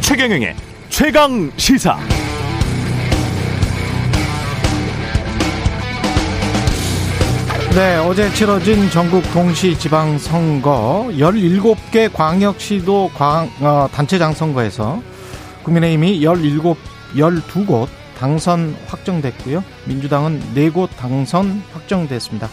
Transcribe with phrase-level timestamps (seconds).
[0.00, 0.54] 최경영의
[0.90, 1.98] 최강 시사.
[7.74, 15.02] 네, 어제 치러진 전국 동시 지방 선거 17개 광역시도 광, 어, 단체장 선거에서
[15.64, 16.76] 국민의힘이 17,
[17.16, 19.64] 12곳 당선 확정됐고요.
[19.86, 22.48] 민주당은 4곳 당선 확정됐습니다.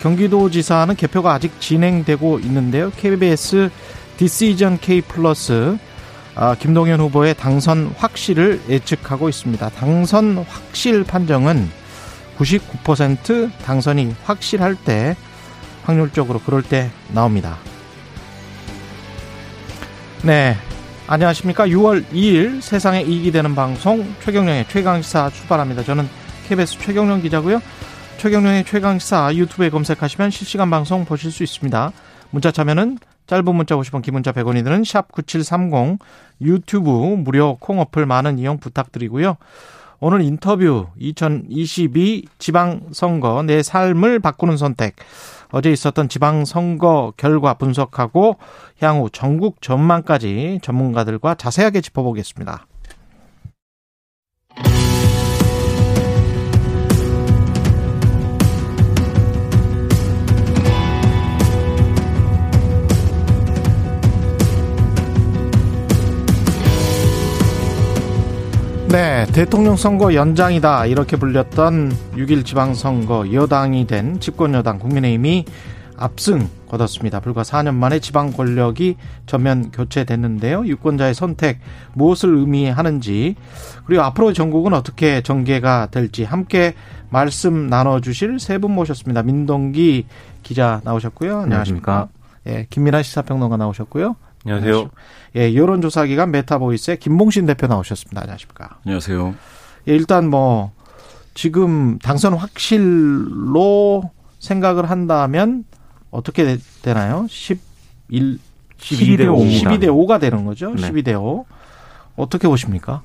[0.00, 2.90] 경기도지사는 개표가 아직 진행되고 있는데요.
[2.96, 3.70] KBS
[4.16, 5.76] 디시전 K 플러스
[6.34, 9.70] 아, 김동연 후보의 당선 확실을 예측하고 있습니다.
[9.70, 11.68] 당선 확실 판정은
[12.38, 15.16] 99% 당선이 확실할 때
[15.82, 17.56] 확률적으로 그럴 때 나옵니다.
[20.22, 20.56] 네.
[21.10, 21.66] 안녕하십니까.
[21.68, 25.82] 6월 2일 세상에 이익이 되는 방송 최경령의 최강시사 출발합니다.
[25.82, 26.06] 저는
[26.46, 27.62] KBS 최경령 기자고요.
[28.18, 31.92] 최경령의 최강시사 유튜브에 검색하시면 실시간 방송 보실 수 있습니다.
[32.30, 35.98] 문자 참여는 짧은 문자 50원, 기문자 100원이 드는 샵 9730
[36.42, 39.38] 유튜브 무료 콩 어플 많은 이용 부탁드리고요.
[40.00, 44.94] 오늘 인터뷰 2022 지방선거 내 삶을 바꾸는 선택
[45.50, 48.36] 어제 있었던 지방선거 결과 분석하고
[48.80, 52.66] 향후 전국 전망까지 전문가들과 자세하게 짚어보겠습니다.
[68.90, 75.44] 네, 대통령 선거 연장이다 이렇게 불렸던 6일 지방선거 여당이 된 집권여당 국민의힘이
[75.98, 77.20] 압승 거뒀습니다.
[77.20, 80.64] 불과 4년 만에 지방 권력이 전면 교체됐는데요.
[80.66, 81.58] 유권자의 선택
[81.94, 83.34] 무엇을 의미하는지
[83.84, 86.74] 그리고 앞으로 전국은 어떻게 전개가 될지 함께
[87.10, 89.22] 말씀 나눠주실 세 분 모셨습니다.
[89.22, 90.06] 민동기
[90.42, 91.40] 기자 나오셨고요.
[91.40, 92.08] 안녕하십니까?
[92.46, 94.16] 예, 김민아 시사평론가 나오셨고요.
[94.44, 94.90] 안녕하세요.
[95.36, 98.20] 예, 여론조사 기관 메타보이스의 김봉신 대표 나오셨습니다.
[98.22, 98.78] 안녕하십니까.
[98.84, 99.34] 안녕하세요.
[99.88, 100.72] 예, 일단 뭐,
[101.34, 105.64] 지금 당선 확실로 생각을 한다면
[106.10, 107.26] 어떻게 되나요?
[107.28, 108.38] 11,
[108.78, 109.62] 12대 5입니다.
[109.62, 110.74] 12대 5가 되는 거죠.
[110.74, 110.90] 네.
[110.90, 111.44] 12대 5.
[112.16, 113.02] 어떻게 보십니까?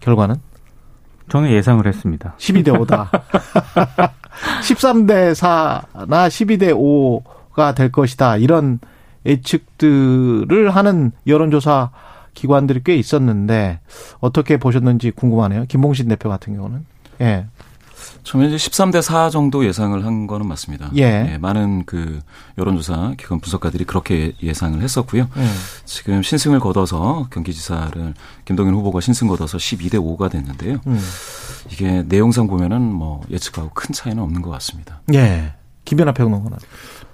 [0.00, 0.36] 결과는?
[1.30, 2.34] 저는 예상을 했습니다.
[2.38, 3.08] 12대 5다.
[4.62, 6.72] 13대 4나 12대
[7.54, 8.36] 5가 될 것이다.
[8.36, 8.78] 이런
[9.26, 11.90] 예측들을 하는 여론조사
[12.34, 13.80] 기관들이 꽤 있었는데
[14.20, 15.64] 어떻게 보셨는지 궁금하네요.
[15.66, 16.84] 김봉신 대표 같은 경우는.
[17.20, 17.46] 예.
[18.22, 20.90] 처음에 이제 13대 4 정도 예상을 한 거는 맞습니다.
[20.96, 21.38] 예.
[21.40, 22.20] 많은 그
[22.58, 25.28] 여론조사 기관 분석가들이 그렇게 예상을 했었고요.
[25.36, 25.54] 음.
[25.84, 28.14] 지금 신승을 거둬서 경기지사를
[28.44, 30.80] 김동연 후보가 신승 거둬서 12대 5가 됐는데요.
[30.86, 31.00] 음.
[31.70, 35.00] 이게 내용상 보면은 뭐 예측하고 큰 차이는 없는 것 같습니다.
[35.12, 35.52] 예.
[35.84, 36.58] 김연아 평론가는.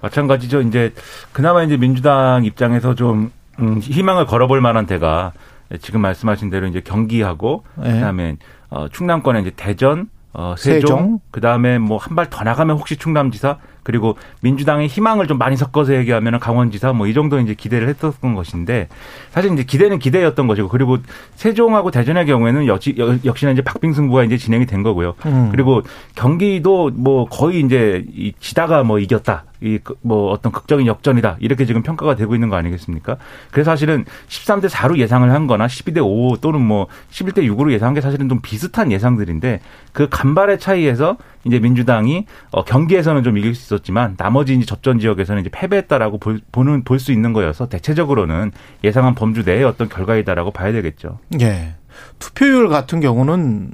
[0.01, 0.61] 마찬가지죠.
[0.61, 0.93] 이제
[1.31, 5.33] 그나마 이제 민주당 입장에서 좀 음, 희망을 걸어볼 만한 데가
[5.81, 7.91] 지금 말씀하신 대로 이제 경기하고 예.
[7.91, 8.37] 그다음에
[8.69, 11.19] 어, 충남권에 이제 대전, 어, 세종, 세종.
[11.31, 16.39] 그다음에 뭐 한 발 더 나가면 혹시 충남지사 그리고 민주당의 희망을 좀 많이 섞어서 얘기하면
[16.39, 18.87] 강원지사 뭐 이 정도 이제 기대를 했었던 것인데
[19.31, 20.97] 사실 이제 기대는 기대였던 것이고 그리고
[21.35, 22.95] 세종하고 대전의 경우에는 역시
[23.25, 25.15] 역시나 이제 박빙승부가 이제 진행이 된 거고요.
[25.25, 25.49] 음.
[25.51, 25.81] 그리고
[26.15, 29.43] 경기도 뭐 거의 이제 이 지다가 뭐 이겼다.
[29.61, 31.37] 이 뭐 어떤 극적인 역전이다.
[31.39, 33.17] 이렇게 지금 평가가 되고 있는 거 아니겠습니까?
[33.51, 38.01] 그래서 사실은 13대 4로 예상을 한 거나 12대 5 또는 뭐 11대 6으로 예상한 게
[38.01, 39.59] 사실은 좀 비슷한 예상들인데
[39.93, 45.41] 그 간발의 차이에서 이제 민주당이 어 경기에서는 좀 이길 수 있었지만 나머지 이제 접전 지역에서는
[45.41, 48.51] 이제 패배했다라고 볼, 보는 볼 수 있는 거여서 대체적으로는
[48.83, 51.17] 예상한 범주 내의 어떤 결과이다라고 봐야 되겠죠.
[51.41, 51.75] 예.
[52.19, 53.71] 투표율 같은 경우는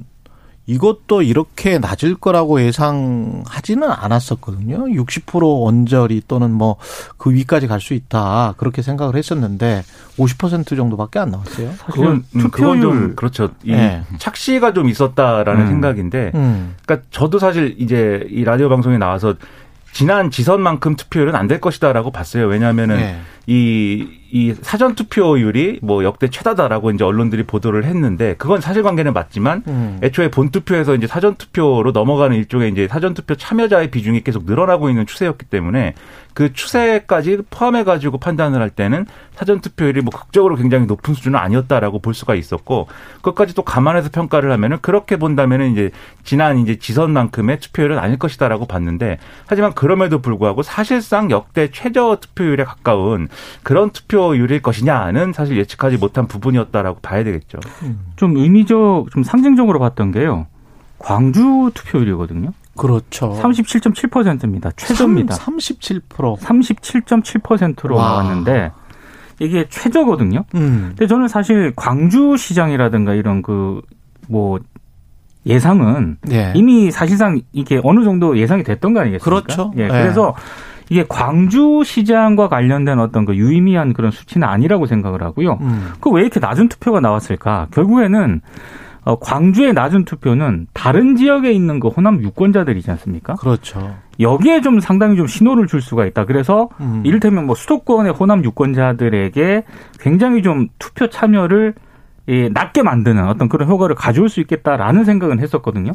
[0.68, 4.84] 이것도 이렇게 낮을 거라고 예상하지는 않았었거든요.
[4.84, 6.76] 60% 언저리 또는 뭐
[7.16, 8.54] 그 위까지 갈 수 있다.
[8.58, 9.82] 그렇게 생각을 했었는데
[10.18, 11.70] 50% 정도밖에 안 나왔어요.
[11.86, 13.50] 그건 음, 그건 좀 그렇죠.
[13.64, 14.02] 이 예.
[14.18, 15.66] 착시가 좀 있었다라는 음.
[15.68, 16.74] 생각인데 음.
[16.84, 19.34] 그러니까 저도 사실 이제 이 라디오 방송에 나와서
[19.92, 22.46] 지난 지선만큼 투표율은 안 될 것이다라고 봤어요.
[22.46, 23.16] 왜냐하면은 예.
[23.50, 29.98] 이, 이 사전 투표율이 뭐 역대 최다다라고 이제 언론들이 보도를 했는데 그건 사실관계는 맞지만 음.
[30.02, 34.90] 애초에 본 투표에서 이제 사전 투표로 넘어가는 일종의 이제 사전 투표 참여자의 비중이 계속 늘어나고
[34.90, 35.94] 있는 추세였기 때문에
[36.34, 41.98] 그 추세까지 포함해 가지고 판단을 할 때는 사전 투표율이 뭐 극적으로 굉장히 높은 수준은 아니었다라고
[41.98, 42.86] 볼 수가 있었고
[43.16, 45.90] 그것까지 또 감안해서 평가를 하면은 그렇게 본다면은 이제
[46.22, 53.28] 지난 이제 지선만큼의 투표율은 아닐 것이다라고 봤는데 하지만 그럼에도 불구하고 사실상 역대 최저 투표율에 가까운
[53.62, 57.58] 그런 투표율일 것이냐는 사실 예측하지 못한 부분이었다라고 봐야 되겠죠.
[58.16, 60.46] 좀 의미적, 좀 상징적으로 봤던 게요.
[60.98, 62.52] 광주 투표율이거든요.
[62.76, 63.38] 그렇죠.
[63.40, 64.70] 37.7%입니다.
[64.76, 65.34] 최저입니다.
[65.36, 66.38] 37%.
[66.38, 68.08] 37.7%로 와.
[68.22, 68.70] 나왔는데
[69.40, 70.44] 이게 최저거든요.
[70.54, 70.94] 음.
[70.96, 73.82] 근데 저는 사실 광주 시장이라든가 이런 그
[74.28, 74.60] 뭐
[75.46, 76.52] 예상은 예.
[76.54, 79.40] 이미 사실상 이게 어느 정도 예상이 됐던 거 아니겠습니까?
[79.42, 79.72] 그렇죠.
[79.78, 79.84] 예.
[79.84, 79.88] 예.
[79.88, 80.34] 그래서
[80.90, 85.58] 이게 광주 시장과 관련된 어떤 그 유의미한 그런 수치는 아니라고 생각을 하고요.
[85.60, 85.92] 음.
[86.00, 87.68] 그왜 이렇게 낮은 투표가 나왔을까?
[87.72, 88.40] 결국에는
[89.04, 93.36] 어, 광주의 낮은 투표는 다른 지역에 있는 그 호남 유권자들이지 않습니까?
[93.36, 93.96] 그렇죠.
[94.20, 96.26] 여기에 좀 상당히 좀 신호를 줄 수가 있다.
[96.26, 97.02] 그래서 음.
[97.04, 99.64] 이를테면 뭐 수도권의 호남 유권자들에게
[100.00, 101.74] 굉장히 좀 투표 참여를
[102.28, 105.92] 예, 낮게 만드는 어떤 그런 효과를 가져올 수 있겠다라는 생각은 했었거든요.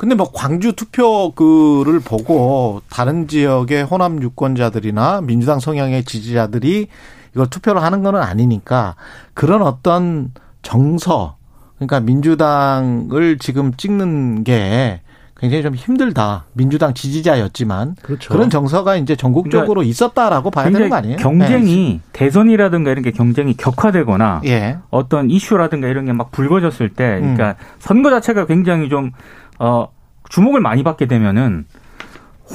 [0.00, 6.86] 근데 뭐 광주 투표글을 보고 다른 지역의 호남 유권자들이나 민주당 성향의 지지자들이
[7.34, 8.94] 이걸 투표를 하는 거는 아니니까
[9.34, 10.32] 그런 어떤
[10.62, 11.36] 정서
[11.76, 15.02] 그러니까 민주당을 지금 찍는 게
[15.38, 16.46] 굉장히 좀 힘들다.
[16.54, 18.32] 민주당 지지자였지만 그렇죠.
[18.32, 21.16] 그런 정서가 이제 전국적으로 있었다라고 봐야 되는 거 아니에요?
[21.18, 24.50] 그러니까 경쟁이 대선이라든가 이런 게 경쟁이 격화되거나 네.
[24.50, 24.78] 예.
[24.88, 27.34] 어떤 이슈라든가 이런 게 막 불거졌을 때, 음.
[27.36, 29.12] 그러니까 선거 자체가 굉장히 좀,
[29.60, 29.92] 어,
[30.30, 31.66] 주목을 많이 받게 되면은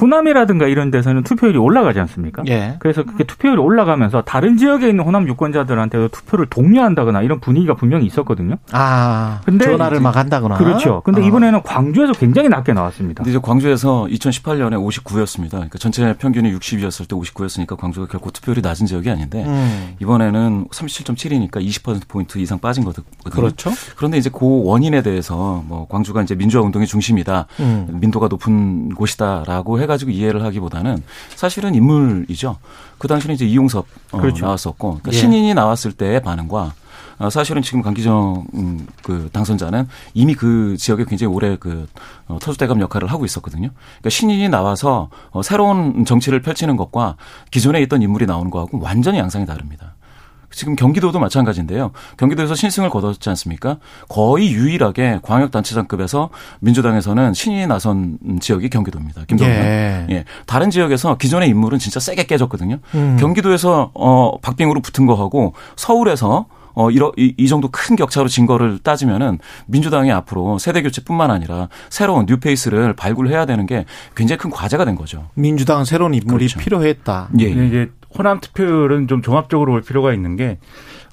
[0.00, 2.42] 호남이라든가 이런 데서는 투표율이 올라가지 않습니까?
[2.48, 2.76] 예.
[2.78, 8.56] 그래서 그게 투표율이 올라가면서 다른 지역에 있는 호남 유권자들한테도 투표를 독려한다거나 이런 분위기가 분명히 있었거든요.
[8.72, 10.56] 아, 근데 전화를 막 한다거나.
[10.56, 11.02] 그렇죠.
[11.04, 11.24] 근데 어.
[11.24, 13.22] 이번에는 광주에서 굉장히 낮게 나왔습니다.
[13.22, 15.50] 근데 이제 광주에서 2018년에 59였습니다.
[15.52, 19.94] 그러니까 전체 평균이 60이었을 때 59였으니까 광주가 결코 투표율이 낮은 지역이 아닌데 음.
[20.00, 23.06] 이번에는 37.7이니까 20% 포인트 이상 빠진 거거든요.
[23.30, 23.70] 그렇죠.
[23.96, 27.98] 그런데 이제 그 원인에 대해서 뭐 광주가 이제 민주화 운동의 중심이다, 음.
[28.00, 31.02] 민도가 높은 곳이다라고 해 가지고 이해를 하기보다는
[31.34, 32.58] 사실은 인물이죠.
[32.98, 34.44] 그 당시는 이제 이용섭 어, 그렇죠.
[34.44, 35.16] 나왔었고 그러니까 예.
[35.16, 36.74] 신인이 나왔을 때의 반응과
[37.18, 41.86] 어, 사실은 지금 강기정 음, 그 당선자는 이미 그 지역에 굉장히 오래 그
[42.28, 43.70] 어, 터줏대감 역할을 하고 있었거든요.
[43.70, 47.16] 그러니까 신인이 나와서 어, 새로운 정치를 펼치는 것과
[47.50, 49.95] 기존에 있던 인물이 나오는 거하고 완전히 양상이 다릅니다.
[50.56, 51.92] 지금 경기도도 마찬가지인데요.
[52.16, 53.76] 경기도에서 신승을 거뒀지 않습니까?
[54.08, 56.30] 거의 유일하게 광역단체장급에서
[56.60, 59.24] 민주당에서는 신인이 나선 지역이 경기도입니다.
[59.26, 59.54] 김동연.
[59.54, 60.06] 예.
[60.10, 60.24] 예.
[60.46, 62.78] 다른 지역에서 기존의 인물은 진짜 세게 깨졌거든요.
[62.94, 63.18] 음.
[63.20, 68.78] 경기도에서 어 박빙으로 붙은 거하고 서울에서 어 이러 이, 이 정도 큰 격차로 진 거를
[68.78, 74.94] 따지면은 민주당이 앞으로 세대 교체뿐만 아니라 새로운 뉴페이스를 발굴해야 되는 게 굉장히 큰 과제가 된
[74.94, 75.28] 거죠.
[75.34, 76.60] 민주당 새로운 인물이 그렇죠.
[76.60, 77.28] 필요했다.
[77.40, 77.48] 예.
[77.48, 80.58] 근데 이제 호남 투표율은 좀 종합적으로 볼 필요가 있는 게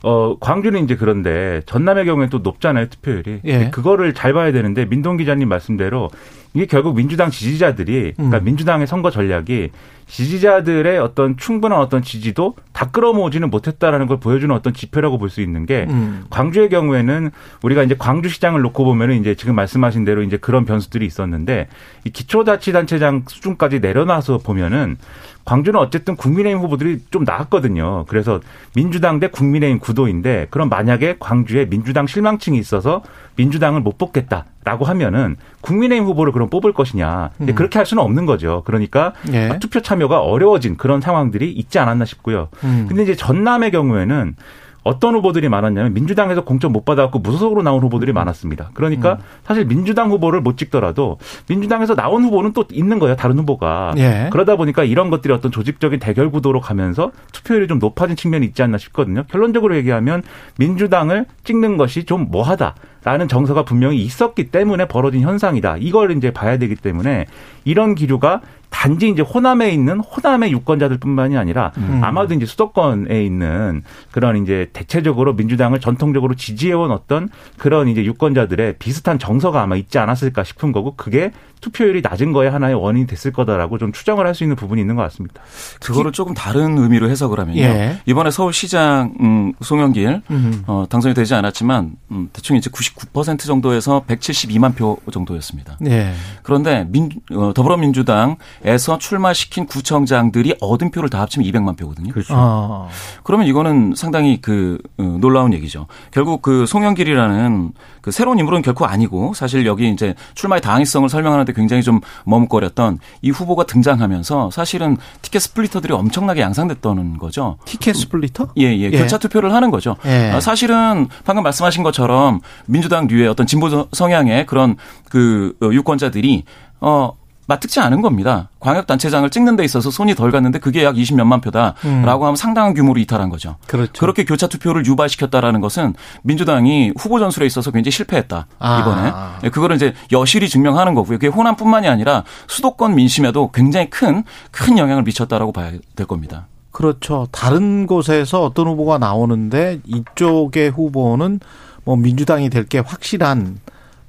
[0.03, 3.39] 어, 광주는 이제 그런데 전남의 경우에 또 높잖아요, 투표율이.
[3.45, 3.69] 예.
[3.69, 6.09] 그거를 잘 봐야 되는데 민동 기자님 말씀대로
[6.53, 8.43] 이게 결국 민주당 지지자들이 그러니까 음.
[8.43, 9.71] 민주당의 선거 전략이
[10.13, 15.65] 지지자들의 어떤 충분한 어떤 지지도 다 끌어모으지는 못했다라는 걸 보여주는 어떤 지표라고 볼 수 있는
[15.65, 16.25] 게 음.
[16.29, 17.31] 광주의 경우에는
[17.63, 21.67] 우리가 이제 광주 시장을 놓고 보면은 이제 지금 말씀하신 대로 이제 그런 변수들이 있었는데
[22.03, 24.97] 이 기초자치단체장 수준까지 내려놔서 보면은
[25.45, 28.05] 광주는 어쨌든 국민의힘 후보들이 좀 나았거든요.
[28.07, 28.39] 그래서
[28.75, 33.01] 민주당 대 국민의힘 구도인데 그럼 만약에 광주에 민주당 실망층이 있어서
[33.35, 37.31] 민주당을 못 뽑겠다 라고 하면은 국민의힘 후보를 그럼 뽑을 것이냐.
[37.37, 37.55] 근데 음.
[37.55, 38.63] 그렇게 할 수는 없는 거죠.
[38.65, 39.57] 그러니까 예.
[39.59, 42.49] 투표 참여가 어려워진 그런 상황들이 있지 않았나 싶고요.
[42.63, 42.85] 음.
[42.87, 44.35] 근데 이제 전남의 경우에는
[44.83, 48.71] 어떤 후보들이 많았냐면 민주당에서 공천 못 받아갖고 무소속으로 나온 후보들이 많았습니다.
[48.73, 53.15] 그러니까 사실 민주당 후보를 못 찍더라도 민주당에서 나온 후보는 또 있는 거예요.
[53.15, 53.93] 다른 후보가.
[53.97, 54.29] 예.
[54.31, 58.77] 그러다 보니까 이런 것들이 어떤 조직적인 대결 구도로 가면서 투표율이 좀 높아진 측면이 있지 않나
[58.77, 59.23] 싶거든요.
[59.29, 60.23] 결론적으로 얘기하면
[60.57, 65.77] 민주당을 찍는 것이 좀 뭐하다 라는 정서가 분명히 있었기 때문에 벌어진 현상이다.
[65.79, 67.25] 이걸 이제 봐야 되기 때문에
[67.65, 68.41] 이런 기류가
[68.73, 72.01] 단지 이제 호남에 있는 호남의 유권자들뿐만이 아니라 음.
[72.03, 79.19] 아마도 이제 수도권에 있는 그런 이제 대체적으로 민주당을 전통적으로 지지해온 어떤 그런 이제 유권자들의 비슷한
[79.19, 81.31] 정서가 아마 있지 않았을까 싶은 거고 그게
[81.63, 85.03] 투표율이 낮은 거에 하나의 원인이 됐을 거다라고 좀 추정을 할 수 있는 부분이 있는 것
[85.03, 85.43] 같습니다.
[85.79, 87.61] 그거를 조금 다른 의미로 해석을 하면요.
[87.61, 87.99] 예.
[88.07, 90.63] 이번에 서울시장 음, 송영길 음.
[90.65, 95.77] 어, 당선이 되지 않았지만 음, 대충 이제 99% 정도에서 172만 표 정도였습니다.
[95.85, 96.13] 예.
[96.41, 102.11] 그런데 민, 어, 더불어민주당에서 출마시킨 구청장들이 얻은 표를 다 합치면 200만 표거든요.
[102.11, 102.33] 그렇죠.
[102.35, 102.89] 어.
[103.23, 105.85] 그러면 이거는 상당히 그 어, 놀라운 얘기죠.
[106.11, 107.71] 결국 그 송영길이라는
[108.03, 113.31] 그 새로운 인물은 결코 아니고 사실 여기 이제 출마의 당위성을 설명하는데 굉장히 좀 머뭇거렸던 이
[113.31, 117.57] 후보가 등장하면서 사실은 ticket splitter들이 엄청나게 양산됐다는 거죠.
[117.63, 118.49] Ticket splitter?
[118.57, 118.91] 예, 예.
[118.91, 119.95] 교차 투표를 하는 거죠.
[120.05, 120.31] 예.
[120.31, 124.75] 아, 사실은 방금 말씀하신 것처럼 민주당 류의 어떤 진보 성향의 그런
[125.09, 126.43] 그 어, 유권자들이
[126.81, 127.13] 어
[127.47, 128.49] 마뜩지 않은 겁니다.
[128.59, 132.03] 광역단체장을 찍는 데 있어서 손이 덜 갔는데 그게 약 20몇만 표다라고 음.
[132.07, 133.57] 하면 상당한 규모로 이탈한 거죠.
[133.67, 133.91] 그렇죠.
[133.99, 138.47] 그렇게 교차 투표를 유발시켰다라는 것은 민주당이 후보 전술에 있어서 굉장히 실패했다.
[138.59, 138.79] 아.
[138.79, 139.11] 이번에.
[139.45, 141.17] 예, 그거를 이제 여실히 증명하는 거고요.
[141.17, 146.47] 그게 호남뿐만이 아니라 수도권 민심에도 굉장히 큰, 큰 영향을 미쳤다라고 봐야 될 겁니다.
[146.71, 147.27] 그렇죠.
[147.31, 151.39] 다른 곳에서 어떤 후보가 나오는데 이쪽의 후보는
[151.83, 153.59] 뭐 민주당이 될 게 확실한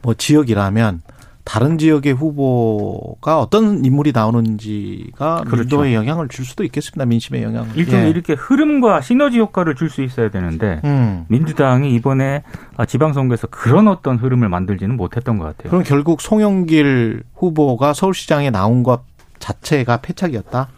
[0.01, 1.03] 뭐 지역이라면
[1.45, 5.77] 다른 지역의 후보가 어떤 인물이 나오는지가 그렇죠.
[5.77, 7.05] 민도에 영향을 줄 수도 있겠습니다.
[7.05, 7.77] 민심에 영향을.
[7.77, 8.11] 일종의 예.
[8.11, 11.27] 이렇게 흐름과 시너지 효과를 줄 수 있어야 되는데 음.
[11.29, 12.43] 민주당이 이번에
[12.77, 15.71] 아, 지방선거에서 그런 어떤 흐름을 만들지는 못했던 것 같아요.
[15.71, 19.03] 그럼 결국 송영길 후보가 서울시장에 나온 것
[19.39, 20.69] 자체가 패착이었다.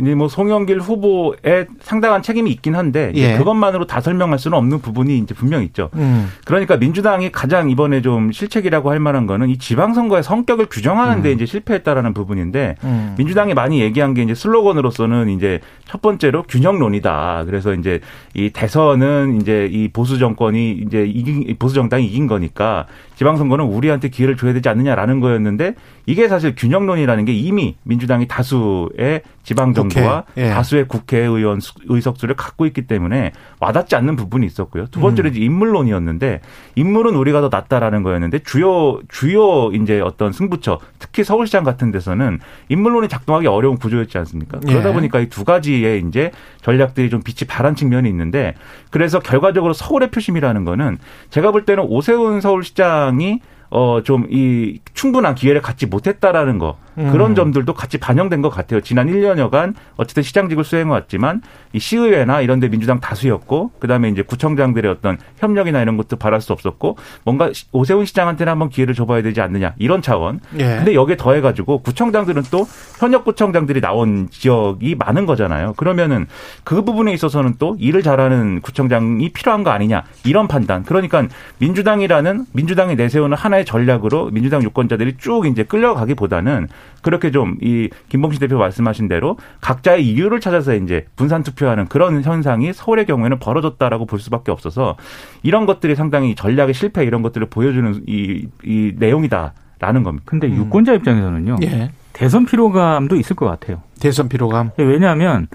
[0.00, 3.36] 이제 뭐 송영길 후보에 상당한 책임이 있긴 한데 예.
[3.36, 5.90] 그것만으로 다 설명할 수는 없는 부분이 이제 분명 있죠.
[5.94, 6.28] 음.
[6.44, 11.46] 그러니까 민주당이 가장 이번에 좀 실책이라고 할 만한 거는 이 지방선거의 성격을 규정하는 데 이제
[11.46, 13.14] 실패했다라는 부분인데 음.
[13.18, 17.44] 민주당이 많이 얘기한 게 이제 슬로건으로서는 이제 첫 번째로 균형론이다.
[17.46, 18.00] 그래서 이제
[18.34, 22.86] 이 대선은 이제 이 보수 정권이 이제 이긴 보수 정당이 이긴 거니까
[23.16, 25.74] 지방선거는 우리한테 기회를 줘야 되지 않느냐라는 거였는데
[26.08, 30.48] 이게 사실 균형론이라는 게 이미 민주당이 다수의 지방 정부와 예.
[30.48, 34.86] 다수의 국회의원 수- 의석수를 갖고 있기 때문에 와닿지 않는 부분이 있었고요.
[34.86, 36.40] 두 번째로 이제 인물론이었는데
[36.76, 43.08] 인물은 우리가 더 낫다라는 거였는데 주요 주요 이제 어떤 승부처 특히 서울시장 같은 데서는 인물론이
[43.08, 44.60] 작동하기 어려운 구조였지 않습니까?
[44.60, 44.92] 그러다 예.
[44.94, 46.30] 보니까 이 두 가지의 이제
[46.62, 48.54] 전략들이 좀 빛이 발한 측면이 있는데
[48.90, 50.96] 그래서 결과적으로 서울의 표심이라는 거는
[51.28, 57.34] 제가 볼 때는 오세훈 서울시장이 어 좀 이 충분한 기회를 갖지 못했다라는 거 그런 음.
[57.36, 58.80] 점들도 같이 반영된 것 같아요.
[58.80, 64.22] 지난 1년여간 어쨌든 시장직을 수행해 왔지만 이 시의회나 이런 데 민주당 다수였고 그 다음에 이제
[64.22, 69.22] 구청장들의 어떤 협력이나 이런 것도 바랄 수 없었고 뭔가 시- 오세훈 시장한테는 한번 기회를 줘봐야
[69.22, 70.40] 되지 않느냐 이런 차원.
[70.58, 70.64] 예.
[70.78, 72.66] 근데 여기에 더해 가지고 구청장들은 또
[72.98, 75.74] 현역 구청장들이 나온 지역이 많은 거잖아요.
[75.76, 76.26] 그러면은
[76.64, 80.82] 그 부분에 있어서는 또 일을 잘하는 구청장이 필요한 거 아니냐 이런 판단.
[80.82, 81.24] 그러니까
[81.58, 86.68] 민주당이라는 민주당이 내세우는 하나의 전략으로 민주당 유권자들이 쭉 이제 끌려가기보다는
[87.02, 92.72] 그렇게 좀 이 김봉신 대표 말씀하신 대로 각자의 이유를 찾아서 이제 분산 투표하는 그런 현상이
[92.72, 94.96] 서울의 경우에는 벌어졌다라고 볼 수밖에 없어서
[95.42, 100.24] 이런 것들이 상당히 전략의 실패 이런 것들을 보여주는 이, 이 내용이다라는 겁니다.
[100.26, 101.56] 근데 유권자 입장에서는요.
[101.62, 101.90] 예.
[102.12, 103.82] 대선 피로감도 있을 것 같아요.
[104.00, 104.70] 대선 피로감.
[104.76, 105.46] 왜냐하면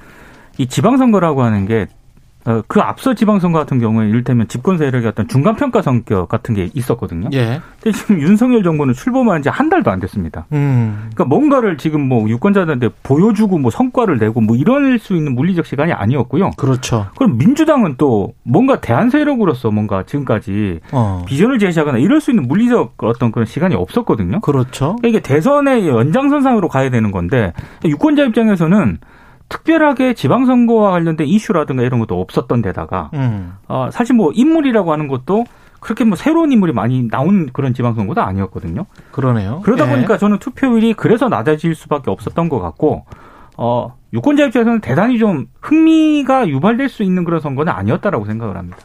[0.57, 2.02] 이 지방선거라고 하는 게 어,
[2.67, 7.29] 그 앞서 지방선거 같은 경우에 이를테면 집권 세력의 어떤 중간평가 성격 같은 게 있었거든요.
[7.33, 7.61] 예.
[7.81, 10.45] 근데 지금 윤석열 정부는 출범한 지 한 달도 안 됐습니다.
[10.51, 11.09] 음.
[11.13, 15.93] 그러니까 뭔가를 지금 뭐 유권자들한테 보여주고 뭐 성과를 내고 뭐 이럴 수 있는 물리적 시간이
[15.93, 16.51] 아니었고요.
[16.57, 17.05] 그렇죠.
[17.15, 21.23] 그럼 민주당은 또 뭔가 대한 세력으로서 뭔가 지금까지 어.
[21.27, 24.39] 비전을 제시하거나 이럴 수 있는 물리적 어떤 그런 시간이 없었거든요.
[24.41, 24.95] 그렇죠.
[24.97, 27.53] 그러니까 이게 대선의 연장선상으로 가야 되는 건데
[27.85, 28.97] 유권자 입장에서는
[29.49, 33.53] 특별하게 지방선거와 관련된 이슈라든가 이런 것도 없었던 데다가 음.
[33.67, 35.45] 어, 사실 뭐 인물이라고 하는 것도
[35.79, 38.85] 그렇게 뭐 새로운 인물이 많이 나온 그런 지방선거도 아니었거든요.
[39.11, 39.61] 그러네요.
[39.63, 39.95] 그러다 예.
[39.95, 43.05] 보니까 저는 투표율이 그래서 낮아질 수밖에 없었던 것 같고
[43.57, 48.77] 어, 유권자 입장에서는 대단히 좀 흥미가 유발될 수 있는 그런 선거는 아니었다라고 생각을 합니다.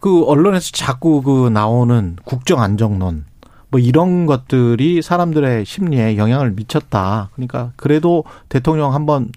[0.00, 3.24] 그 언론에서 자꾸 그 나오는 국정 안정론
[3.70, 7.30] 뭐 이런 것들이 사람들의 심리에 영향을 미쳤다.
[7.34, 9.28] 그러니까 그래도 대통령 한번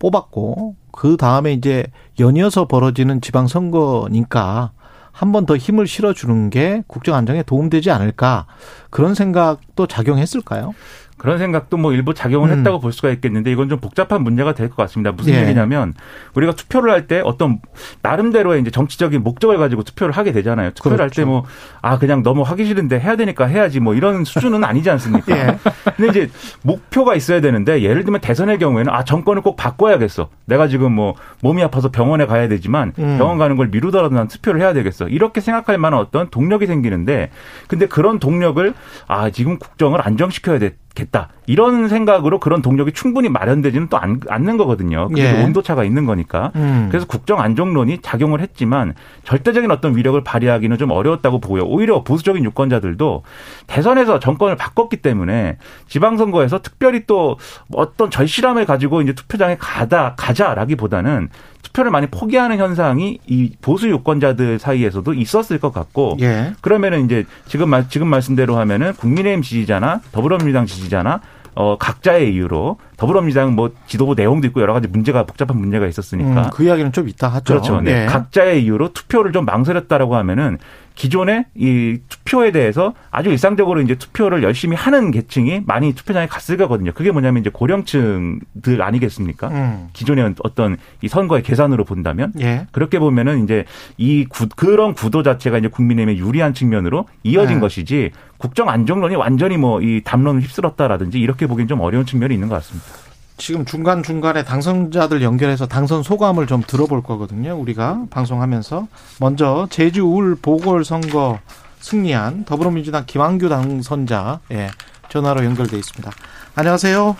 [0.00, 1.86] 뽑았고 그 다음에 이제
[2.18, 4.72] 연이어서 벌어지는 지방 선거니까
[5.12, 8.46] 한 번 더 힘을 실어주는 게 국정 안정에 도움되지 않을까
[8.90, 10.74] 그런 생각도 작용했을까요?
[11.20, 12.56] 그런 생각도 뭐 일부 작용을 음.
[12.58, 15.12] 했다고 볼 수가 있겠는데 이건 좀 복잡한 문제가 될 것 같습니다.
[15.12, 15.42] 무슨 예.
[15.42, 15.92] 얘기냐면
[16.34, 17.58] 우리가 투표를 할 때 어떤
[18.00, 20.70] 나름대로의 이제 정치적인 목적을 가지고 투표를 하게 되잖아요.
[20.70, 21.22] 투표를 할 그렇죠.
[21.26, 21.44] 때뭐
[21.82, 25.36] 아 그냥 너무 하기 싫은데 해야 되니까 해야지 뭐 이런 수준은 아니지 않습니까?
[25.36, 25.58] 예.
[25.96, 26.30] 근데 이제
[26.62, 30.30] 목표가 있어야 되는데 예를 들면 대선의 경우에는 아 정권을 꼭 바꿔야겠어.
[30.46, 33.18] 내가 지금 뭐 몸이 아파서 병원에 가야 되지만 음.
[33.18, 35.08] 병원 가는 걸 미루더라도 난 투표를 해야 되겠어.
[35.08, 37.30] 이렇게 생각할 만한 어떤 동력이 생기는데
[37.68, 38.72] 근데 그런 동력을
[39.06, 41.28] 아 지금 국정을 안정시켜야 되 겠다.
[41.46, 45.08] 이런 생각으로 그런 동력이 충분히 마련되지는 또 않, 않는 거거든요.
[45.08, 45.42] 그게 예.
[45.42, 46.52] 온도차가 있는 거니까.
[46.56, 46.88] 음.
[46.90, 48.94] 그래서 국정 안정론이 작용을 했지만
[49.24, 51.64] 절대적인 어떤 위력을 발휘하기는 좀 어려웠다고 보고요.
[51.64, 53.22] 오히려 보수적인 유권자들도
[53.66, 57.38] 대선에서 정권을 바꿨기 때문에 지방선거에서 특별히 또
[57.74, 61.30] 어떤 절실함을 가지고 이제 투표장에 가다 가자라기보다는
[61.72, 66.52] 투표를 많이 포기하는 현상이 이 보수 유권자들 사이에서도 있었을 것 같고 예.
[66.60, 71.20] 그러면은 이제 지금 말 지금 말씀대로 하면은 국민의힘 지지자나 더불어민주당 지지자나
[71.54, 76.50] 어 각자의 이유로 더불어민주당 뭐 지도부 내용도 있고 여러 가지 문제가 복잡한 문제가 있었으니까 음,
[76.52, 77.44] 그 이야기는 좀 이따 하죠.
[77.44, 77.80] 그렇죠.
[77.80, 78.02] 네.
[78.02, 78.06] 예.
[78.06, 80.58] 각자의 이유로 투표를 좀 망설였다라고 하면은
[81.00, 86.92] 기존에 이 투표에 대해서 아주 일상적으로 이제 투표를 열심히 하는 계층이 많이 투표장에 갔을 거거든요.
[86.92, 89.48] 그게 뭐냐면 이제 고령층들 아니겠습니까?
[89.48, 89.88] 음.
[89.94, 92.66] 기존의 어떤 이 선거의 계산으로 본다면 예.
[92.70, 93.64] 그렇게 보면은 이제
[93.96, 97.60] 이 구, 그런 구도 자체가 이제 국민의힘에 유리한 측면으로 이어진 네.
[97.60, 102.56] 것이지 국정 안정론이 완전히 뭐 이 담론을 휩쓸었다라든지 이렇게 보기엔 좀 어려운 측면이 있는 것
[102.56, 103.09] 같습니다.
[103.40, 107.54] 지금 중간중간에 당선자들 연결해서 당선 소감을 좀 들어볼 거거든요.
[107.58, 108.86] 우리가 방송하면서.
[109.18, 111.38] 먼저 제주 울 보궐선거
[111.78, 114.68] 승리한 더불어민주당 김한규 당선자 예,
[115.08, 116.10] 전화로 연결돼 있습니다.
[116.54, 117.16] 안녕하세요.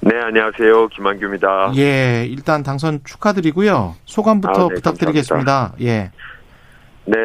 [0.00, 0.88] 네, 안녕하세요.
[0.88, 1.74] 김한규입니다.
[1.76, 3.94] 예, 일단 당선 축하드리고요.
[4.06, 5.74] 소감부터 아, 네, 부탁드리겠습니다.
[5.82, 6.10] 예.
[7.04, 7.16] 네,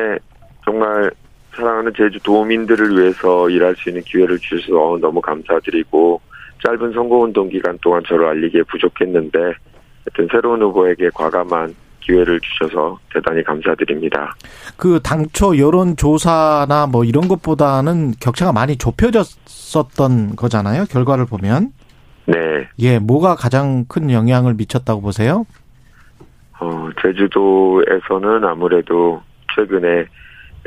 [0.64, 1.10] 정말
[1.56, 6.22] 사랑하는 제주 도민들을 위해서 일할 수 있는 기회를 주셔서 너무 감사드리고
[6.66, 14.36] 짧은 선거운동 기간 동안 저를 알리기에 부족했는데 하여튼 새로운 후보에게 과감한 기회를 주셔서 대단히 감사드립니다.
[14.78, 20.86] 그 당초 여론 조사나 뭐 이런 것보다는 격차가 많이 좁혀졌었던 거잖아요.
[20.86, 21.72] 결과를 보면.
[22.28, 25.46] 네, 예, 뭐가 가장 큰 영향을 미쳤다고 보세요?
[26.60, 29.22] 어, 제주도에서는 아무래도
[29.56, 30.06] 최근에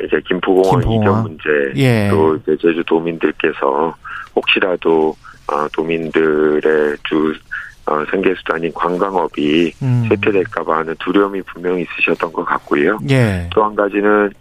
[0.03, 1.01] 이제 김포공원 김포공원.
[1.03, 2.09] 이전 문제 예.
[2.09, 3.93] 또 이제 제주 도민들께서
[4.35, 5.28] 혹시라도 어,
[5.73, 7.33] 도민들의 주
[7.85, 10.05] 어, 생계 수단인 관광업이 음.
[10.09, 12.99] 쇠퇴될까봐 하는 두려움이 분명히 있으셨던 것 같고요.
[13.09, 13.49] 예.
[13.51, 14.31] 또한 가지는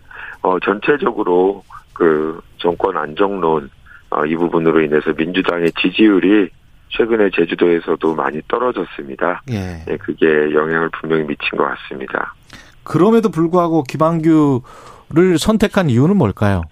[0.42, 3.70] 어, 전체적으로 그 정권 안정론
[4.10, 6.50] 어, 이 부분으로 인해서 민주당의 지지율이
[6.90, 9.42] 최근에 제주도에서도 많이 떨어졌습니다.
[9.50, 9.82] 예.
[9.86, 12.34] 네, 그게 영향을 분명히 미친 것 같습니다.
[12.82, 16.62] 그럼에도 불구하고 김한규를 선택한 이유는 뭘까요?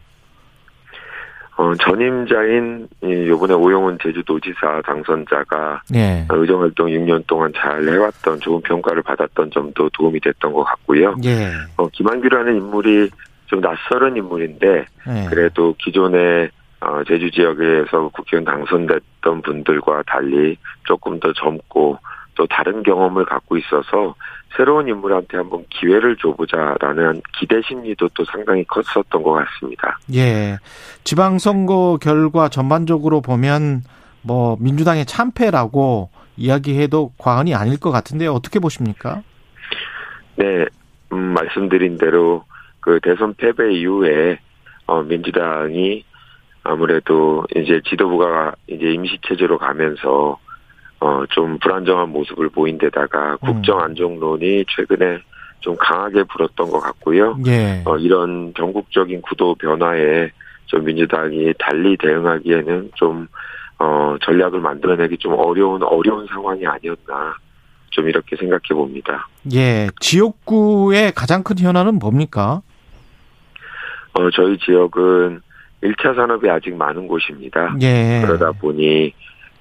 [1.57, 6.27] 어, 전임자인 이 요번에 오영훈 제주도지사 당선자가 예.
[6.29, 11.17] 의정활동 6년 동안 잘 해왔던 좋은 평가를 받았던 점도 도움이 됐던 것 같고요.
[11.25, 11.51] 예.
[11.79, 13.09] 어, 김한규라는 인물이
[13.47, 15.27] 좀 낯설은 인물인데 예.
[15.31, 21.99] 그래도 기존에 어, 제주 지역에서 국회의원 당선됐던 분들과 달리 조금 더 젊고
[22.35, 24.15] 또 다른 경험을 갖고 있어서
[24.55, 29.99] 새로운 인물한테 한번 기회를 줘보자라는 기대 심리도 또 상당히 컸었던 것 같습니다.
[30.15, 30.59] 예.
[31.05, 33.83] 지방선거 결과 전반적으로 보면
[34.23, 39.23] 뭐 민주당의 참패라고 이야기해도 과언이 아닐 것 같은데 어떻게 보십니까?
[40.37, 40.67] 네,
[41.13, 42.45] 음, 말씀드린 대로
[42.81, 44.39] 그 대선 패배 이후에
[44.87, 46.05] 어, 민주당이
[46.63, 50.39] 아무래도 이제 지도부가 이제 임시 체제로 가면서
[51.01, 55.19] 어, 좀 불안정한 모습을 보인 데다가 국정 안정론이 최근에
[55.61, 57.39] 좀 강하게 불었던 것 같고요.
[57.47, 57.83] 예.
[57.85, 60.31] 어, 이런 전국적인 구도 변화에
[60.67, 63.27] 좀 민주당이 달리 대응하기에는 좀
[63.79, 67.35] 어, 전략을 만들어내기 좀 어려운 어려운 상황이 아니었나
[67.91, 69.29] 좀 이렇게 생각해 봅니다.
[69.55, 69.89] 예.
[70.01, 72.63] 지역구의 가장 큰 현안은 뭡니까?
[74.15, 75.43] 어, 저희 지역은
[75.83, 77.77] 1차 산업이 아직 많은 곳입니다.
[77.83, 78.23] 예.
[78.25, 79.13] 그러다 보니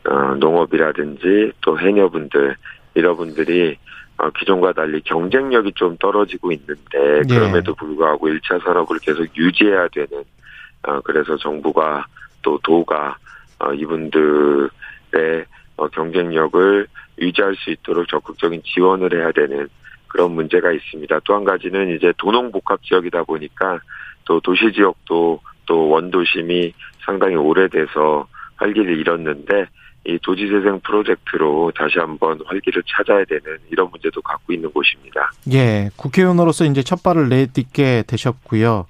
[0.08, 2.56] 어, 농업이라든지 또 해녀분들
[2.94, 3.78] 이런 분들이
[4.18, 7.22] 어, 기존과 달리 경쟁력이 좀 떨어지고 있는데 예.
[7.28, 10.24] 그럼에도 불구하고 1차 산업을 계속 유지해야 되는
[10.84, 12.06] 어, 그래서 정부가
[12.42, 13.18] 또 도가
[13.60, 14.70] 어, 이분들의
[15.78, 16.88] 어, 경쟁력을
[17.20, 19.68] 유지할 수 있도록 적극적인 지원을 해야 되는
[20.08, 21.20] 그런 문제가 있습니다.
[21.26, 23.80] 또 한 가지는 이제 도농복합 지역이다 보니까
[24.24, 26.74] 또 도시 지역도 또 원도심이
[27.06, 29.68] 상당히 오래돼서 활기를 잃었는데
[30.08, 35.32] 이 도지재생 프로젝트로 다시 한번 활기를 찾아야 되는 이런 문제도 갖고 있는 곳입니다.
[35.52, 35.90] 예.
[35.96, 38.86] 국회의원으로서 이제 첫 발을 내딛게 되셨고요.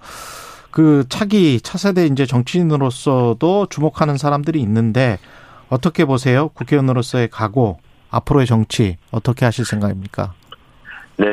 [0.71, 5.17] 그 차기 차세대 이제 정치인으로서도 주목하는 사람들이 있는데
[5.69, 6.49] 어떻게 보세요?
[6.49, 10.33] 국회의원으로서의 각오, 앞으로의 정치 어떻게 하실 생각입니까?
[11.17, 11.25] 네.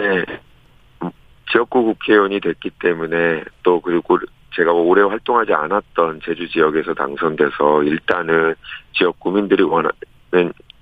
[1.53, 4.19] 지역구 국회의원이 됐기 때문에 또 그리고
[4.55, 8.55] 제가 오래 활동하지 않았던 제주 지역에서 당선돼서 일단은
[8.93, 9.93] 지역 구민들이 원하는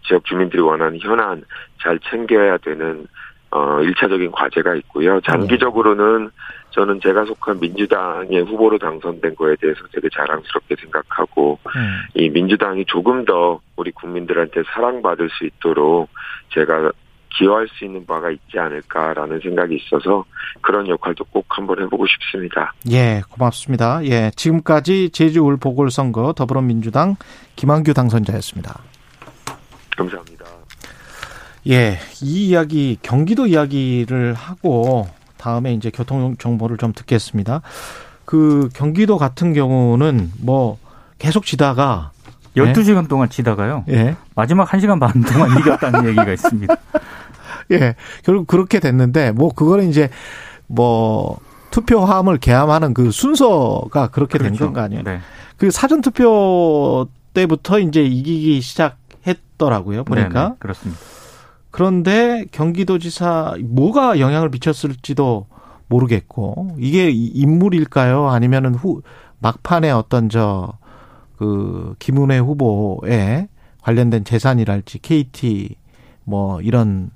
[0.07, 1.43] 지역 주민들이 원하는 현안
[1.83, 3.07] 잘 챙겨야 되는
[3.53, 5.21] 어 일차적인 과제가 있고요.
[5.23, 6.31] 장기적으로는
[6.71, 12.03] 저는 제가 속한 민주당의 후보로 당선된 거에 대해서 되게 자랑스럽게 생각하고 음.
[12.15, 16.09] 이 민주당이 조금 더 우리 국민들한테 사랑받을 수 있도록
[16.51, 16.93] 제가
[17.31, 20.25] 기여할 수 있는 바가 있지 않을까라는 생각이 있어서
[20.61, 22.73] 그런 역할도 꼭 한번 해보고 싶습니다.
[22.91, 24.05] 예, 고맙습니다.
[24.05, 27.17] 예, 지금까지 제주 울 보궐선거 더불어민주당
[27.57, 28.81] 김한규 당선자였습니다.
[29.97, 30.45] 감사합니다.
[31.69, 37.63] 예, 이 이야기 경기도 이야기를 하고 다음에 이제 교통 정보를 좀 듣겠습니다.
[38.25, 40.79] 그 경기도 같은 경우는 뭐
[41.19, 42.13] 계속 지다가
[42.57, 43.85] 12시간 동안 치다가요.
[43.89, 44.17] 예.
[44.35, 46.75] 마지막 1시간 반 동안 이겼다는 얘기가 있습니다.
[47.77, 47.95] 예.
[48.25, 50.11] 결국 그렇게 됐는데 뭐 그거는 이제
[50.67, 51.39] 뭐
[51.71, 54.67] 투표함을 개함하는 그 순서가 그렇게 된 그렇죠.
[54.67, 55.03] 건거 아니에요.
[55.03, 55.21] 네.
[55.57, 60.05] 그 사전 투표 때부터 이제 이기기 시작했더라고요.
[60.05, 60.43] 보니까.
[60.43, 61.01] 네네, 그렇습니다.
[61.71, 65.47] 그런데 경기도지사 뭐가 영향을 미쳤을지도
[65.87, 68.29] 모르겠고 이게 인물일까요?
[68.29, 69.03] 아니면은 후
[69.39, 70.81] 막판에 어떤 저
[71.41, 73.49] 그 김은혜 후보에
[73.81, 75.75] 관련된 재산이랄지 KT
[76.25, 77.11] 뭐 이런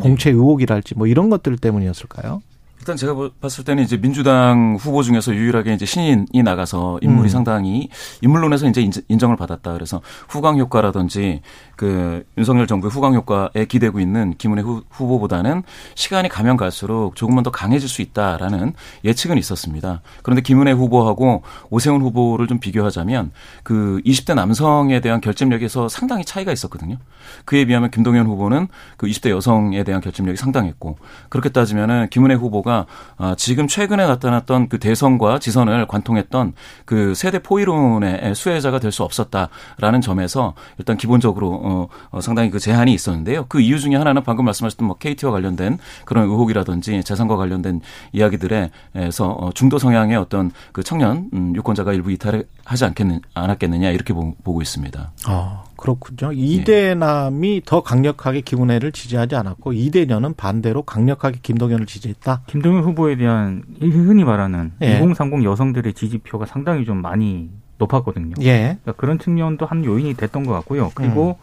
[0.00, 2.42] 공채 의혹이랄지 뭐 이런 것들 때문이었을까요?
[2.84, 7.30] 일단 제가 보- 봤을 때는 이제 민주당 후보 중에서 유일하게 이제 신인이 나가서 인물이 음.
[7.30, 7.88] 상당히
[8.20, 9.72] 인물론에서 이제 인정을 받았다.
[9.72, 11.40] 그래서 후광 효과라든지
[11.76, 15.62] 그 윤석열 정부의 후광 효과에 기대고 있는 김은혜 후, 후보보다는
[15.94, 20.02] 시간이 가면 갈수록 조금만 더 강해질 수 있다라는 예측은 있었습니다.
[20.22, 23.30] 그런데 김은혜 후보하고 오세훈 후보를 좀 비교하자면
[23.62, 26.98] 그 20대 남성에 대한 결집력에서 상당히 차이가 있었거든요.
[27.46, 28.68] 그에 비하면 김동연 후보는
[28.98, 30.98] 그 20대 여성에 대한 결집력이 상당했고
[31.30, 32.73] 그렇게 따지면은 김은혜 후보가
[33.18, 36.54] 아, 지금 최근에 나타났던 그 대선과 지선을 관통했던
[36.86, 42.94] 그 세대 포이론의 수혜자가 될 수 없었다라는 점에서 일단 기본적으로 어, 어, 상당히 그 제한이
[42.94, 43.44] 있었는데요.
[43.48, 47.80] 그 이유 중에 하나는 방금 말씀하셨던 뭐 KT와 관련된 그런 의혹이라든지 재산과 관련된
[48.12, 54.34] 이야기들에서 어, 중도 성향의 어떤 그 청년 음, 유권자가 일부 이탈하지 않겠느, 않았겠느냐 이렇게 보,
[54.42, 55.12] 보고 있습니다.
[55.28, 56.32] 어, 그렇군요.
[56.32, 62.42] 이대남이 더 강력하게 김은혜를 지지하지 않았고 이대녀는 반대로 강력하게 김동연을 지지했다.
[62.46, 64.96] 김동연 후보에 대한 흔히 말하는 예.
[64.98, 68.34] 2030 여성들의 지지표가 상당히 좀 많이 높았거든요.
[68.42, 68.78] 예.
[68.82, 70.92] 그러니까 그런 측면도 한 요인이 됐던 것 같고요.
[70.94, 71.38] 그리고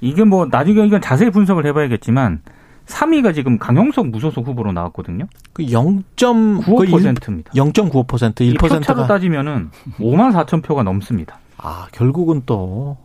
[0.00, 2.40] 이게 뭐 나중에 이건 자세히 분석을 해봐야겠지만
[2.86, 5.26] 3위가 지금 강용석 무소속 후보로 나왔거든요.
[5.52, 7.52] 그 0.95%입니다.
[7.52, 7.52] 95%입니다.
[7.52, 11.38] 0.95%이 표차로 1%가 따지면은 5만 4천 표가 넘습니다.
[11.58, 12.96] 아, 결국은 또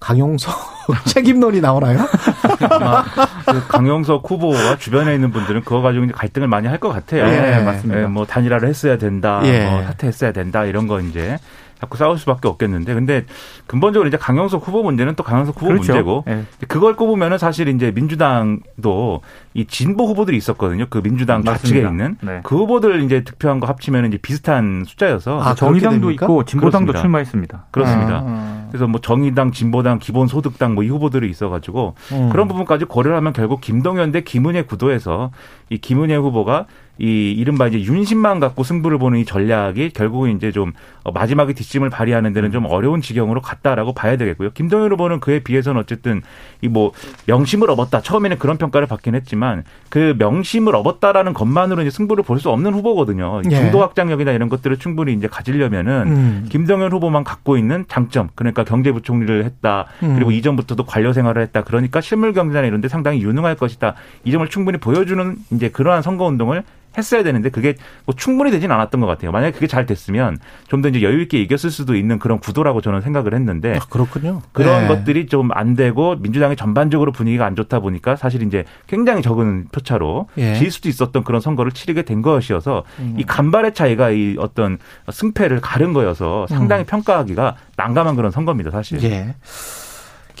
[0.00, 0.54] 강용석
[1.06, 1.98] 책임론이 나오나요?
[2.70, 3.04] 아마
[3.46, 7.26] 그 강용석 후보와 주변에 있는 분들은 그거 가지고 이제 갈등을 많이 할 것 같아요.
[7.26, 8.02] 예, 맞습니다.
[8.02, 9.66] 예, 뭐 단일화를 했어야 된다, 예.
[9.68, 11.36] 뭐 사퇴했어야 된다 이런 거 이제
[11.80, 13.24] 자꾸 싸울 수밖에 없겠는데, 근데
[13.66, 15.92] 근본적으로 이제 강용석 후보 문제는 또 강용석 후보 그렇죠.
[15.92, 16.44] 문제고 예.
[16.68, 19.20] 그걸 꼽으면은 사실 이제 민주당도
[19.54, 20.86] 이 진보 후보들이 있었거든요.
[20.90, 21.88] 그 민주당 좌측에 맞습니다.
[21.90, 22.40] 있는 네.
[22.44, 26.26] 그 후보들 이제 득표한 거 합치면 이제 비슷한 숫자여서 아, 정의당도 됩니까?
[26.26, 27.00] 있고 진보당도 그렇습니다.
[27.00, 27.64] 출마했습니다.
[27.70, 28.22] 그렇습니다.
[28.26, 32.28] 아, 그래서 뭐 정의당, 진보당, 기본소득당 뭐 이 후보들이 있어가지고 음.
[32.30, 35.30] 그런 부분까지 고려를 하면 결국 김동연 대 김은혜 구도에서
[35.68, 36.66] 이 김은혜 후보가
[37.00, 41.88] 이 이른바 이제 윤심만 갖고 승부를 보는 이 전략이 결국은 이제 좀 어, 마지막에 뒷심을
[41.88, 44.50] 발휘하는 데는 좀 어려운 지경으로 갔다라고 봐야 되겠고요.
[44.50, 46.20] 김동연 후보는 그에 비해서는 어쨌든
[46.62, 46.92] 이 뭐
[47.26, 48.00] 명심을 얻었다.
[48.02, 53.42] 처음에는 그런 평가를 받긴 했지만 그 명심을 얻었다라는 것만으로 이제 승부를 볼 수 없는 후보거든요.
[53.50, 53.56] 예.
[53.56, 56.46] 중도 확장력이나 이런 것들을 충분히 이제 가지려면은 음.
[56.48, 59.86] 김동연 후보만 갖고 있는 장점, 그러니까 경제부총리를 했다.
[60.02, 60.14] 음.
[60.14, 61.62] 그리고 이전부터도 관료 생활을 했다.
[61.64, 63.94] 그러니까 실물 경제나 이런 데 상당히 유능할 것이다.
[64.24, 66.62] 이 점을 충분히 보여주는 이제 그러한 선거 운동을
[66.98, 67.74] 했어야 되는데 그게
[68.04, 69.30] 뭐 충분히 되진 않았던 것 같아요.
[69.32, 73.02] 만약에 그게 잘 됐으면 좀 더 이제 여유 있게 이겼을 수도 있는 그런 구도라고 저는
[73.02, 74.40] 생각을 했는데 아, 그렇군요.
[74.52, 74.88] 그런 네.
[74.88, 80.28] 것들이 좀 안 되고 민주당이 전반적으로 분위기가 안 좋다 보니까 사실 이제 굉장히 적은 표차로
[80.38, 80.54] 예.
[80.54, 83.16] 질 수도 있었던 그런 선거를 치르게 된 것이어서 음.
[83.18, 84.78] 이 간발의 차이가 이 어떤
[85.10, 88.98] 승패를 가른 거여서 상당히 평가하기가 난감한 그런 선거입니다, 사실.
[88.98, 89.04] 음.
[89.04, 89.34] 예.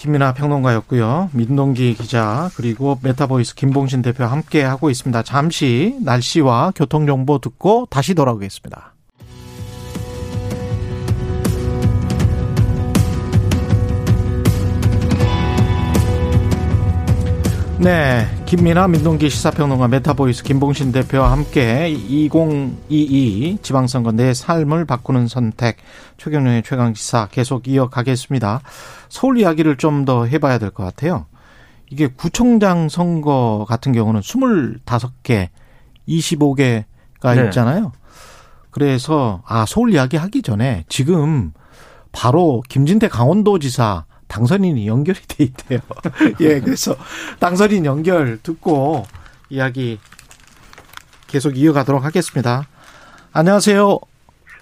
[0.00, 1.28] 김민하 평론가였고요.
[1.34, 5.22] 민동기 기자 그리고 메타보이스 김봉신 대표 함께 하고 있습니다.
[5.24, 8.94] 잠시 날씨와 교통 정보 듣고 다시 돌아오겠습니다.
[17.80, 25.78] 네, 김민하 민동기 시사평론가 메타보이스 김봉신 대표와 함께 2022 지방선거 내 삶을 바꾸는 선택
[26.18, 28.60] 최경영의 최강시사 계속 이어가겠습니다.
[29.08, 31.24] 서울 이야기를 좀 더 해봐야 될 것 같아요.
[31.90, 35.48] 이게 구청장 선거 같은 경우는 25개,
[36.06, 37.44] 25개가 네.
[37.46, 37.92] 있잖아요.
[38.70, 41.52] 그래서 아 서울 이야기 하기 전에 지금
[42.12, 44.04] 바로 김진태 강원도지사
[44.40, 45.80] 당선인이 연결이 돼 있대요.
[46.40, 46.94] 예, 그래서
[47.40, 49.04] 당선인 연결 듣고
[49.50, 49.98] 이야기
[51.26, 52.66] 계속 이어가도록 하겠습니다.
[53.32, 53.98] 안녕하세요.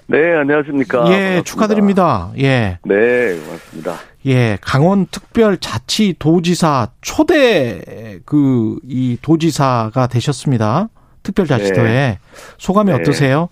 [0.07, 0.99] 네, 안녕하십니까.
[1.09, 1.43] 예, 반갑습니다.
[1.45, 2.31] 축하드립니다.
[2.39, 3.95] 예, 네, 고맙습니다.
[4.27, 10.89] 예, 강원 특별 자치 도지사 초대 그 이 도지사가 되셨습니다.
[11.23, 12.19] 특별자치도에
[12.57, 12.99] 소감이 네.
[12.99, 13.51] 어떠세요?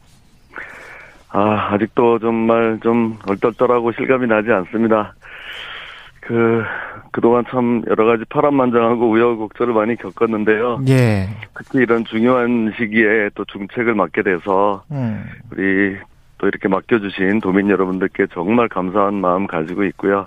[1.28, 5.14] 아, 아직도 정말 좀 얼떨떨하고 실감이 나지 않습니다.
[6.26, 6.62] 그,
[7.12, 10.80] 그동안 참 여러 가지 파란만장하고 우여곡절을 많이 겪었는데요.
[10.88, 15.96] 예, 특히 이런 중요한 시기에 또 중책을 맡게 돼서 음, 우리
[16.38, 20.26] 또 이렇게 맡겨주신 도민 여러분들께 정말 감사한 마음 가지고 있고요.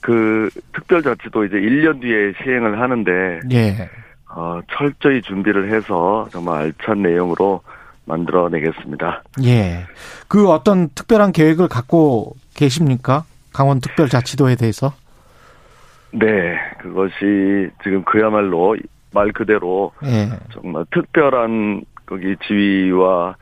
[0.00, 3.88] 그 특별자치도 이제 1년 뒤에 시행을 하는데 예.
[4.34, 7.60] 어, 철저히 준비를 해서 정말 알찬 내용으로
[8.06, 9.22] 만들어내겠습니다.
[9.44, 9.86] 예.
[10.26, 13.24] 그 어떤 특별한 계획을 갖고 계십니까?
[13.52, 14.92] 강원 특별자치도에 대해서?
[16.12, 18.76] 네, 그것이 지금 그야말로
[19.14, 20.28] 말 그대로 예.
[20.52, 23.36] 정말 특별한 거기 지위와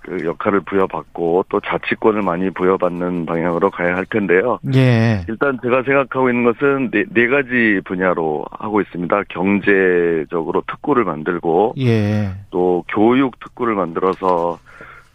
[0.00, 4.58] 그 역할을 부여받고 또 자치권을 많이 부여받는 방향으로 가야 할 텐데요.
[4.74, 5.24] 예.
[5.28, 9.22] 일단 제가 생각하고 있는 것은 네, 네 가지 분야로 하고 있습니다.
[9.28, 12.32] 경제적으로 특구를 만들고 예.
[12.50, 14.58] 또 교육 특구를 만들어서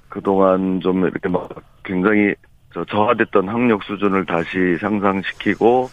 [0.07, 1.49] 그동안 좀 이렇게 막
[1.83, 2.33] 굉장히
[2.73, 5.89] 저 저하됐던 학력 수준을 다시 상상시키고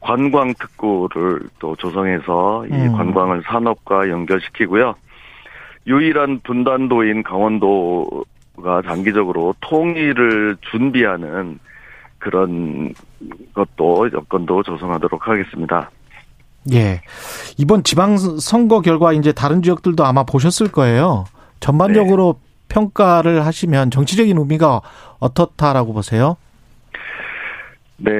[0.00, 2.92] 관광 특구를 또 조성해서 이 음.
[2.92, 4.94] 관광을 산업과 연결시키고요.
[5.86, 11.58] 유일한 분단도인 강원도가 장기적으로 통일을 준비하는
[12.18, 12.92] 그런
[13.54, 15.90] 것도 여건도 조성하도록 하겠습니다.
[16.72, 17.00] 예.
[17.56, 21.24] 이번 지방 선거 결과 이제 다른 지역들도 아마 보셨을 거예요.
[21.60, 24.82] 전반적으로 평가를 하시면 정치적인 의미가
[25.18, 26.36] 어떻다라고 보세요?
[28.00, 28.10] 네,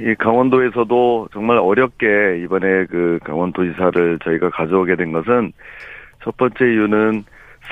[0.00, 5.52] 이 강원도에서도 정말 어렵게 이번에 그 강원도지사를 저희가 가져오게 된 것은
[6.24, 7.24] 첫 번째 이유는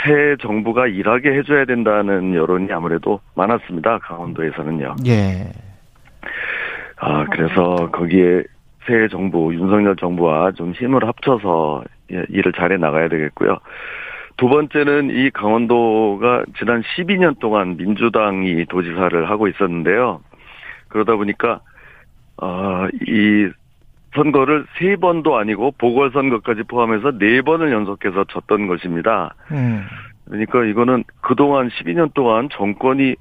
[0.05, 3.99] 새 정부가 일하게 해줘야 된다는 여론이 아무래도 많았습니다.
[3.99, 4.97] 강원도에서는요.
[5.07, 5.51] 예.
[7.01, 8.45] 아, 그래서 거기에
[8.87, 13.59] 새 정부, 윤석열 정부와 좀 힘을 합쳐서 예, 일을 잘해 나가야 되겠고요.
[14.37, 20.21] 두 번째는 이 강원도가 지난 12년 동안 민주당이 도지사를 하고 있었는데요.
[20.89, 21.61] 그러다 보니까,
[22.39, 23.49] 아, 이
[24.15, 29.35] 선거를 세 번도 아니고 보궐선거까지 포함해서 네 번을 연속해서 졌던 것입니다.
[29.51, 29.85] 음.
[30.27, 33.17] 그러니까 이거는 그동안 12년 동안 정권이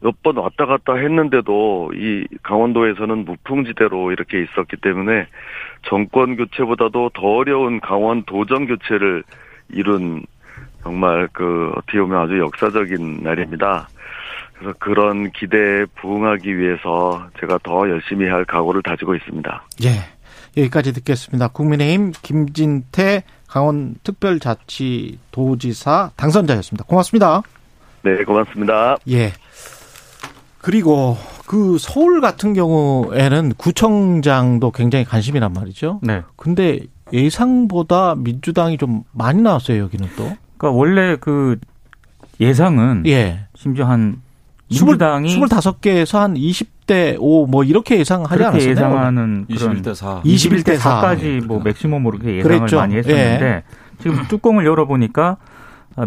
[0.00, 5.26] 몇 번 왔다 갔다 했는데도 이 강원도에서는 무풍지대로 이렇게 있었기 때문에
[5.82, 9.24] 정권 교체보다도 더 어려운 강원 도정 교체를
[9.70, 10.24] 이룬
[10.86, 13.88] 정말 그 어떻게 보면 아주 역사적인 날입니다.
[14.54, 19.64] 그래서 그런 기대에 부응하기 위해서 제가 더 열심히 할 각오를 다지고 있습니다.
[19.84, 19.96] 예.
[20.56, 21.48] 여기까지 듣겠습니다.
[21.48, 26.84] 국민의힘 김진태 강원 특별자치도지사 당선자였습니다.
[26.84, 27.42] 고맙습니다.
[28.02, 28.96] 네, 고맙습니다.
[29.10, 29.32] 예.
[30.62, 31.16] 그리고
[31.48, 35.98] 그 서울 같은 경우에는 구청장도 굉장히 관심이란 말이죠.
[36.02, 36.22] 네.
[36.36, 36.78] 근데
[37.12, 40.36] 예상보다 민주당이 좀 많이 나왔어요, 여기는 또.
[40.56, 41.56] 그러니까 원래 그
[42.40, 43.46] 예상은 예.
[43.54, 44.20] 심지어 한
[44.68, 48.70] 민주당이 25개에서 한 20대 5 뭐 이렇게 예상하지 않았어요.
[48.70, 50.22] 예상하는 그런 21대 4.
[50.22, 51.02] 21대 4.
[51.02, 52.76] 4까지 뭐 맥시멈으로 그렇게 예상을 그랬죠.
[52.76, 53.62] 많이 했었는데
[54.00, 55.36] 지금 뚜껑을 열어 보니까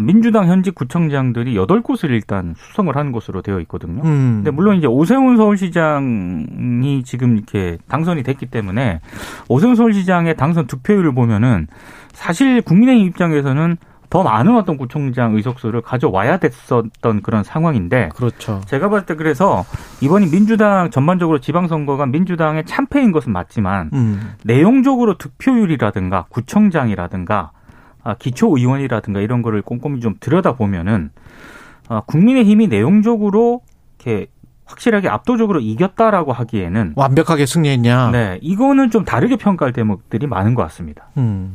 [0.02, 4.02] 민주당 현직 구청장들이 8곳을 일단 수성을 한 것으로 되어 있거든요.
[4.04, 4.34] 음.
[4.36, 9.00] 근데 물론 이제 오세훈 서울시장이 지금 이렇게 당선이 됐기 때문에
[9.48, 11.66] 오세훈 서울시장의 당선 득표율을 보면은
[12.12, 13.78] 사실 국민의힘 입장에서는
[14.10, 18.60] 더 많은 어떤 구청장 의석수를 가져와야 됐었던 그런 상황인데 그렇죠.
[18.66, 19.64] 제가 봤을 때 그래서
[20.00, 24.34] 이번이 민주당 전반적으로 지방선거가 민주당의 참패인 것은 맞지만 음.
[24.44, 27.52] 내용적으로 득표율이라든가 구청장이라든가
[28.02, 31.10] 아, 기초의원이라든가 이런 거를 꼼꼼히 좀 들여다보면은
[31.88, 33.62] 아, 국민의힘이 내용적으로
[33.98, 34.26] 이렇게
[34.64, 38.10] 확실하게 압도적으로 이겼다라고 하기에는 완벽하게 승리했냐?
[38.10, 41.08] 네 이거는 좀 다르게 평가할 대목들이 많은 것 같습니다.
[41.16, 41.54] 음.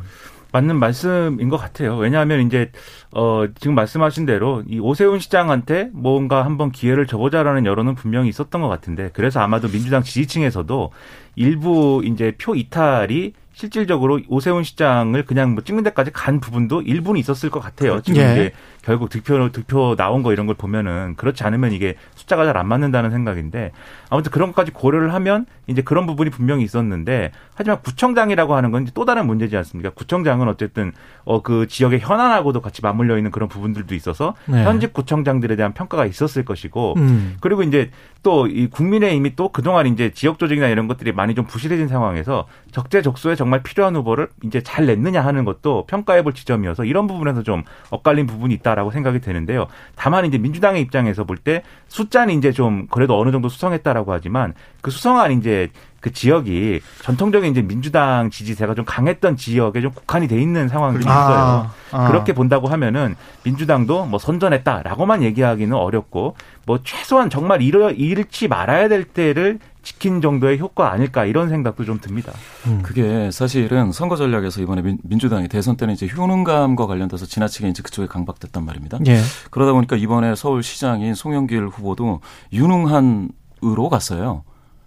[0.55, 1.97] 맞는 말씀인 것 같아요.
[1.97, 2.71] 왜냐하면 이제
[3.11, 8.69] 어 지금 말씀하신 대로 이 오세훈 시장한테 뭔가 한번 기회를 줘보자라는 여론은 분명히 있었던 것
[8.69, 10.91] 같은데 그래서 아마도 민주당 지지층에서도
[11.35, 17.49] 일부 이제 표 이탈이 실질적으로 오세훈 시장을 그냥 뭐 찍는 데까지 간 부분도 일부는 있었을
[17.49, 18.01] 것 같아요.
[18.01, 18.31] 지금 예.
[18.31, 18.51] 이제
[18.85, 23.11] 결국 득표 득표 나온 거 이런 걸 보면은 그렇지 않으면 이게 숫자가 잘 안 맞는다는
[23.11, 23.71] 생각인데
[24.09, 29.03] 아무튼 그런 것까지 고려를 하면 이제 그런 부분이 분명히 있었는데 하지만 구청장이라고 하는 건 또
[29.03, 29.89] 다른 문제지 않습니까?
[29.89, 30.93] 구청장은 어쨌든
[31.25, 34.63] 어 그 지역의 현안하고도 같이 맞물려 있는 그런 부분들도 있어서 네.
[34.63, 37.35] 현직 구청장들에 대한 평가가 있었을 것이고 음.
[37.41, 37.89] 그리고 이제
[38.23, 43.35] 또 이 국민의힘이 또 그동안 이제 지역 조직이나 이런 것들이 많이 좀 부실해진 상황에서 적재적소에
[43.35, 48.27] 정말 필요한 후보를 이제 잘 냈느냐 하는 것도 평가해 볼 지점이어서 이런 부분에서 좀 엇갈린
[48.27, 49.67] 부분이 있다 라고 생각이 되는데요.
[49.95, 54.89] 다만 이제 민주당의 입장에서 볼 때 숫자는 이제 좀 그래도 어느 정도 수성했다라고 하지만 그
[54.91, 55.69] 수성한 이제
[56.05, 61.11] 그 지역이 전통적인 이제 민주당 지지세가 좀 강했던 지역에 좀 국한이 돼 있는 상황이 있어요.
[61.11, 62.07] 아, 아.
[62.09, 66.35] 그렇게 본다고 하면은 민주당도 뭐 선전했다라고만 얘기하기는 어렵고
[66.67, 71.99] 뭐 최소한 정말 잃어, 잃지 말아야 될 때를 지킨 정도의 효과 아닐까 이런 생각도 좀
[71.99, 72.33] 듭니다.
[72.67, 72.83] 음.
[72.83, 78.05] 그게 사실은 선거 전략에서 이번에 민, 민주당이 대선 때는 이제 효능감과 관련돼서 지나치게 이제 그쪽에
[78.05, 78.99] 강박됐단 말입니다.
[79.07, 79.17] 예.
[79.49, 82.21] 그러다 보니까 이번에 서울시장인 송영길 후보도
[82.53, 83.29] 유능한
[83.63, 84.43] 으로 갔어요.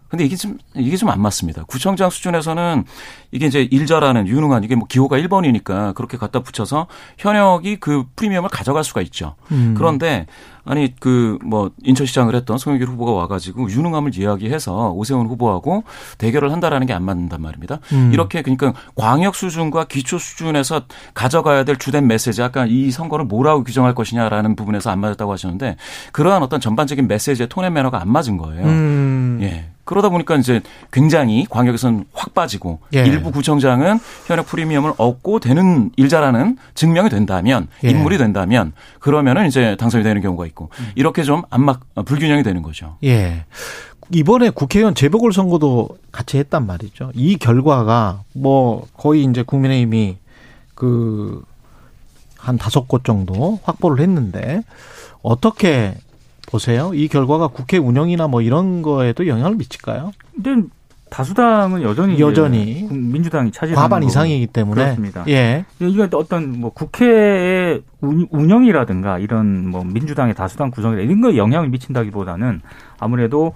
[0.08, 1.64] 근데 이게 좀 이게 좀 안 맞습니다.
[1.64, 2.84] 구청장 수준에서는
[3.30, 6.86] 이게 이제 일 잘하는 유능한 이게 뭐 기호가 1번이니까 그렇게 갖다 붙여서
[7.18, 9.36] 현역이 그 프리미엄을 가져갈 수가 있죠.
[9.52, 9.74] 음.
[9.76, 10.26] 그런데
[10.64, 15.84] 아니 그 뭐 인천시장을 했던 송영길 후보가 와가지고 유능함을 이야기해서 오세훈 후보하고
[16.18, 17.78] 대결을 한다라는 게 안 맞는단 말입니다.
[17.92, 18.10] 음.
[18.12, 20.82] 이렇게 그러니까 광역 수준과 기초 수준에서
[21.14, 25.76] 가져가야 될 주된 메시지 아까 이 선거를 뭐라고 규정할 것이냐라는 부분에서 안 맞았다고 하셨는데
[26.12, 28.64] 그러한 어떤 전반적인 메시지의 톤의 매너가 안 맞은 거예요.
[28.66, 29.38] 음.
[29.42, 29.70] 예.
[29.88, 30.60] 그러다 보니까 이제
[30.92, 33.04] 굉장히 광역에서는 확 빠지고 예.
[33.04, 37.90] 일부 구청장은 현역 프리미엄을 얻고 되는 일자라는 증명이 된다면 예.
[37.90, 42.96] 인물이 된다면 그러면은 이제 당선이 되는 경우가 있고 이렇게 좀 안막 불균형이 되는 거죠.
[43.04, 43.44] 예.
[44.12, 47.10] 이번에 국회의원 재보궐 선거도 같이 했단 말이죠.
[47.14, 50.18] 이 결과가 뭐 거의 이제 국민의힘이
[50.74, 51.42] 그
[52.38, 54.62] 한 다섯 곳 정도 확보를 했는데
[55.22, 55.94] 어떻게
[56.52, 56.92] 보세요?
[56.94, 60.12] 이 결과가 국회 운영이나 뭐 이런 거에도 영향을 미칠까요?
[60.34, 60.66] 근데
[61.10, 64.02] 다수당은 여전히 여전히 민주당이 차지하는 과반.
[64.02, 65.24] 이상이기 때문에 그렇습니다.
[65.28, 65.64] 예.
[65.80, 72.60] 이거 어떤 뭐 국회의 운- 운영이라든가 이런 뭐 민주당의 다수당 구성이라 이런 거에 영향을 미친다기보다는
[72.98, 73.54] 아무래도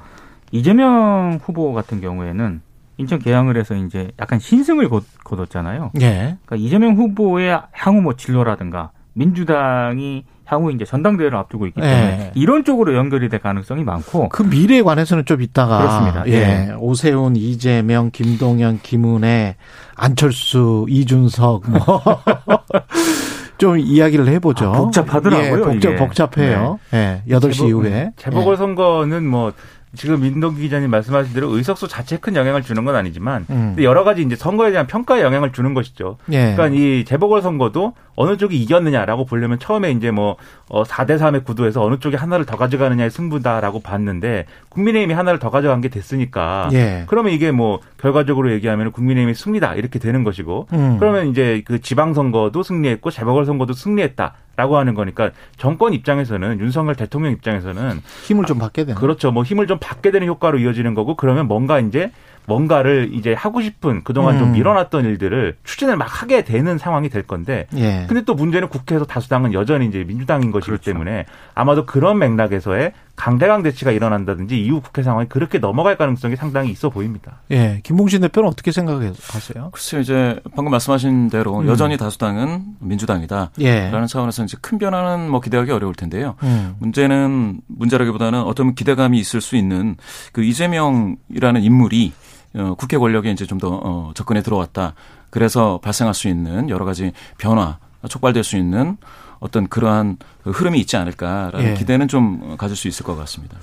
[0.51, 2.61] 이재명 후보 같은 경우에는
[2.99, 5.93] 인천 개항을 해서 이제 약간 신승을 거- 거뒀잖아요.
[6.01, 6.37] 예.
[6.47, 12.33] 그러니까 이재명 후보의 향후 뭐 진로라든가 민주당이 향후 이제 전당대회를 앞두고 있기 때문에 예.
[12.35, 16.25] 이런 쪽으로 연결이 될 가능성이 많고 그 미래에 관해서는 좀 이따가 그렇습니다.
[16.27, 16.33] 예.
[16.33, 16.75] 예.
[16.79, 19.57] 오세훈, 이재명, 김동연, 김은혜,
[19.95, 21.81] 안철수, 이준석 뭐
[23.59, 24.71] 좀 이야기를 해보죠.
[24.71, 25.97] 아, 복잡하더라고요, 예, 복잡.
[25.97, 26.81] 복잡해요.
[26.95, 27.23] 예.
[27.29, 28.13] 8시 재보- 이후에.
[28.17, 28.57] 재보궐 예.
[28.57, 29.53] 선거는 뭐
[29.95, 33.77] 지금 민동기 기자님 말씀하신 대로 의석수 자체에 큰 영향을 주는 건 아니지만 음.
[33.81, 36.17] 여러 가지 이제 선거에 대한 평가에 영향을 주는 것이죠.
[36.31, 36.55] 예.
[36.55, 40.37] 그러니까 이 재보궐 선거도 어느 쪽이 이겼느냐라고 보려면 처음에 이제 뭐
[40.69, 45.83] 어, 4대 3의 구도에서 어느 쪽이 하나를 더 가져가느냐의 승부다라고 봤는데 국민의힘이 하나를 더 가져간
[45.83, 47.05] 게 됐으니까 예.
[47.07, 50.97] 그러면 이게 뭐 결과적으로 얘기하면 국민의힘이 승리다 이렇게 되는 것이고 음.
[50.99, 56.95] 그러면 이제 그 지방 선거도 승리했고 재보궐 선거도 승리했다 라고 하는 거니까 정권 입장에서는 윤석열
[56.95, 59.01] 대통령 입장에서는 힘을 좀 받게 되는.
[59.01, 59.33] 그렇죠.
[59.33, 62.11] 뭐 힘을 좀 받게 되는 효과로 이어지는 거고 그러면 뭔가 이제
[62.47, 64.39] 뭔가를 이제 하고 싶은 그동안 음.
[64.39, 68.05] 좀 밀어놨던 일들을 추진을 막 하게 되는 상황이 될 건데 예.
[68.09, 70.85] 근데 또 문제는 국회에서 다수당은 여전히 이제 민주당인 것이기 그렇죠.
[70.85, 76.89] 때문에 아마도 그런 맥락에서의 강대강 대치가 일어난다든지 이후 국회 상황이 그렇게 넘어갈 가능성이 상당히 있어
[76.91, 77.41] 보입니다.
[77.51, 77.81] 예.
[77.85, 79.71] 김봉신 대표는 어떻게 생각하세요?
[79.73, 81.69] 글쎄요, 이제 방금 말씀하신 대로 음.
[81.69, 83.51] 여전히 다수당은 민주당이다.
[83.61, 83.91] 예.
[83.91, 86.37] 라는 차원에서 이제 큰 변화는 뭐 기대하기 어려울 텐데요.
[86.43, 86.75] 음.
[86.79, 89.97] 문제는 문제라기보다는 어떤 기대감이 있을 수 있는
[90.33, 92.13] 그 이재명이라는 인물이
[92.55, 94.95] 어, 국회 권력에 이제 좀 더 어, 접근해 들어왔다.
[95.31, 98.97] 그래서 발생할 수 있는 여러 가지 변화, 촉발될 수 있는
[99.43, 101.75] 어떤 그러한 그 흐름이 있지 않을까라는 예.
[101.75, 103.57] 기대는 좀 가질 수 있을 것 같습니다.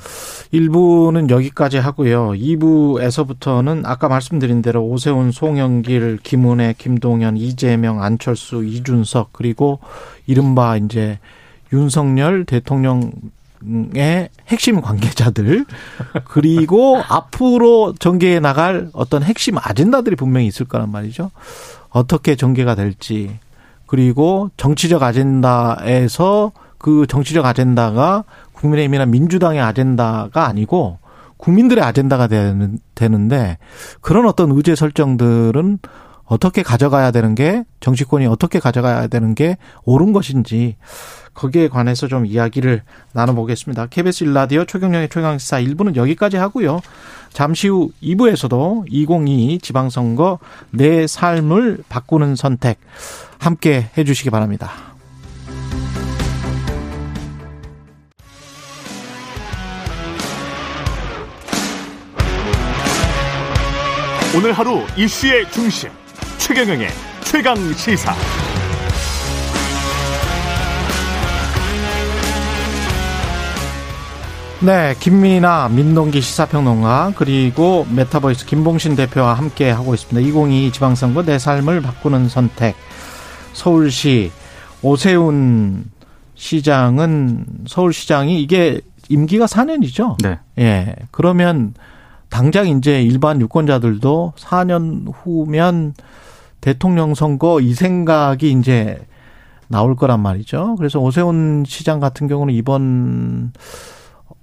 [0.54, 2.32] 1부는 여기까지 하고요.
[2.32, 9.80] 2부에서부터는 아까 말씀드린 대로 오세훈, 송영길, 김은혜, 김동연, 이재명, 안철수, 이준석 그리고
[10.28, 11.18] 이른바 이제
[11.72, 13.12] 윤석열 대통령
[13.94, 15.65] 의 핵심 관계자들
[16.24, 21.30] 그리고 앞으로 전개해 나갈 어떤 핵심 아젠다들이 분명히 있을 거란 말이죠.
[21.89, 23.38] 어떻게 전개가 될지
[23.89, 28.23] 그리고 정치적 아젠다에서 그 정치적 아젠다가
[28.54, 30.99] 국민의힘이나 민주당의 아젠다가 아니고
[31.38, 33.58] 국민들의 아젠다가 되는, 되는데
[33.99, 35.80] 그런 어떤 의제 설정들은
[36.25, 40.75] 어떻게 가져가야 되는 게 정치권이 어떻게 가져가야 되는 게 옳은 것인지
[41.34, 43.88] 거기에 관해서 좀 이야기를 나눠보겠습니다.
[43.88, 46.82] KBS 일라디오 최경영의 최강시사 1부는 여기까지 하고요.
[47.32, 50.39] 잠시 후 2부에서도 2022 지방선거
[50.72, 52.80] 내 삶을 바꾸는 선택
[53.39, 54.72] 함께 해주시기 바랍니다.
[64.36, 65.89] 오늘 하루 이슈의 중심
[66.38, 66.88] 최경영의
[67.24, 68.13] 최강 시사.
[74.62, 80.19] 네, 김민하 민동기 시사평론가 그리고 메타보이스 김봉신 대표와 함께 하고 있습니다.
[80.19, 82.76] 2022 지방선거 내 삶을 바꾸는 선택.
[83.54, 84.32] 서울시
[84.82, 85.86] 오세훈
[86.36, 90.22] 시장은 서울시장이 이게 임기가 4년이죠.
[90.22, 90.39] 네.
[90.58, 90.93] 예.
[91.12, 91.74] 그러면
[92.28, 95.93] 당장 이제 일반 유권자들도 4년 후면
[96.60, 99.00] 대통령 선거 이 생각이 이제
[99.69, 100.76] 나올 거란 말이죠.
[100.78, 103.54] 그래서 오세훈 시장 같은 경우는 이번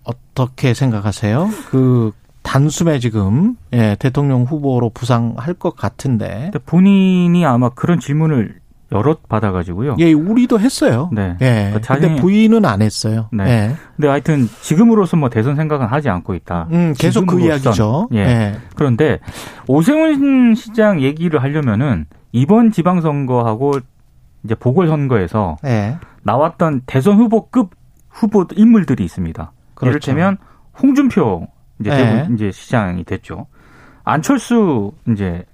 [0.07, 1.49] 어떻게 생각하세요?
[1.71, 6.51] 그 단숨에 지금 예, 대통령 후보로 부상할 것 같은데.
[6.65, 8.61] 본인이 아마 그런 질문을
[8.93, 9.97] 여러 받아가지고요.
[9.99, 11.11] 예, 우리도 했어요.
[11.13, 11.37] 네.
[11.41, 11.71] 예.
[11.75, 13.29] 그 자신이- 근데 부인은 안 했어요.
[13.33, 13.45] 네.
[13.49, 13.75] 예.
[13.97, 16.69] 근데 하여튼 지금으로서 뭐 대선 생각은 하지 않고 있다.
[16.71, 17.49] 음, 계속 그 지금으로선.
[17.65, 18.09] 이야기죠.
[18.13, 18.19] 예.
[18.19, 18.55] 예.
[18.77, 19.19] 그런데
[19.67, 23.81] 오세훈 시장 얘기를 하려면은 이번 지방선거하고
[24.45, 25.97] 이제 보궐선거에서 예.
[26.23, 27.71] 나왔던 대선 후보급
[28.09, 29.51] 후보 인물들이 있습니다.
[29.77, 30.11] 그렇죠.
[30.11, 30.39] 이를테면
[30.83, 31.47] 홍준표
[31.81, 31.97] 이제 네.
[32.23, 33.47] 대구 이제 시장이 됐죠.
[34.05, 35.45] 안철수 이제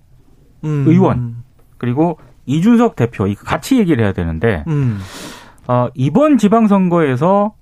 [0.65, 0.85] 음.
[0.87, 1.37] 의원.
[1.79, 4.99] 그리고 이준석 대표 이거 같이 얘기를 해야 되는데 음.
[5.69, 7.55] 어, 이번 지방선거에서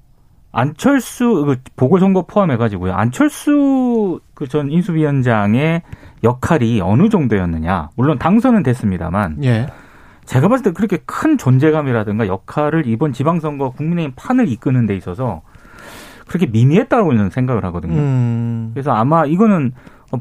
[0.52, 2.92] 안철수 그 보궐선거 포함해 가지고요.
[2.94, 5.82] 안철수 그 전 인수위원장의
[6.24, 7.90] 역할이 어느 정도였느냐.
[7.96, 9.68] 물론 당선은 됐습니다만 예.
[10.24, 15.42] 제가 봤을 때 그렇게 큰 존재감이라든가 역할을 이번 지방선거 국민의힘 판을 이끄는 데 있어서
[16.30, 17.94] 그렇게 미미했다고 저는 생각을 하거든요.
[17.94, 18.70] 음.
[18.72, 19.72] 그래서 아마 이거는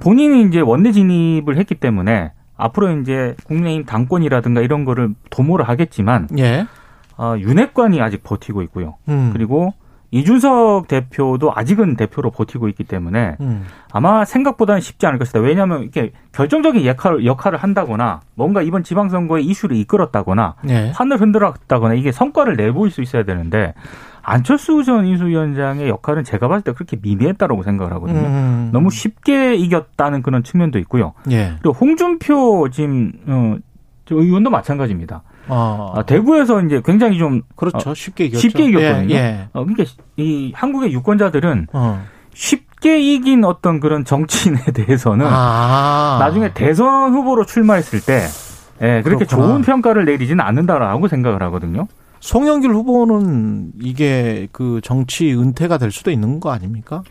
[0.01, 6.65] 본인이 이제 원내 진입을 했기 때문에 앞으로 이제 국민의힘 당권이라든가 이런 거를 도모를 하겠지만 예.
[7.15, 8.95] 어, 윤핵관이 아직 버티고 있고요.
[9.07, 9.29] 음.
[9.33, 9.73] 그리고
[10.09, 13.65] 이준석 대표도 아직은 대표로 버티고 있기 때문에 음.
[13.91, 15.39] 아마 생각보다는 쉽지 않을 것이다.
[15.39, 20.91] 왜냐하면 이렇게 결정적인 역할을, 역할을 한다거나 뭔가 이번 지방선거에 이슈를 이끌었다거나 예.
[20.95, 23.75] 판을 흔들었다거나 이게 성과를 내보일 수 있어야 되는데
[24.29, 28.19] 안철수 전 인수위원장의 역할은 제가 봤을 때 그렇게 미미했다고 생각을 하거든요.
[28.19, 28.69] 음.
[28.71, 31.13] 너무 쉽게 이겼다는 그런 측면도 있고요.
[31.31, 31.53] 예.
[31.61, 33.55] 그리고 홍준표 지금 어,
[34.05, 35.23] 저 의원도 마찬가지입니다.
[35.47, 35.93] 어.
[35.95, 37.93] 아, 대구에서 이제 굉장히 좀 그렇죠.
[37.93, 38.39] 쉽게 이겼죠.
[38.39, 39.13] 쉽게 이겼거든요.
[39.15, 39.15] 예.
[39.15, 39.47] 예.
[39.53, 39.83] 어, 그러니까
[40.17, 42.03] 이 한국의 유권자들은 어.
[42.33, 46.17] 쉽게 이긴 어떤 그런 정치인에 대해서는 아.
[46.19, 48.21] 나중에 대선 후보로 출마했을 때
[48.81, 49.47] 예, 그렇게 그렇구나.
[49.47, 51.87] 좋은 평가를 내리지는 않는다라고 생각을 하거든요.
[52.19, 57.03] 송영길 후보는 이게 그 정치 은퇴가 될 수도 있는 거 아닙니까?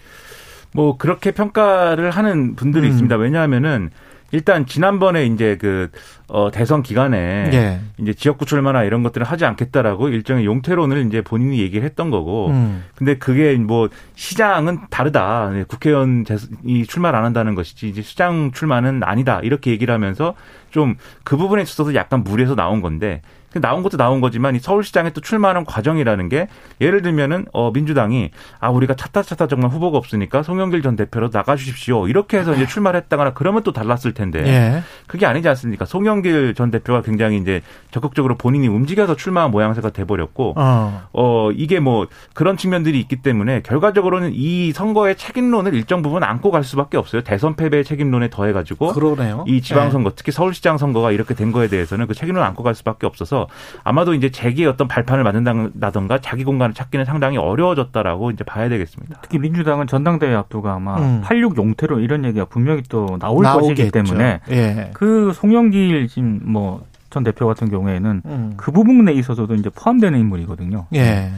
[0.72, 2.90] 뭐 그렇게 평가를 하는 분들이 음.
[2.90, 3.16] 있습니다.
[3.16, 3.90] 왜냐하면은
[4.30, 5.90] 일단 지난번에 이제 그
[6.28, 7.80] 어, 대선 기간에 예.
[7.96, 12.48] 이제 지역구 출마나 이런 것들을 하지 않겠다라고 일종의 용태론을 이제 본인이 얘기를 했던 거고.
[12.48, 12.84] 음.
[12.94, 15.50] 근데 그게 뭐 시장은 다르다.
[15.54, 16.26] 네, 국회의원
[16.62, 19.40] 이 출마를 안 한다는 것이지 이제 시장 출마는 아니다.
[19.42, 20.34] 이렇게 얘기를 하면서
[20.70, 25.10] 좀 그 부분에 있어서 약간 무리해서 나온 건데 그 나온 것도 나온 거지만 이 서울시장에
[25.10, 26.48] 또 출마하는 과정이라는 게
[26.80, 28.30] 예를 들면은 어 민주당이
[28.60, 33.00] 아 우리가 차타 차타 정말 후보가 없으니까 송영길 전 대표로 나가주십시오 이렇게 해서 이제 출마를
[33.02, 34.82] 했다거나 그러면 또 달랐을 텐데 예.
[35.06, 35.86] 그게 아니지 않습니까?
[35.86, 41.08] 송영길 전 대표가 굉장히 이제 적극적으로 본인이 움직여서 출마한 모양새가 돼버렸고 어.
[41.12, 46.64] 어, 이게 뭐 그런 측면들이 있기 때문에 결과적으로는 이 선거의 책임론을 일정 부분 안고 갈
[46.64, 47.22] 수밖에 없어요.
[47.22, 49.44] 대선 패배의 책임론에 더해가지고 그러네요.
[49.46, 53.37] 이 지방선거 특히 서울시장 선거가 이렇게 된 거에 대해서는 그 책임을 안고 갈 수밖에 없어서
[53.84, 59.20] 아마도 이제 재기의 어떤 발판을 만든다던가 자기 공간을 찾기는 상당히 어려워졌다라고 이제 봐야 되겠습니다.
[59.22, 61.20] 특히 민주당은 전당대회 앞두고 아마 음.
[61.24, 63.90] 86 용태로 이런 얘기가 분명히 또 나올 것이기 나오겠죠.
[63.90, 64.90] 때문에 예.
[64.94, 68.54] 그 송영길 지금 뭐 전 대표 같은 경우에는 음.
[68.56, 70.86] 그 부분에 있어서도 이제 포함되는 인물이거든요.
[70.94, 71.32] 예.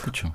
[0.00, 0.32] 그렇죠.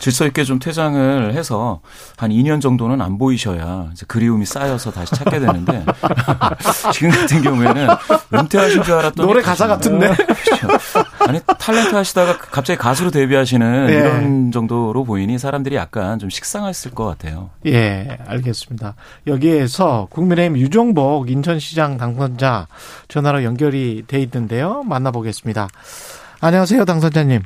[0.00, 1.80] 질서 있게 좀 퇴장을 해서
[2.16, 5.84] 한 2년 정도는 안 보이셔야 그리움이 쌓여서 다시 찾게 되는데
[6.92, 7.88] 지금 같은 경우에는
[8.34, 10.08] 은퇴하신 줄 알았더니 노래 가사 같은데?
[10.14, 10.68] 그렇죠.
[11.20, 13.94] 아니 탤런트 하시다가 갑자기 가수로 데뷔하시는 예.
[13.94, 17.50] 이런 정도로 보이니 사람들이 약간 좀 식상했을 것 같아요.
[17.66, 18.94] 예, 알겠습니다.
[19.26, 22.68] 여기에서 국민의힘 유종복 인천시장 당선자
[23.08, 24.82] 전화로 연결이 돼 있는데요.
[24.84, 25.68] 만나보겠습니다.
[26.40, 27.42] 안녕하세요, 당선자님.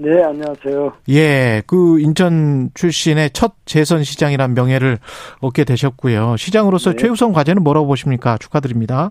[0.00, 0.92] 네, 안녕하세요.
[1.08, 4.98] 예, 그 인천 출신의 첫 재선 시장이란 명예를
[5.40, 6.36] 얻게 되셨고요.
[6.36, 6.96] 시장으로서 네.
[6.98, 8.38] 최우선 과제는 뭐라고 보십니까?
[8.38, 9.10] 축하드립니다.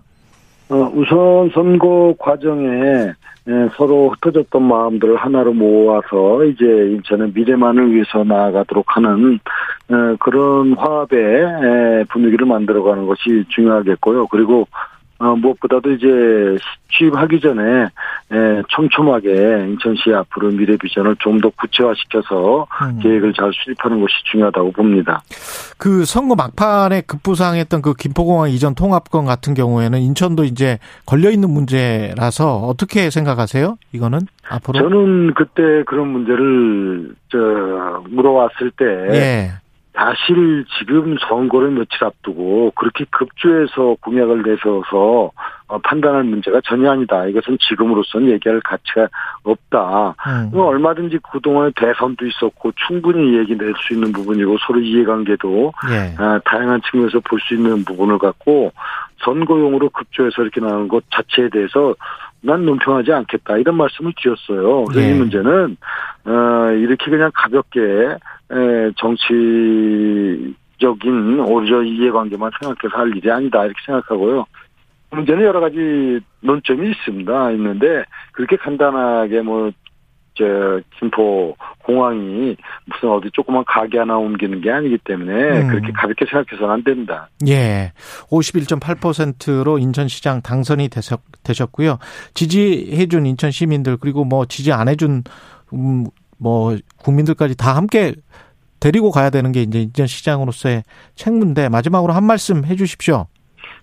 [0.70, 3.12] 어, 우선 선거 과정에
[3.48, 9.38] 예, 서로 흩어졌던 마음들을 하나로 모아서 이제 인천의 미래만을 위해서 나아가도록 하는
[9.90, 14.28] 어, 그런 화합의 예, 분위기를 만들어가는 것이 중요하겠고요.
[14.28, 14.66] 그리고
[15.20, 16.06] 어, 무엇보다도 이제
[16.96, 17.88] 취임하기 전에
[18.32, 22.98] 예, 촘촘하게 인천시 앞으로 미래 비전을 좀 더 구체화시켜서 음.
[23.00, 25.22] 계획을 잘 수립하는 것이 중요하다고 봅니다.
[25.76, 32.56] 그 선거 막판에 급부상했던 그 김포공항 이전 통합권 같은 경우에는 인천도 이제 걸려 있는 문제라서
[32.56, 33.76] 어떻게 생각하세요?
[33.92, 34.80] 이거는 앞으로?
[34.80, 39.50] 저는 그때 그런 문제를 저 물어왔을 때 예.
[39.98, 45.32] 사실 지금 선거를 며칠 앞두고 그렇게 급조해서 공약을 내세워서
[45.66, 47.26] 어, 판단할 문제가 전혀 아니다.
[47.26, 49.08] 이것은 지금으로서는 얘기할 가치가
[49.42, 50.14] 없다.
[50.28, 50.50] 음.
[50.52, 56.14] 뭐 얼마든지 그동안에 대선도 있었고 충분히 얘기 낼 수 있는 부분이고 서로 이해관계도 예.
[56.16, 58.72] 아, 다양한 측면에서 볼 수 있는 부분을 갖고
[59.24, 61.94] 선거용으로 급조해서 이렇게 나오는 것 자체에 대해서
[62.40, 64.84] 난 논평하지 않겠다 이런 말씀을 드렸어요.
[64.84, 65.10] 그래서 예.
[65.10, 65.76] 이 문제는
[66.24, 68.16] 어, 이렇게 그냥 가볍게 에,
[68.96, 70.54] 정치적인
[71.40, 74.46] 오히려 이해관계만 생각해서 할 일이 아니다 이렇게 생각하고요.
[75.10, 77.50] 문제는 여러 가지 논점이 있습니다.
[77.52, 79.70] 있는데 그렇게 간단하게 뭐
[80.38, 85.68] 저 김포 공항이 무슨 어디 조그만 가게 하나 옮기는 게 아니기 때문에 음.
[85.68, 87.28] 그렇게 가볍게 생각해서는 안 됩니다.
[87.48, 87.92] 예.
[88.30, 91.98] 51.8%로 인천시장 당선이 되셨, 되셨고요.
[92.34, 95.24] 지지해준 인천 시민들 그리고 뭐 지지 안 해준
[95.72, 96.06] 음,
[96.38, 98.14] 뭐 국민들까지 다 함께
[98.80, 100.84] 데리고 가야 되는 게 이제 인천 시장으로서의
[101.16, 103.26] 책무인데 마지막으로 한 말씀 해주십시오.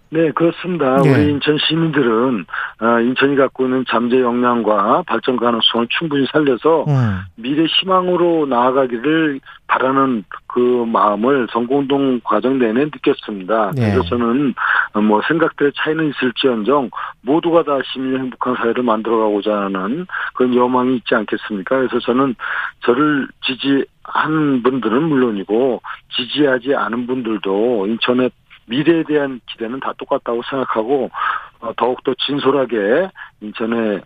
[0.10, 0.98] 네, 그렇습니다.
[1.04, 1.10] 예.
[1.10, 2.46] 우리 인천 시민들은
[2.80, 7.20] 어, 인천이 갖고 있는 잠재 역량과 발전 가능성을 충분히 살려서 음.
[7.36, 13.72] 미래 희망으로 나아가기를 바라는 그 마음을 선거운동 과정 내내 느꼈습니다.
[13.78, 13.82] 예.
[13.82, 16.90] 그래서 저는 어, 뭐 생각들의 차이는 있을지언정
[17.22, 21.78] 모두가 다 시민의 행복한 사회를 만들어가고자 하는 그런 여망이 있지 않겠습니까?
[21.78, 22.36] 그래서 저는
[22.82, 25.82] 저를 지지한 분들은 물론이고
[26.16, 28.32] 지지하지 않은 분들도 인천의
[28.68, 31.10] 미래에 대한 기대는 다 똑같다고 생각하고
[31.60, 33.10] 어, 더욱더 진솔하게
[33.42, 34.02] 인천의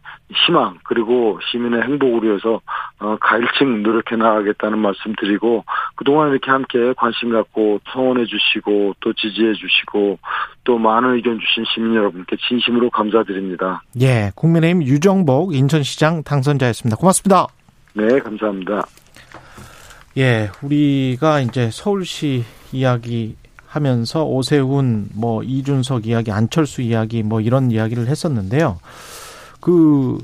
[0.45, 2.62] 희망 그리고 시민의 행복을 위해서
[2.99, 9.53] 어, 가일층 노력해 나가겠다는 말씀 드리고 그동안 이렇게 함께 관심 갖고 성원해 주시고 또 지지해
[9.53, 10.20] 주시고
[10.64, 13.82] 또 많은 의견 주신 시민 여러분께 진심으로 감사드립니다.
[13.99, 14.32] 예.
[14.36, 16.97] 국민의힘 유정복 인천시장 당선자였습니다.
[16.97, 17.47] 고맙습니다.
[17.93, 18.86] 네, 감사합니다.
[20.18, 20.49] 예.
[20.62, 23.36] 우리가 이제 서울시 이야기
[23.70, 28.80] 하면서 오세훈, 뭐 이준석 이야기, 안철수 이야기, 뭐 이런 이야기를 했었는데요.
[29.59, 30.17] 그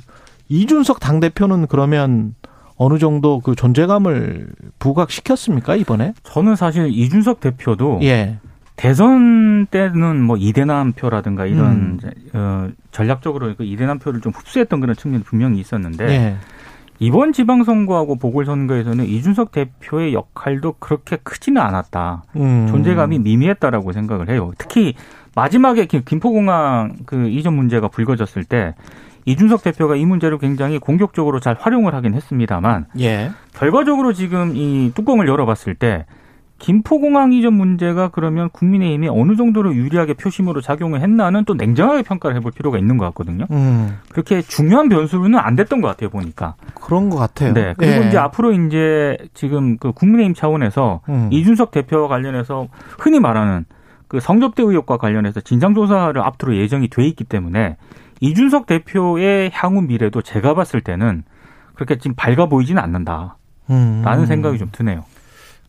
[0.49, 2.33] 이준석 당 대표는 그러면
[2.75, 4.47] 어느 정도 그 존재감을
[4.79, 6.13] 부각시켰습니까 이번에?
[6.23, 8.39] 저는 사실 이준석 대표도 예,
[8.75, 12.11] 대선 때는 뭐 이대남 표라든가 이런 음.
[12.33, 16.35] 어, 전략적으로 그 이대남 표를 좀 흡수했던 그런 측면이 분명히 있었는데 예,
[16.99, 22.23] 이번 지방선거하고 보궐선거에서는 이준석 대표의 역할도 그렇게 크지는 않았다.
[22.37, 22.67] 음.
[22.69, 24.51] 존재감이 미미했다라고 생각을 해요.
[24.57, 24.93] 특히
[25.35, 28.75] 마지막에 김- 김포공항 그 이전 문제가 불거졌을 때
[29.25, 35.27] 이준석 대표가 이 문제를 굉장히 공격적으로 잘 활용을 하긴 했습니다만 예, 결과적으로 지금 이 뚜껑을
[35.27, 36.05] 열어봤을 때
[36.57, 42.53] 김포공항 이전 문제가 그러면 국민의힘이 어느 정도로 유리하게 표심으로 작용을 했나는 또 냉정하게 평가를 해볼
[42.53, 43.45] 필요가 있는 것 같거든요.
[43.51, 46.55] 음, 그렇게 중요한 변수로는 안 됐던 것 같아요 보니까.
[46.73, 47.53] 그런 것 같아요.
[47.53, 47.73] 네.
[47.77, 48.07] 그리고 예.
[48.07, 51.27] 이제 앞으로 이제 지금 그 국민의힘 차원에서 음.
[51.31, 52.67] 이준석 대표와 관련해서
[52.99, 53.65] 흔히 말하는
[54.07, 57.75] 그 성접대 의혹과 관련해서 진상조사를 앞으로 예정이 돼 있기 때문에
[58.21, 61.23] 이준석 대표의 향후 미래도 제가 봤을 때는
[61.73, 63.33] 그렇게 지금 밝아 보이지는 않는다라는
[63.71, 64.25] 음.
[64.25, 65.03] 생각이 좀 드네요.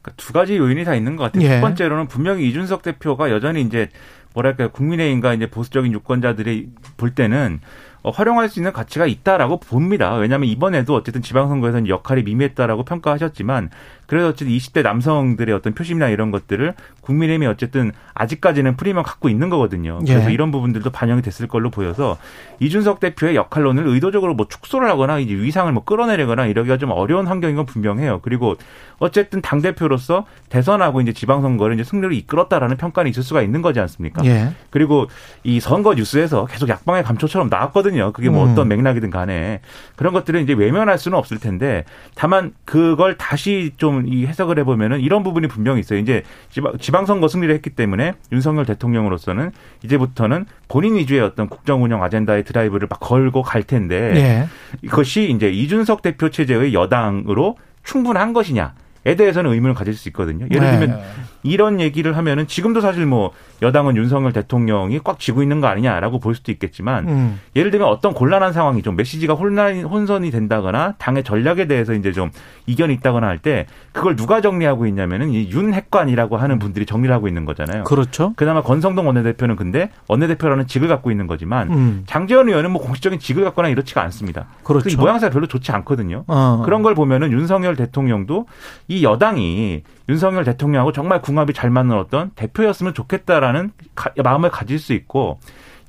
[0.07, 1.45] 그러니까 두 가지 요인이 다 있는 것 같아요.
[1.45, 1.57] 예.
[1.57, 3.89] 첫 번째로는 분명히 이준석 대표가 여전히 이제
[4.35, 7.61] 뭐랄까요 국민의힘과 이제 보수적인 유권자들이 볼 때는
[7.96, 10.15] 어, 활용할 수 있는 가치가 있다라고 봅니다.
[10.15, 13.71] 왜냐하면 이번에도 어쨌든 지방선거에서는 역할이 미미했다라고 평가하셨지만
[14.07, 19.99] 그래도 어쨌든 20대 남성들의 어떤 표심이나 이런 것들을 국민의힘이 어쨌든 아직까지는 프리미엄 갖고 있는 거거든요.
[20.05, 20.35] 그래서 예.
[20.35, 22.17] 이런 부분들도 반영이 됐을 걸로 보여서
[22.61, 27.57] 이준석 대표의 역할론을 의도적으로 뭐 축소를 하거나 이제 위상을 뭐 끌어내리거나 이러기가 좀 어려운 환경인
[27.57, 28.21] 건 분명해요.
[28.23, 28.57] 그리고
[28.99, 34.25] 어쨌든 당 대표로서 대선하고 이제 지방선거를 이제 승리를 이끌었다라는 평가는 있을 수가 있는 거지 않습니까?
[34.25, 34.53] 예.
[34.71, 35.07] 그리고
[35.43, 37.96] 이 선거 뉴스에서 계속 약방의 감초처럼 나왔거든요.
[38.13, 38.53] 그게 뭐 음.
[38.53, 39.61] 어떤 맥락이든 간에
[39.97, 41.85] 그런 것들은 이제 외면할 수는 없을 텐데
[42.15, 45.99] 다만 그걸 다시 좀 이 해석을 해보면은 이런 부분이 분명히 있어요.
[45.99, 49.51] 이제 지방, 지방선거 승리를 했기 때문에 윤석열 대통령으로서는
[49.85, 54.49] 이제부터는 본인 위주의 어떤 국정 운영 아젠다의 드라이브를 막 걸고 갈 텐데 예.
[54.83, 58.75] 이것이 이제 이준석 대표 체제의 여당으로 충분한 것이냐
[59.05, 60.47] 에 대해서는 의문을 가질 수 있거든요.
[60.51, 60.79] 예를 네.
[60.81, 61.01] 들면
[61.47, 63.31] 이런 얘기를 하면은 지금도 사실 뭐
[63.63, 67.41] 여당은 윤석열 대통령이 꽉 쥐고 있는 거 아니냐라고 볼 수도 있겠지만 음.
[67.55, 72.31] 예를 들면 어떤 곤란한 상황이 좀 메시지가 혼란, 혼선이 된다거나 당의 전략에 대해서 이제 좀
[72.67, 77.45] 이견이 있다거나 할 때 그걸 누가 정리하고 있냐면은 이 윤핵관이라고 하는 분들이 정리를 하고 있는
[77.45, 77.85] 거잖아요.
[77.85, 78.33] 그렇죠.
[78.37, 82.03] 그나마 권성동 원내대표는 근데 원내대표라는 직을 갖고 있는 거지만 음.
[82.07, 84.47] 장재원 의원은 뭐 공식적인 직을 갖거나 이렇지가 않습니다.
[84.65, 84.89] 그렇죠.
[84.89, 86.25] 이 모양새가 별로 좋지 않거든요.
[86.29, 86.63] 어.
[86.65, 88.47] 그런 걸 보면은 윤석열 대통령도
[88.89, 94.93] 이 여당이 윤석열 대통령하고 정말 궁합이 잘 맞는 어떤 대표였으면 좋겠다라는 가- 마음을 가질 수
[94.93, 95.39] 있고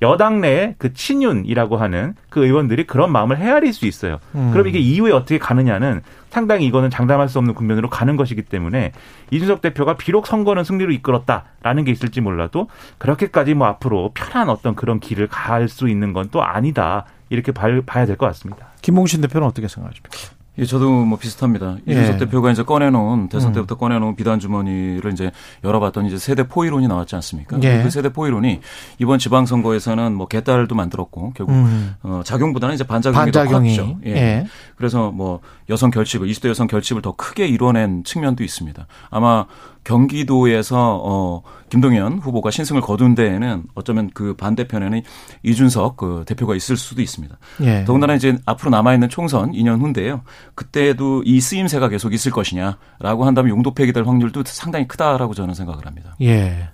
[0.00, 4.18] 여당 내에 그 친윤이라고 하는 그 의원들이 그런 마음을 헤아릴 수 있어요.
[4.36, 4.50] 음.
[4.52, 8.92] 그럼 이게 이후에 어떻게 가느냐는 상당히 이거는 장담할 수 없는 국면으로 가는 것이기 때문에
[9.32, 15.00] 이준석 대표가 비록 선거는 승리로 이끌었다라는 게 있을지 몰라도 그렇게까지 뭐 앞으로 편한 어떤 그런
[15.00, 17.04] 길을 갈 수 있는 건 또 아니다.
[17.30, 18.68] 이렇게 봐야 될 것 같습니다.
[18.82, 20.16] 김봉신 대표는 어떻게 생각하십니까?
[20.58, 21.76] 예, 저도 뭐 비슷합니다.
[21.88, 21.92] 예.
[21.92, 23.54] 이준석 대표가 이제 꺼내놓은 대선 음.
[23.54, 25.30] 때부터 꺼내놓은 비단 주머니를 이제
[25.62, 27.58] 열어봤더니 이제 세대 포이론이 나왔지 않습니까?
[27.62, 27.82] 예.
[27.82, 28.60] 그 세대 포이론이
[28.98, 31.94] 이번 지방선거에서는 뭐 개딸도 만들었고 결국 음.
[32.02, 33.76] 어, 작용보다는 이제 반작용이, 반작용이.
[33.76, 33.98] 더 컸죠.
[34.06, 34.10] 예.
[34.10, 34.46] 예.
[34.76, 35.40] 그래서 뭐
[35.70, 38.86] 여성 결집을 20대 여성 결집을 더 크게 이뤄낸 측면도 있습니다.
[39.10, 39.46] 아마
[39.84, 45.02] 경기도에서 어 김동연 후보가 신승을 거둔 데에는 어쩌면 그 반대편에는
[45.42, 47.36] 이준석 그 대표가 있을 수도 있습니다.
[47.62, 47.84] 예.
[47.84, 50.22] 더군다나 이제 앞으로 남아 있는 총선 2년 후인데요.
[50.54, 56.16] 그때도 이 쓰임새가 계속 있을 것이냐라고 한다면 용도 폐기될 확률도 상당히 크다라고 저는 생각을 합니다.
[56.22, 56.68] 예.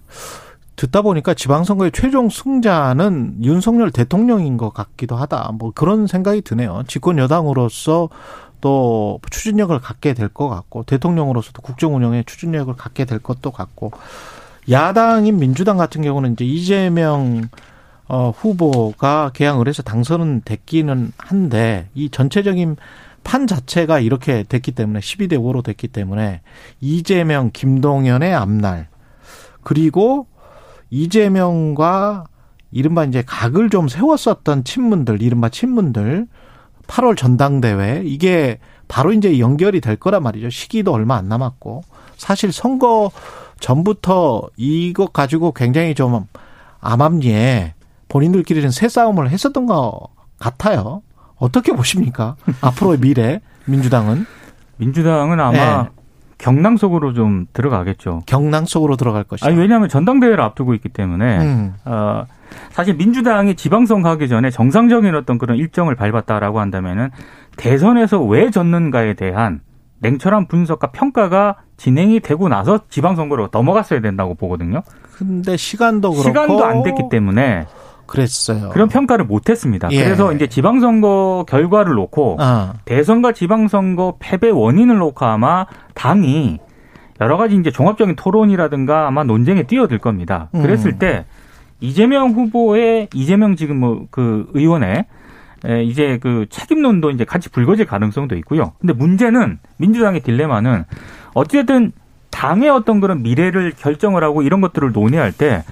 [0.76, 5.53] 듣다 보니까 지방선거의 최종 승자는 윤석열 대통령인 것 같기도 하다.
[5.59, 6.82] 뭐 그런 생각이 드네요.
[6.88, 8.09] 집권 여당으로서
[8.64, 13.92] 또 추진력을 갖게 될 것 같고 대통령으로서도 국정 운영에 추진력을 갖게 될 것도 같고
[14.70, 17.50] 야당인 민주당 같은 경우는 이제 이재명
[18.08, 22.76] 어, 후보가 개항을 해서 당선은 됐기는 한데 이 전체적인
[23.22, 26.40] 판 자체가 이렇게 됐기 때문에 12대 5로 됐기 때문에
[26.80, 28.88] 이재명, 김동연의 앞날
[29.62, 30.26] 그리고
[30.88, 32.24] 이재명과
[32.72, 36.28] 이른바 이제 각을 좀 세웠었던 친문들, 이른바 친문들
[36.87, 38.59] 8월 전당대회 이게
[38.89, 40.51] 바로 이제 연결이 될 거란 말이죠.
[40.51, 41.82] 시기도 얼마 안 남았고
[42.16, 43.11] 사실 선거
[43.61, 46.26] 전부터 이것 가지고 굉장히 좀
[46.80, 47.74] 암암리에
[48.09, 50.09] 본인들끼리는 새 싸움을 했었던 것
[50.39, 51.03] 같아요.
[51.37, 52.37] 어떻게 보십니까?
[52.61, 54.26] 앞으로의 미래 민주당은
[54.76, 55.89] 민주당은 아마 네.
[56.39, 58.22] 경랑 속으로 좀 들어가겠죠.
[58.26, 59.49] 경랑 속으로 들어갈 것이다.
[59.49, 61.74] 아니 왜냐하면 전당대회를 앞두고 있기 때문에 음.
[61.85, 62.26] 어,
[62.70, 67.11] 사실 민주당이 지방선거 하기 전에 정상적인 어떤 그런 일정을 밟았다라고 한다면은
[67.57, 69.61] 대선에서 왜 졌는가에 대한
[70.01, 74.82] 냉철한 분석과 평가가 진행이 되고 나서 지방선거로 넘어갔어야 된다고 보거든요.
[75.12, 77.66] 근데 시간도 그렇고 시간도 안 됐기 때문에
[78.07, 78.68] 그랬어요.
[78.70, 79.88] 그런 평가를 못 했습니다.
[79.92, 80.05] 예.
[80.05, 86.59] 그래서 이제 지방선거 결과를 놓고 아, 대선과 지방선거 패배 원인을 놓고 아마 당이
[87.20, 90.51] 여러 가지 이제 종합적인 토론이라든가 아마 논쟁에 뛰어들 겁니다.
[90.55, 90.62] 음.
[90.62, 91.24] 그랬을 때
[91.85, 95.05] 이재명 후보의 이재명 지금 뭐 그 의원의
[95.66, 98.72] 에, 이제 그 책임론도 이제 같이 불거질 가능성도 있고요.
[98.80, 100.85] 근데 문제는 민주당의 딜레마는
[101.35, 101.93] 어쨌든
[102.30, 105.62] 당의 어떤 그런 미래를 결정을 하고 이런 것들을 논의할 때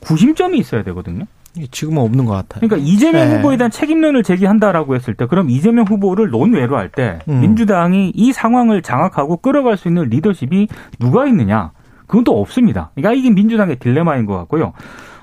[0.00, 1.24] 구심점이 있어야 되거든요.
[1.70, 2.60] 지금은 없는 것 같아요.
[2.60, 3.36] 그러니까 이재명 네.
[3.36, 7.40] 후보에 대한 책임론을 제기한다라고 했을 때 그럼 이재명 후보를 논외로 할때 음.
[7.40, 10.68] 민주당이 이 상황을 장악하고 끌어갈 수 있는 리더십이
[11.00, 11.72] 누가 있느냐?
[12.06, 12.90] 그건 또 없습니다.
[12.94, 14.72] 그러니까 이게 민주당의 딜레마인 것 같고요.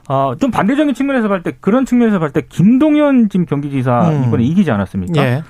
[0.08, 4.24] 어, 좀 반대적인 측면에서 볼 때 그런 측면에서 볼 때 김동연 지금 경기지사 음.
[4.28, 5.22] 이번에 이기지 않았습니까?
[5.22, 5.44] 예.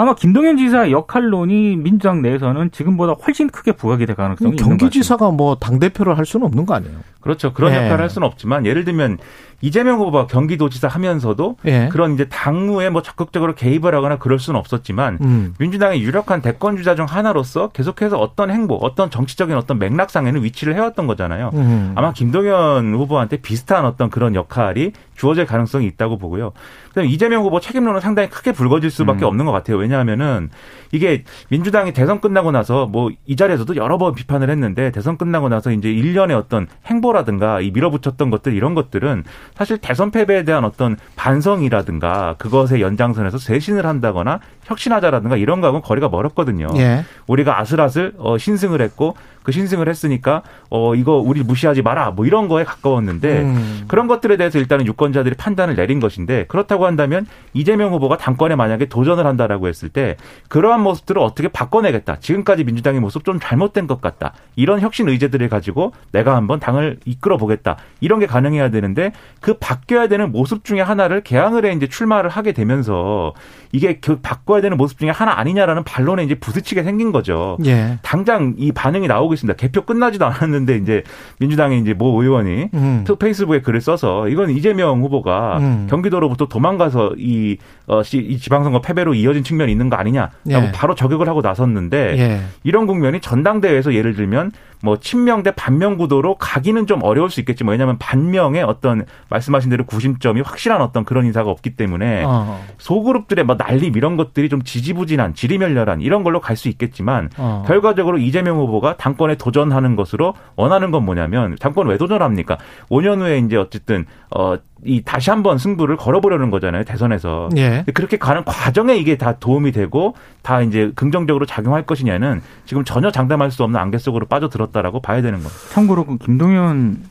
[0.00, 4.80] 아마 김동연 지사의 역할론이 민주당 내에서는 지금보다 훨씬 크게 부각이 될 가능성이 있는 것 같습니다.
[4.84, 6.98] 경기지사가 뭐당 대표를 할 수는 없는 거 아니에요?
[7.20, 7.52] 그렇죠.
[7.52, 7.78] 그런 네.
[7.78, 9.18] 역할을 할 수는 없지만 예를 들면
[9.60, 11.88] 이재명 후보가 경기도지사 하면서도 예.
[11.90, 15.54] 그런 이제 당무에 뭐 적극적으로 개입을 하거나 그럴 수는 없었지만 음.
[15.58, 21.06] 민주당의 유력한 대권 주자 중 하나로서 계속해서 어떤 행보, 어떤 정치적인 어떤 맥락상에는 위치를 해왔던
[21.06, 21.50] 거잖아요.
[21.54, 21.92] 음.
[21.96, 26.52] 아마 김동연 후보한테 비슷한 어떤 그런 역할이 주어질 가능성이 있다고 보고요.
[26.88, 29.28] 그다음에 이재명 후보 책임론은 상당히 크게 불거질 수밖에 음.
[29.28, 29.76] 없는 것 같아요.
[29.76, 30.50] 왜냐하면은
[30.92, 35.70] 이게 민주당이 대선 끝나고 나서 뭐 이 자리에서도 여러 번 비판을 했는데 대선 끝나고 나서
[35.70, 39.24] 이제 일련의 어떤 행보라든가 이 밀어붙였던 것들 이런 것들은
[39.56, 46.68] 사실 대선 패배에 대한 어떤 반성이라든가 그것의 연장선에서 쇄신을 한다거나 혁신하자라든가 이런 거하고는 거리가 멀었거든요.
[46.76, 47.04] 예.
[47.26, 49.14] 우리가 아슬아슬 어, 신승을 했고
[49.48, 53.84] 그 신승을 했으니까 어 이거 우리 무시하지 마라 뭐 이런 거에 가까웠는데 음.
[53.88, 59.24] 그런 것들에 대해서 일단은 유권자들이 판단을 내린 것인데 그렇다고 한다면 이재명 후보가 당권에 만약에 도전을
[59.24, 60.16] 한다라고 했을 때
[60.48, 62.18] 그러한 모습들을 어떻게 바꿔내겠다.
[62.20, 64.34] 지금까지 민주당의 모습 좀 잘못된 것 같다.
[64.54, 67.78] 이런 혁신 의제들을 가지고 내가 한번 당을 이끌어 보겠다.
[68.00, 72.52] 이런 게 가능해야 되는데 그 바뀌어야 되는 모습 중에 하나를 개항을 해 이제 출마를 하게
[72.52, 73.32] 되면서
[73.72, 77.58] 이게 그 바꿔야 되는 모습 중에 하나 아니냐라는 반론에 이제 부딪히게 생긴 거죠.
[77.66, 77.98] 예.
[78.02, 79.56] 당장 이 반응이 나오고 있습니다.
[79.56, 81.02] 개표 끝나지도 않았는데 이제
[81.38, 83.04] 민주당의 이제 모 의원이 음.
[83.06, 85.86] 또 페이스북에 글을 써서 이건 이재명 후보가 음.
[85.90, 90.72] 경기도로부터 도망가서 이, 어, 시- 이 지방선거 패배로 이어진 측면이 있는 거 아니냐라고 예.
[90.72, 92.40] 바로 저격을 하고 나섰는데 예.
[92.64, 94.52] 이런 국면이 전당대회에서 예를 들면
[94.82, 99.84] 뭐 친명 대 반명 구도로 가기는 좀 어려울 수 있겠지만 왜냐하면 반명의 어떤 말씀하신 대로
[99.86, 102.62] 구심점이 확실한 어떤 그런 인사가 없기 때문에 어.
[102.78, 107.62] 소그룹들의 뭐 난림 이런 것들이 좀 지지부진한 지리멸렬한 이런 걸로 갈 수 있겠지만 어.
[107.68, 112.58] 결과적으로 이재명 후보가 당권에 도전하는 것으로 원하는 건 뭐냐면 당권 왜 도전합니까?
[112.90, 114.04] 5년 후에 이제 어쨌든
[114.36, 117.84] 어이 다시 한번 승부를 걸어보려는 거잖아요 대선에서 예.
[117.94, 123.50] 그렇게 가는 과정에 이게 다 도움이 되고 다 이제 긍정적으로 작용할 것이냐는 지금 전혀 장담할
[123.50, 125.54] 수 없는 안개 속으로 빠져들었다라고 봐야 되는 겁니다.
[125.70, 127.02] 참고로 그 김동연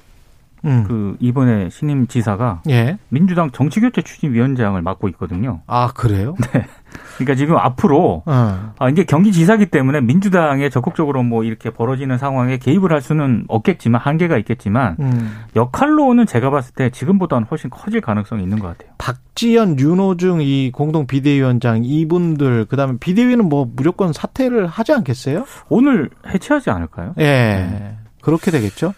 [0.66, 0.84] 음.
[0.88, 2.98] 그 이번에 신임 지사가 예.
[3.10, 5.62] 민주당 정치교체 추진위원장을 맡고 있거든요.
[5.68, 6.36] 아 그래요?
[7.18, 8.74] 그러니까 지금 앞으로 어.
[8.78, 14.38] 아, 이제 경기지사기 때문에 민주당에 적극적으로 뭐 이렇게 벌어지는 상황에 개입을 할 수는 없겠지만 한계가
[14.38, 15.32] 있겠지만 음.
[15.56, 18.94] 역할로는 제가 봤을 때 지금보다는 훨씬 커질 가능성이 있는 것 같아요.
[19.00, 25.46] 박지연, 윤호중 이 공동 비대위원장 이분들 그다음에 비대위는 뭐 무조건 사퇴를 하지 않겠어요?
[25.70, 27.16] 오늘 해체하지 않을까요?
[27.20, 27.96] 예.
[28.22, 28.94] 그렇게 되겠죠?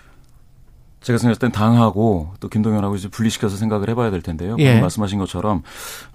[1.01, 4.55] 제가 생각할 땐 당하고 또 김동연하고 이제 분리시켜서 생각을 해봐야 될 텐데요.
[4.59, 4.79] 예.
[4.79, 5.63] 말씀하신 것처럼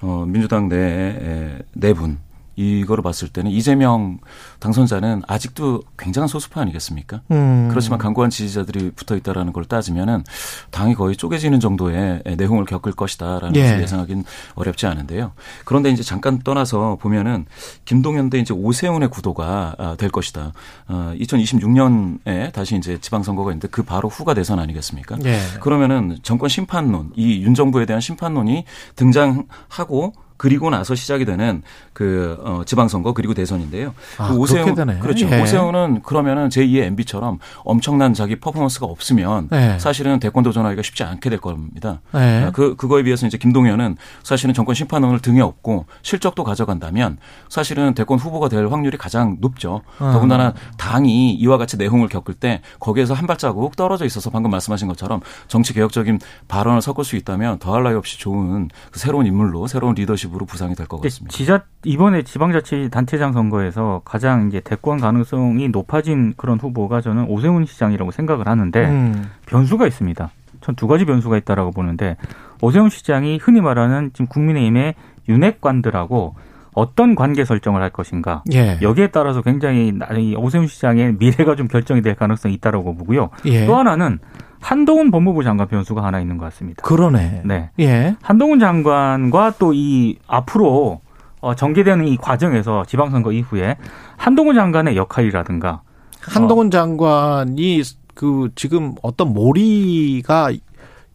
[0.00, 2.18] 어, 민주당 내네 분
[2.56, 4.18] 이거를 봤을 때는 이재명
[4.60, 7.20] 당선자는 아직도 굉장한 소수파 아니겠습니까?
[7.30, 7.68] 음.
[7.70, 10.24] 그렇지만 강고한 지지자들이 붙어 있다라는 걸 따지면은
[10.70, 13.62] 당이 거의 쪼개지는 정도의 내홍을 겪을 것이다라는 예.
[13.62, 14.24] 것을 예상하기는
[14.54, 15.32] 어렵지 않은데요.
[15.64, 17.46] 그런데 이제 잠깐 떠나서 보면은
[17.84, 20.52] 김동연 대 이제 오세훈의 구도가 아, 될 것이다.
[20.88, 25.16] 어, 2026년에 다시 이제 지방선거가 있는데 그 바로 후가 대선 아니겠습니까?
[25.24, 25.38] 예.
[25.60, 28.64] 그러면은 정권 심판론, 이 윤 정부에 대한 심판론이
[28.96, 30.12] 등장하고
[30.44, 31.62] 그리고 나서 시작이 되는
[31.94, 33.94] 그 어, 지방선거 그리고 대선인데요.
[34.18, 34.98] 아, 그 되네.
[34.98, 35.26] 그렇죠.
[35.30, 35.40] 예.
[35.40, 39.78] 오세훈은 그러면은 제2의 MB처럼 엄청난 자기 퍼포먼스가 없으면 예.
[39.78, 42.02] 사실은 대권 도전하기가 쉽지 않게 될 겁니다.
[42.14, 42.50] 예.
[42.52, 47.16] 그 그거에 비해서 이제 김동연은 사실은 정권 심판론을 등에 업고 실적도 가져간다면
[47.48, 49.80] 사실은 대권 후보가 될 확률이 가장 높죠.
[49.98, 50.10] 어.
[50.12, 55.20] 더군다나 당이 이와 같이 내홍을 겪을 때 거기에서 한 발자국 떨어져 있어서 방금 말씀하신 것처럼
[55.48, 60.33] 정치 개혁적인 발언을 섞을 수 있다면 더할 나위 없이 좋은 그 새로운 인물로 새로운 리더십으로
[60.46, 61.34] 부상이 될 것 같습니다.
[61.36, 68.10] 지자 이번에 지방자치 단체장 선거에서 가장 이제 대권 가능성이 높아진 그런 후보가 저는 오세훈 시장이라고
[68.10, 69.30] 생각을 하는데 음.
[69.46, 70.30] 변수가 있습니다.
[70.60, 72.16] 전 두 가지 변수가 있다라고 보는데
[72.62, 74.94] 오세훈 시장이 흔히 말하는 지금 국민의힘의
[75.28, 76.34] 윤핵관들하고
[76.72, 78.78] 어떤 관계 설정을 할 것인가 예.
[78.82, 83.30] 여기에 따라서 굉장히 나- 이 오세훈 시장의 미래가 좀 결정이 될 가능성이 있다라고 보고요.
[83.46, 83.64] 예.
[83.66, 84.18] 또 하나는
[84.64, 86.82] 한동훈 법무부 장관 변수가 하나 있는 것 같습니다.
[86.82, 87.42] 그러네.
[87.44, 87.70] 네.
[87.80, 88.16] 예.
[88.22, 91.00] 한동훈 장관과 또 이 앞으로
[91.40, 93.76] 어, 전개되는 이 과정에서 지방선거 이후에
[94.16, 95.82] 한동훈 장관의 역할이라든가
[96.20, 97.82] 한동훈 장관이
[98.14, 100.52] 그 지금 어떤 몰이가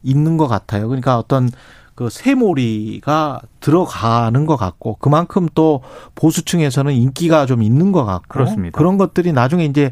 [0.04, 0.88] 있는 것 같아요.
[0.88, 1.50] 그러니까 어떤
[1.96, 5.82] 그 새몰이가 들어가는 것 같고 그만큼 또
[6.14, 8.78] 보수층에서는 인기가 좀 있는 것 같고 그렇습니다.
[8.78, 9.92] 그런 것들이 나중에 이제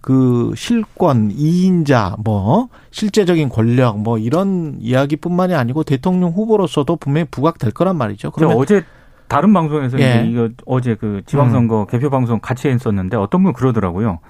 [0.00, 7.96] 그 실권, 이인자, 뭐 실제적인 권력, 뭐 이런 이야기뿐만이 아니고 대통령 후보로서도 분명히 부각될 거란
[7.96, 8.30] 말이죠.
[8.30, 8.84] 그러면 어제
[9.28, 10.20] 다른 방송에서 예.
[10.20, 10.26] 음.
[10.26, 14.20] 이제 이거 어제 그 지방선거 개표 방송 같이 했었는데 어떤 분 그러더라고요.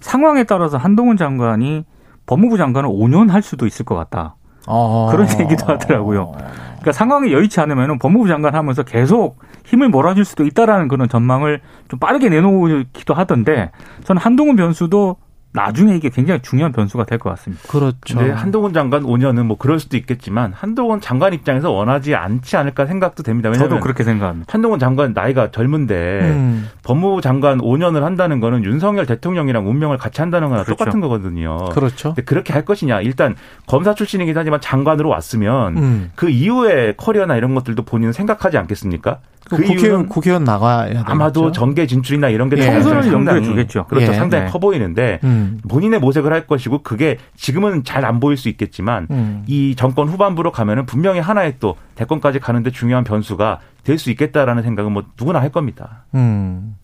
[0.00, 1.84] 상황에 따라서 한동훈 장관이
[2.26, 4.36] 법무부 장관을 5년 할 수도 있을 것 같다.
[4.66, 5.08] 어.
[5.10, 6.32] 그런 얘기도 하더라고요.
[6.80, 11.98] 그러니까 상황이 여의치 않으면 법무부 장관 하면서 계속 힘을 몰아줄 수도 있다라는 그런 전망을 좀
[11.98, 13.70] 빠르게 내놓기도 하던데
[14.04, 15.16] 저는 한동훈 변수도
[15.52, 17.62] 나중에 이게 굉장히 중요한 변수가 될 것 같습니다.
[17.68, 18.16] 그렇죠.
[18.18, 23.22] 근데 한동훈 장관 5년은 뭐 그럴 수도 있겠지만 한동훈 장관 입장에서 원하지 않지 않을까 생각도
[23.22, 23.48] 됩니다.
[23.48, 24.52] 왜냐하면 저도 그렇게 생각합니다.
[24.52, 26.68] 한동훈 장관 나이가 젊은데 음.
[26.84, 30.78] 법무부 장관 5년을 한다는 거는 윤석열 대통령이랑 운명을 같이 한다는 거나 그렇죠.
[30.78, 31.56] 똑같은 거거든요.
[31.72, 32.10] 그렇죠.
[32.10, 33.00] 근데 그렇게 할 것이냐?
[33.00, 33.34] 일단
[33.66, 36.12] 검사 출신이긴 하지만 장관으로 왔으면 음.
[36.14, 39.18] 그 이후에 커리어나 이런 것들도 본인은 생각하지 않겠습니까?
[39.50, 41.02] 그그 국회의원 국회의원 나가야 되죠.
[41.04, 42.62] 아마도 정계 진출이나 이런 게 예.
[42.64, 43.86] 총선을 염두에 상당히 두겠죠.
[43.86, 44.12] 그렇죠.
[44.12, 44.16] 예.
[44.16, 44.50] 상당히 네.
[44.50, 45.60] 커 보이는데 음.
[45.68, 49.44] 본인의 모색을 할 것이고 그게 지금은 잘 안 보일 수 있겠지만 음.
[49.46, 54.92] 이 정권 후반부로 가면은 분명히 하나의 또 대권까지 가는데 중요한 변수가 될 수 있겠다라는 생각은
[54.92, 56.04] 뭐 누구나 할 겁니다.
[56.14, 56.76] 음.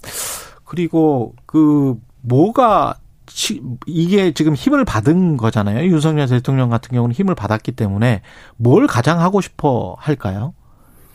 [0.64, 2.96] 그리고 그 뭐가
[3.26, 5.84] 치- 이게 지금 힘을 받은 거잖아요.
[5.86, 8.22] 윤석열 대통령 같은 경우는 힘을 받았기 때문에
[8.56, 10.54] 뭘 가장 하고 싶어 할까요?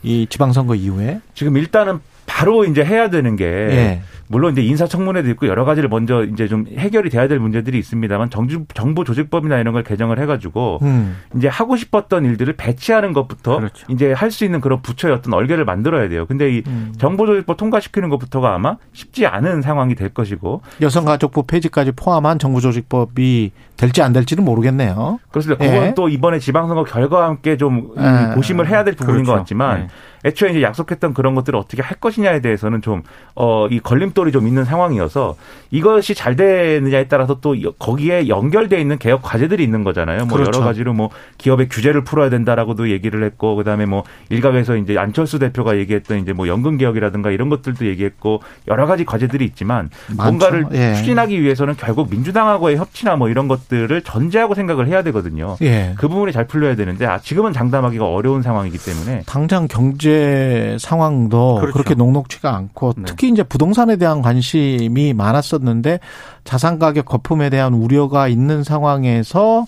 [0.04, 1.22] 이 지방선거 이후에.
[1.34, 4.02] 지금 일단은 바로 이제 해야 되는 게 예.
[4.28, 8.64] 물론 이제 인사청문회도 있고 여러 가지를 먼저 이제 좀 해결이 돼야 될 문제들이 있습니다만 정부
[8.74, 11.18] 정부 조직법이나 이런 걸 개정을 해가지고 음.
[11.36, 13.86] 이제 하고 싶었던 일들을 배치하는 것부터 그렇죠.
[13.90, 16.26] 이제 할 수 있는 그런 부처의 어떤 얼개를 만들어야 돼요.
[16.26, 16.94] 근데 이 음.
[16.98, 23.52] 정보조직법 통과시키는 것부터가 아마 쉽지 않은 상황이 될 것이고 여성가족부 폐지까지 포함한 정부조직법이
[23.82, 25.20] 될지 안 될지는 모르겠네요.
[25.32, 25.66] 그렇습니다.
[25.66, 25.70] 예.
[25.72, 28.36] 그건 또 이번에 지방선거 결과와 함께 좀 예.
[28.36, 29.32] 고심을 해야 될 부분인 그렇죠.
[29.32, 29.88] 것 같지만 네.
[30.24, 33.02] 애초에 이제 약속했던 그런 것들을 어떻게 할 것이냐에 대해서는 좀,
[33.34, 35.36] 어, 이 걸림돌이 좀 있는 상황이어서
[35.72, 40.26] 이것이 잘 되느냐에 따라서 또 여- 거기에 연결돼 있는 개혁 과제들이 있는 거잖아요.
[40.28, 40.52] 뭐 그렇죠.
[40.60, 41.10] 여러 가지로 뭐
[41.40, 46.48] 기업의 규제를 풀어야 된다라고도 얘기를 했고 그다음에 뭐 일각에서 이제 안철수 대표가 얘기했던 이제 뭐
[46.48, 50.24] 연금 개혁이라든가 이런 것들도 얘기했고 여러 가지 과제들이 있지만 많죠.
[50.24, 50.94] 뭔가를 예.
[50.94, 55.56] 추진하기 위해서는 결국 민주당하고의 협치나 뭐 이런 것들 것들을 전제하고 생각을 해야 되거든요.
[55.62, 55.94] 예.
[55.98, 61.74] 그 부분이 잘 풀려야 되는데 아, 지금은 장담하기가 어려운 상황이기 때문에 당장 경제 상황도 그렇죠.
[61.74, 63.04] 그렇게 녹록치가 않고 네.
[63.08, 66.00] 특히 이제 부동산에 대한 관심이 많았었는데
[66.44, 69.66] 자산 가격 거품에 대한 우려가 있는 상황에서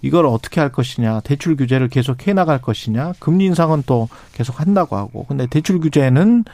[0.00, 4.94] 이걸 어떻게 할 것이냐, 대출 규제를 계속 해 나갈 것이냐, 금리 인상은 또 계속 한다고
[4.94, 5.24] 하고.
[5.26, 6.44] 근데 대출 규제는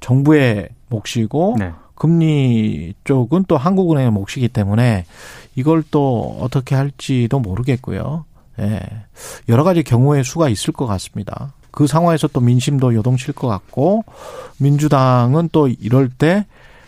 [0.00, 1.72] 정부의 몫이고 네.
[2.02, 5.04] 금리 쪽은 또 한국은행의 몫이기 때문에
[5.54, 8.24] 이걸 또 어떻게 할지도 모르겠고요.
[8.60, 8.80] 예.
[9.48, 11.54] 여러 가지 경우의 수가 있을 것 같습니다.
[11.70, 14.04] 그 상황에서 또 민심도 요동칠 것 같고
[14.58, 16.46] 민주당은 또 이럴 때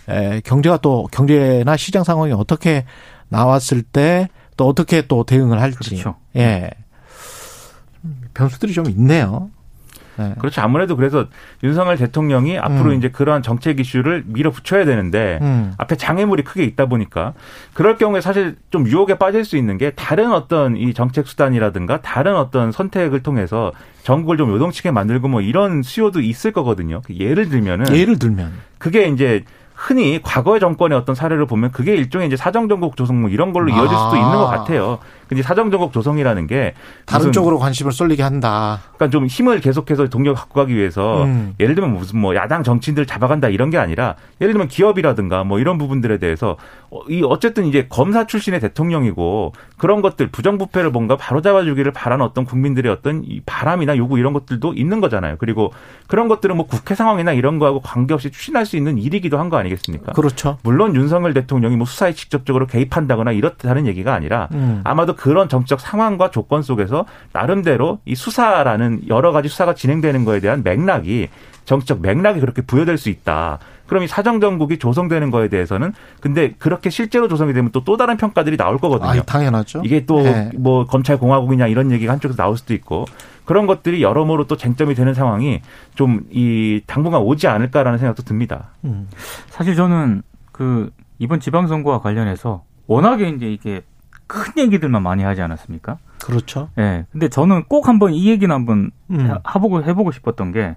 [0.08, 2.84] 에, 경제가 또 경제나 시장 상황이 어떻게
[3.28, 6.16] 나왔을 때 또 어떻게 또 대응을 할지 그렇죠.
[6.36, 6.70] 예
[8.34, 9.50] 변수들이 좀 있네요.
[10.18, 10.34] 예.
[10.38, 10.60] 그렇죠.
[10.60, 11.26] 아무래도 그래서
[11.62, 12.94] 윤석열 대통령이 앞으로 음.
[12.94, 15.72] 이제 그러한 정책 이슈를 밀어붙여야 되는데 음.
[15.78, 17.34] 앞에 장애물이 크게 있다 보니까
[17.72, 22.36] 그럴 경우에 사실 좀 유혹에 빠질 수 있는 게 다른 어떤 이 정책 수단이라든가 다른
[22.36, 27.00] 어떤 선택을 통해서 전국을 좀 요동치게 만들고 뭐 이런 수요도 있을 거거든요.
[27.10, 29.44] 예를 들면은 예를 들면 그게 이제
[29.74, 33.88] 흔히 과거의 정권의 어떤 사례를 보면 그게 일종의 이제 사정전국 조성 뭐 이런 걸로 이어질
[33.88, 34.16] 수도 아.
[34.16, 34.98] 있는 것 같아요.
[35.28, 36.74] 근데 사정전국 조성이라는 게
[37.06, 38.80] 다른 쪽으로 관심을 쏠리게 한다.
[38.96, 41.54] 그러니까 좀 힘을 계속해서 동력 갖고 가기 위해서 음.
[41.60, 45.78] 예를 들면 무슨 뭐 야당 정치인들 잡아간다 이런 게 아니라 예를 들면 기업이라든가 뭐 이런
[45.78, 46.56] 부분들에 대해서
[46.90, 52.90] 어, 이 어쨌든 이제 검사 출신의 대통령이고 그런 것들 부정부패를 뭔가 바로잡아주기를 바라는 어떤 국민들의
[52.92, 55.36] 어떤 이 바람이나 요구 이런 것들도 있는 거잖아요.
[55.38, 55.72] 그리고
[56.06, 60.12] 그런 것들은 뭐 국회 상황이나 이런 거하고 관계없이 추진할 수 있는 일이기도 한 거 아니겠습니까?
[60.12, 60.56] 그렇죠.
[60.62, 64.80] 물론 윤석열 대통령이 뭐 수사에 직접적으로 개입한다거나 이렇다는 얘기가 아니라 음.
[64.84, 70.62] 아마도 그런 정치적 상황과 조건 속에서 나름대로 이 수사라는 여러 가지 수사가 진행되는 거에 대한
[70.62, 71.28] 맥락이
[71.64, 73.58] 정치적 맥락이 그렇게 부여될 수 있다.
[73.86, 78.56] 그럼 이 사정정국이 조성되는 거에 대해서는 근데 그렇게 실제로 조성이 되면 또 또 다른 평가들이
[78.56, 79.20] 나올 거거든요.
[79.20, 79.82] 아, 당연하죠.
[79.84, 80.50] 이게 또 네.
[80.56, 83.04] 뭐 검찰 공화국이냐 이런 얘기가 한쪽에서 나올 수도 있고
[83.44, 85.60] 그런 것들이 여러모로 또 쟁점이 되는 상황이
[85.94, 88.70] 좀 이 당분간 오지 않을까라는 생각도 듭니다.
[88.84, 89.08] 음.
[89.48, 93.82] 사실 저는 그 이번 지방선거와 관련해서 워낙에 이제 이게
[94.26, 95.98] 큰 얘기들만 많이 하지 않았습니까?
[96.24, 96.68] 그렇죠.
[96.78, 97.04] 예.
[97.12, 99.34] 근데 저는 꼭 한번 이 얘기는 한번 음.
[99.54, 100.76] 해보고 해보고 싶었던 게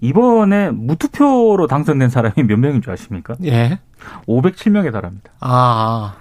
[0.00, 3.34] 이번에 무투표로 당선된 사람이 몇 명인 줄 아십니까?
[3.44, 3.78] 예.
[4.26, 5.30] 507명에 달합니다.
[5.40, 6.14] 아,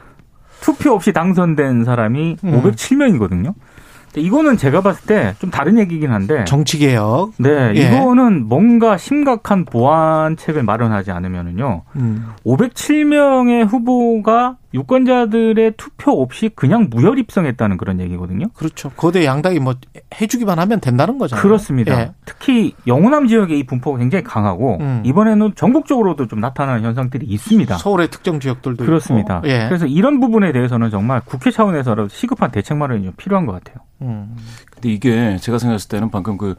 [0.62, 2.62] 투표 없이 당선된 사람이 음.
[2.62, 3.54] 507명이거든요.
[4.16, 7.34] 이거는 제가 봤을 때 좀 다른 얘기긴 한데 정치 개혁.
[7.38, 7.96] 네, 예.
[7.96, 11.84] 이거는 뭔가 심각한 보완책을 마련하지 않으면은요.
[11.96, 12.30] 음.
[12.46, 18.48] 507명의 후보가 유권자들의 투표 없이 그냥 무혈 입성했다는 그런 얘기거든요.
[18.54, 18.90] 그렇죠.
[18.92, 19.76] 거대 양당이 뭐
[20.20, 21.42] 해주기만 하면 된다는 거잖아요.
[21.42, 22.00] 그렇습니다.
[22.00, 22.12] 예.
[22.26, 25.02] 특히 영호남 지역의 이 분포가 굉장히 강하고 음.
[25.06, 27.78] 이번에는 전국적으로도 좀 나타나는 현상들이 있습니다.
[27.78, 29.38] 서울의 특정 지역들도 그렇습니다.
[29.38, 29.50] 있고.
[29.50, 29.66] 예.
[29.68, 33.84] 그래서 이런 부분에 대해서는 정말 국회 차원에서라도 시급한 대책 마련이 좀 필요한 것 같아요.
[34.02, 34.36] 음.
[34.72, 36.56] 근데 이게 제가 생각했을 때는 방금 그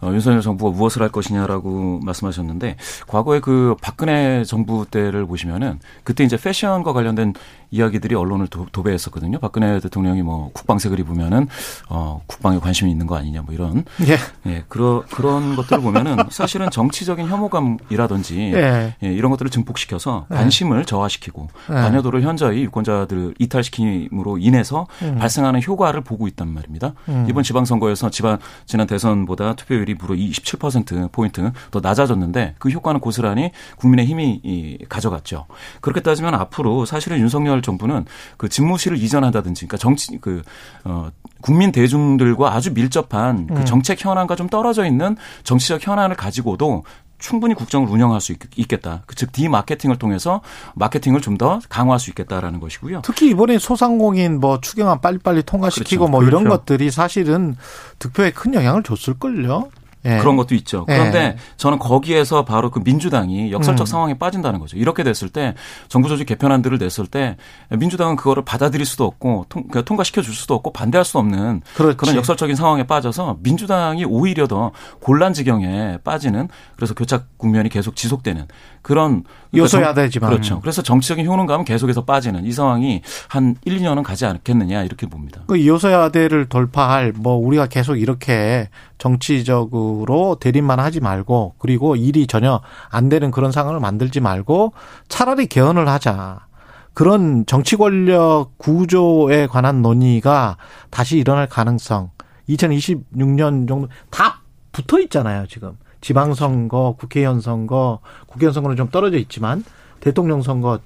[0.00, 2.76] 어, 윤석열 정부가 무엇을 할 것이냐라고 말씀하셨는데
[3.06, 7.34] 과거에 그 박근혜 정부 때를 보시면은 그때 이제 패션과 관련된
[7.70, 9.40] 이야기들이 언론을 도, 도배했었거든요.
[9.40, 11.48] 박근혜 대통령이 뭐 국방색을 입으면은
[11.88, 14.16] 어 국방에 관심이 있는 거 아니냐 뭐 이런 예.
[14.50, 18.94] 예 그런 그런 것들을 보면은 사실은 정치적인 혐오감이라든지 예.
[19.02, 20.36] 예, 이런 것들을 증폭시켜서 네.
[20.36, 21.74] 관심을 저하시키고 네.
[21.74, 25.16] 관여도를 현저히 유권자들을 이탈시킴으로 인해서 음.
[25.18, 26.94] 발생하는 효과를 보고 있단 말입니다.
[27.08, 27.26] 음.
[27.28, 33.52] 이번 지방선거에서 지방 지난 대선보다 투표 율이 무려 27% 포인트 더 낮아졌는데 그 효과는 고스란히
[33.76, 35.46] 국민의힘이 이, 가져갔죠.
[35.80, 38.06] 그렇게 따지면 앞으로 사실은 윤석열 정부는
[38.36, 40.42] 그 집무실을 이전한다든지, 그러니까 정치 그
[40.84, 41.10] 어,
[41.40, 43.64] 국민 대중들과 아주 밀접한 그 음.
[43.64, 46.84] 정책 현안과 좀 떨어져 있는 정치적 현안을 가지고도
[47.18, 49.02] 충분히 국정을 운영할 수 있- 있겠다.
[49.06, 50.40] 그즉 디마케팅을 통해서
[50.74, 53.02] 마케팅을 좀 더 강화할 수 있겠다라는 것이고요.
[53.04, 56.10] 특히 이번에 소상공인 뭐 추경안 빨리빨리 통과시키고 그렇죠.
[56.10, 56.58] 뭐 이런 그렇죠.
[56.60, 57.56] 것들이 사실은
[57.98, 59.68] 득표에 큰 영향을 줬을 걸요.
[60.06, 60.18] 예.
[60.18, 60.84] 그런 것도 있죠.
[60.86, 61.36] 그런데 예.
[61.56, 63.86] 저는 거기에서 바로 그 민주당이 역설적 음.
[63.86, 64.76] 상황에 빠진다는 거죠.
[64.76, 65.54] 이렇게 됐을 때
[65.88, 67.36] 정부 조직 개편안들을 냈을 때
[67.70, 71.96] 민주당은 그거를 받아들일 수도 없고 통, 그러니까 통과시켜 줄 수도 없고 반대할 수 없는 그렇지.
[71.96, 78.46] 그런 역설적인 상황에 빠져서 민주당이 오히려 더 곤란 지경에 빠지는 그래서 교착 국면이 계속 지속되는
[78.82, 80.30] 그런 그러니까 정- 여소야대지만.
[80.30, 80.60] 그렇죠.
[80.60, 85.42] 그래서 정치적인 효능감은 계속해서 빠지는 이 상황이 한 1, 2년은 가지 않겠느냐 이렇게 봅니다.
[85.46, 88.68] 그 여소야대를 돌파할 뭐 우리가 계속 이렇게
[88.98, 94.72] 정치적으로 대립만 하지 말고 그리고 일이 전혀 안 되는 그런 상황을 만들지 말고
[95.08, 96.46] 차라리 개헌을 하자.
[96.94, 100.56] 그런 정치 권력 구조에 관한 논의가
[100.90, 102.10] 다시 일어날 가능성
[102.48, 104.40] 2026년 정도 다
[104.70, 105.76] 붙어 있잖아요, 지금.
[106.00, 109.64] 지방선거, 국회의원 선거, 국회의원 선거는 좀 떨어져 있지만
[110.00, 110.78] 대통령 선거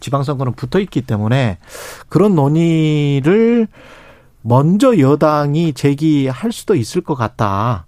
[0.00, 1.58] 지방선거는 붙어 있기 때문에
[2.08, 3.68] 그런 논의를
[4.42, 7.86] 먼저 여당이 제기할 수도 있을 것 같다.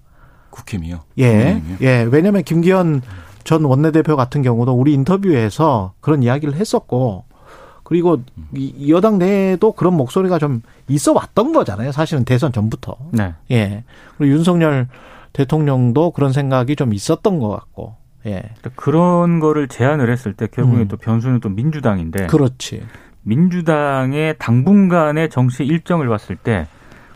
[0.50, 1.00] 국힘이요.
[1.18, 1.78] 예, 국민의힘이요?
[1.82, 2.08] 예.
[2.10, 3.02] 왜냐하면 김기현
[3.44, 7.24] 전 원내대표 같은 경우도 우리 인터뷰에서 그런 이야기를 했었고,
[7.84, 8.22] 그리고
[8.54, 11.92] 이 여당 내에도 그런 목소리가 좀 있어 왔던 거잖아요.
[11.92, 12.96] 사실은 대선 전부터.
[13.12, 13.34] 네.
[13.50, 13.84] 예.
[14.16, 14.88] 그리고 윤석열
[15.32, 17.96] 대통령도 그런 생각이 좀 있었던 것 같고,
[18.26, 18.40] 예.
[18.40, 20.88] 그러니까 그런 거를 제안을 했을 때 결국에 음.
[20.88, 22.82] 또 변수는 또 민주당인데 그렇지.
[23.22, 26.66] 민주당의 당분간의 정치 일정을 봤을 때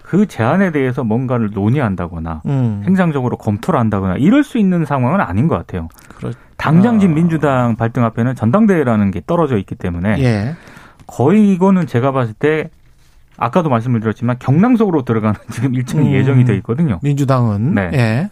[0.07, 2.83] 그 제안에 대해서 뭔가를 논의한다거나 음.
[2.87, 5.89] 행상적으로 검토를 한다거나 이럴 수 있는 상황은 아닌 것 같아요.
[6.15, 7.17] 그렇, 당장 지금 아.
[7.17, 10.55] 민주당 발등 앞에는 전당대회라는 게 떨어져 있기 때문에 예.
[11.09, 12.71] 거의 이거는 제가 봤을 때
[13.37, 16.13] 아까도 말씀을 드렸지만 경랑 속으로 들어가는 지금 일정이 음.
[16.15, 17.01] 예정이 돼 있거든요.
[17.03, 17.75] 민주당은.
[17.75, 17.91] 네.
[17.93, 18.31] 예.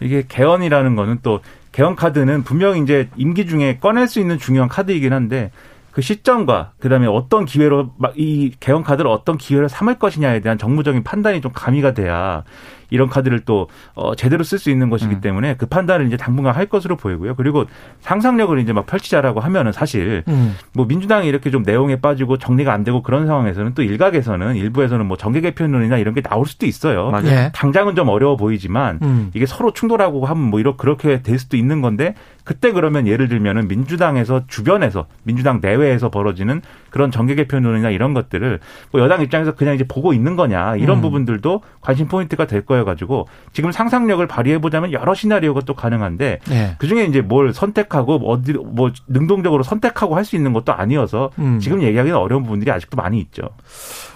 [0.00, 1.40] 이게 개헌이라는 거는 또
[1.70, 5.52] 개헌 카드는 분명히 이제 임기 중에 꺼낼 수 있는 중요한 카드이긴 한데
[5.94, 11.40] 그 시점과 그다음에 어떤 기회로 막이 개헌 카드를 어떤 기회로 삼을 것이냐에 대한 정무적인 판단이
[11.40, 12.42] 좀 가미가 돼야
[12.90, 15.20] 이런 카드를 또 어, 제대로 쓸 수 있는 것이기 음.
[15.20, 17.34] 때문에 그 판단을 이제 당분간 할 것으로 보이고요.
[17.34, 17.64] 그리고
[18.00, 20.56] 상상력을 이제 막 펼치자라고 하면은 사실 음.
[20.72, 25.16] 뭐 민주당이 이렇게 좀 내용에 빠지고 정리가 안 되고 그런 상황에서는 또 일각에서는 일부에서는 뭐
[25.16, 27.10] 정계 개편론이나 이런 게 나올 수도 있어요.
[27.10, 27.26] 맞아요.
[27.26, 27.50] 예.
[27.54, 29.30] 당장은 좀 어려워 보이지만 음.
[29.34, 33.68] 이게 서로 충돌하고 하면 뭐 이렇게 그렇게 될 수도 있는 건데 그때 그러면 예를 들면은
[33.68, 36.60] 민주당에서 주변에서 민주당 내외에서 벌어지는
[36.90, 38.60] 그런 정계 개편론이나 이런 것들을
[38.92, 41.02] 뭐 여당 입장에서 그냥 이제 보고 있는 거냐 이런 음.
[41.02, 46.76] 부분들도 관심 포인트가 될 거여 가지고 지금 상상력을 발휘해 보자면 여러 시나리오가 또 가능한데 예.
[46.78, 51.60] 그 중에 이제 뭘 선택하고 어디 뭐 능동적으로 선택하고 할 수 있는 것도 아니어서 음.
[51.60, 53.42] 지금 얘기하기는 어려운 부분들이 아직도 많이 있죠.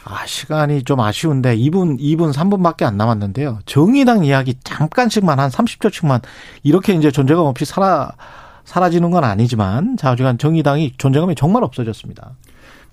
[0.05, 3.59] 아, 시간이 좀 아쉬운데 2분, 2분, 3분밖에 안 남았는데요.
[3.67, 6.23] 정의당 이야기 잠깐씩만 한 30초씩만
[6.63, 8.13] 이렇게 이제 존재감 없이 사라
[8.65, 12.33] 사라지는 건 아니지만 자주간 정의당이 존재감이 정말 없어졌습니다.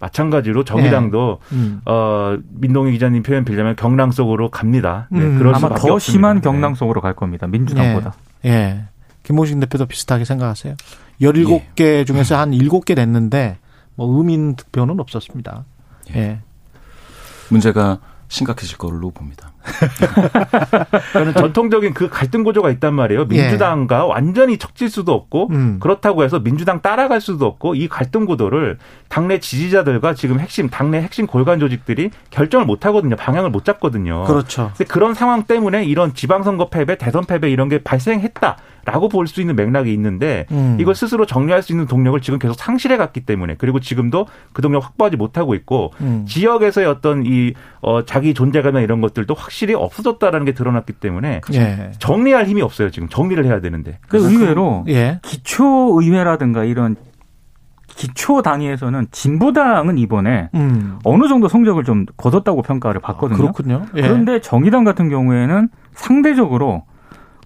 [0.06, 1.82] 마찬가지로 정의당도 음.
[1.86, 5.08] 어 민동희 기자님 표현 빌려면 경랑 속으로 갑니다.
[5.10, 6.00] 네, 음, 그럴 아마 수밖에 더 없습니다.
[6.00, 6.42] 심한 네.
[6.42, 7.48] 경랑 속으로 갈 겁니다.
[7.48, 8.14] 민주당보다.
[8.46, 8.84] 예.
[9.24, 10.76] 김모식 대표도 비슷하게 생각하세요?
[11.22, 13.58] 17개 중에서 한 7개 냈는데
[13.96, 15.66] 뭐 의민 득표는 없었습니다.
[16.16, 16.40] 예.
[17.50, 19.52] 문제가 심각해질 걸로 봅니다.
[21.14, 23.26] 저는 전통적인 그 갈등 구조가 있단 말이에요.
[23.26, 25.56] 민주당과 완전히 척질 수도 없고 예.
[25.56, 25.78] 음.
[25.80, 28.78] 그렇다고 해서 민주당 따라갈 수도 없고 이 갈등 구도를
[29.10, 33.16] 당내 지지자들과 지금 핵심 당내 핵심 골간 조직들이 결정을 못 하거든요.
[33.16, 34.24] 방향을 못 잡거든요.
[34.24, 34.72] 그렇죠.
[34.88, 39.56] 그런 상황 때문에 이런 지방선거 패배, 대선 패배 이런 게 발생했다 라고 볼 수 있는
[39.56, 40.78] 맥락이 있는데 음.
[40.80, 44.84] 이걸 스스로 정리할 수 있는 동력을 지금 계속 상실해 갔기 때문에 그리고 지금도 그 동력
[44.86, 46.26] 확보하지 못하고 있고 음.
[46.28, 51.92] 지역에서의 어떤 이 어, 자기 존재감이나 이런 것들도 확 실히 없어졌다라는 게 드러났기 때문에 예.
[52.00, 52.90] 정리할 힘이 없어요.
[52.90, 54.00] 지금 정리를 해야 되는데.
[54.10, 55.22] 그 의외로 예.
[55.24, 56.98] 기초 의회라든가 이런
[57.88, 61.00] 기초 단위에서는 진보당은 이번에 음.
[61.06, 63.38] 어느 정도 성적을 좀 거뒀다고 평가를 받거든요.
[63.38, 63.86] 그렇군요.
[63.96, 64.02] 예.
[64.02, 66.84] 그런데 정의당 같은 경우에는 상대적으로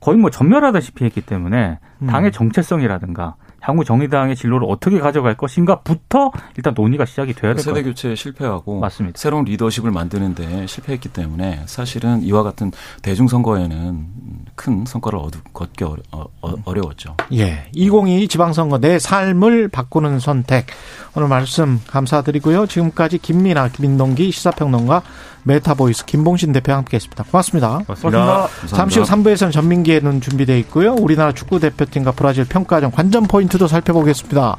[0.01, 2.07] 거의 뭐 전멸하다시피 했기 때문에 음.
[2.07, 7.91] 당의 정체성이라든가 향후 정의당의 진로를 어떻게 가져갈 것인가부터 일단 논의가 시작이 돼야 될것 세대 같아요.
[7.91, 9.18] 교체 실패하고 맞습니다.
[9.18, 14.07] 새로운 리더십을 만드는데 실패했기 때문에 사실은 이와 같은 대중 선거에는
[14.55, 17.16] 큰 성과를 얻, 걷기 어려, 어, 어, 어려웠죠.
[17.34, 17.70] 예.
[17.74, 20.68] 2022 지방선거 내 삶을 바꾸는 선택.
[21.16, 22.68] 오늘 말씀 감사드리고요.
[22.68, 25.01] 지금까지 김민하, 김민동기 시사평론가
[25.50, 27.24] 메타보이스 김봉신 대표와 함께 했습니다.
[27.24, 27.82] 고맙습니다.
[27.88, 28.47] 맞습니다.
[28.68, 30.93] 잠시 후 3부에서는 전민기의 눈 준비되어 있고요.
[30.93, 34.58] 우리나라 축구 대표팀과 브라질 평가전 관전 포인트도 살펴보겠습니다.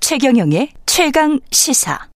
[0.00, 2.10] 최경영의 최강 시사.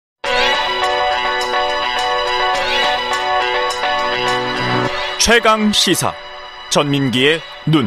[5.24, 6.12] 최강 시사
[6.68, 7.86] 전민기의 눈.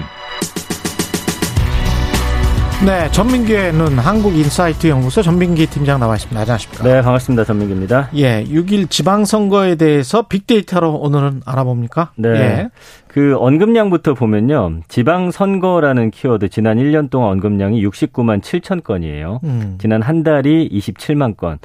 [2.86, 6.40] 네, 전민기의 눈 한국 인사이트 연구소 전민기 팀장 나와 있습니다.
[6.40, 6.84] 안녕하십니까?
[6.86, 7.44] 네, 반갑습니다.
[7.44, 8.10] 전민기입니다.
[8.16, 12.12] 예, 6.1 지방선거에 대해서 빅데이터로 오늘은 알아봅니까?
[12.16, 12.30] 네.
[12.30, 12.70] 예.
[13.10, 14.84] 그 언급량부터 보면요.
[14.88, 19.42] 지방선거라는 키워드 지난 1년 동안 언급량이 69만 7천 건이에요.
[19.44, 21.60] 음, 지난 한 달이 27만 건.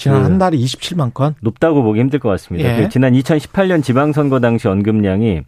[0.00, 1.34] 지난 그 한 달에 27만 건.
[1.40, 2.76] 높다고 보기 힘들 것 같습니다.
[2.78, 2.82] 예.
[2.82, 5.42] 그 지난 2018년 지방선거 당시 언급량이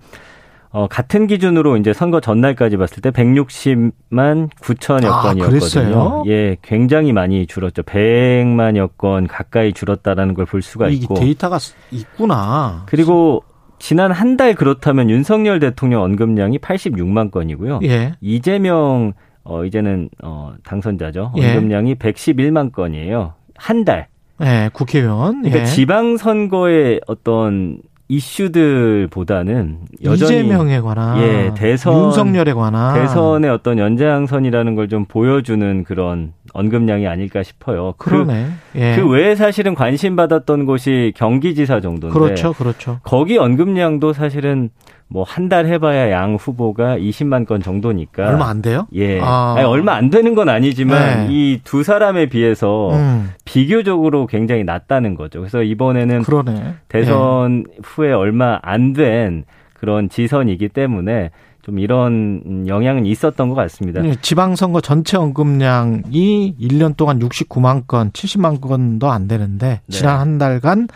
[0.75, 5.45] 어, 같은 기준으로 이제 선거 전날까지 봤을 때 160만 9천여 아, 건이었거든요.
[5.49, 6.23] 그랬어요?
[6.27, 7.83] 예, 굉장히 많이 줄었죠.
[7.83, 11.15] 100만여 건 가까이 줄었다라는 걸 볼 수가 이 있고.
[11.15, 11.59] 데이터가
[11.91, 12.85] 있구나.
[12.87, 13.43] 그리고
[13.79, 17.81] 지난 한 달 그렇다면 윤석열 대통령 언급량이 86만 건이고요.
[17.85, 18.15] 예.
[18.21, 19.13] 이재명
[19.45, 21.33] 어 이제는 어 당선자죠.
[21.37, 21.49] 예.
[21.51, 23.35] 언급량이 111만 건이에요.
[23.57, 24.07] 한 달.
[24.41, 25.43] 예, 국회의원.
[25.43, 25.65] 그러니까 예.
[25.67, 27.79] 지방 선거의 어떤
[28.09, 36.33] 이슈들보다는 여전히 이재명에 관한 예, 대선 윤석열에 관한 대선의 어떤 연장선이라는 걸 좀 보여주는 그런
[36.53, 37.95] 언급량이 아닐까 싶어요.
[37.97, 38.47] 그- 그러네.
[38.75, 38.97] 예.
[38.97, 42.99] 그 외에 사실은 관심 받았던 곳이 경기지사 정도인데 그렇죠, 그렇죠.
[43.05, 44.69] 거기 언급량도 사실은
[45.13, 48.87] 뭐 한 달 해봐야 양 후보가 20만 건 정도니까 얼마 안 돼요?
[48.95, 49.55] 예, 아.
[49.59, 51.33] 아니, 얼마 안 되는 건 아니지만 네.
[51.35, 55.41] 이두 사람에 비해서 음, 비교적으로 굉장히 낮다는 거죠.
[55.41, 56.75] 그래서 이번에는 그러네.
[56.89, 59.45] 대선 후에 얼마 안 된
[59.75, 61.31] 그런 지선이기 때문에
[61.63, 64.05] 좀 이런 영향은 있었던 것 같습니다.
[64.05, 69.97] 예, 지방선거 전체 언급량이 1년 동안 69만 건, 70만 건도 안 되는데 네.
[69.97, 70.89] 지난 한 달간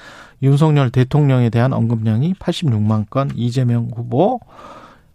[0.42, 4.40] 윤석열 대통령에 대한 언급량이 86만 건, 이재명 후보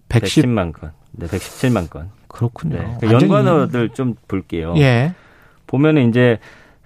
[0.10, 2.10] 110 110만 건, 네, 117만 건.
[2.30, 2.78] 그렇군요.
[2.78, 2.98] 네.
[3.02, 4.74] 그 완전히- 연관어들 좀 볼게요.
[4.78, 5.14] 예.
[5.68, 6.40] 보면은 이제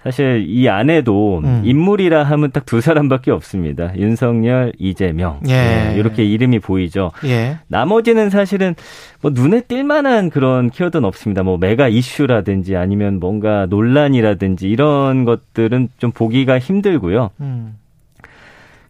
[0.06, 1.62] 사실 이 안에도 음.
[1.66, 3.92] 인물이라 하면 딱 두 사람밖에 없습니다.
[3.98, 5.40] 윤석열, 이재명.
[5.48, 5.52] 예.
[5.54, 7.12] 네, 이렇게 이름이 보이죠.
[7.26, 7.58] 예.
[7.68, 8.76] 나머지는 사실은
[9.22, 11.42] 뭐 눈에 띌 만한 그런 키워드는 없습니다.
[11.44, 17.32] 뭐 메가 이슈라든지 아니면 뭔가 논란이라든지 이런 것들은 좀 보기가 힘들고요.
[17.42, 17.78] 음.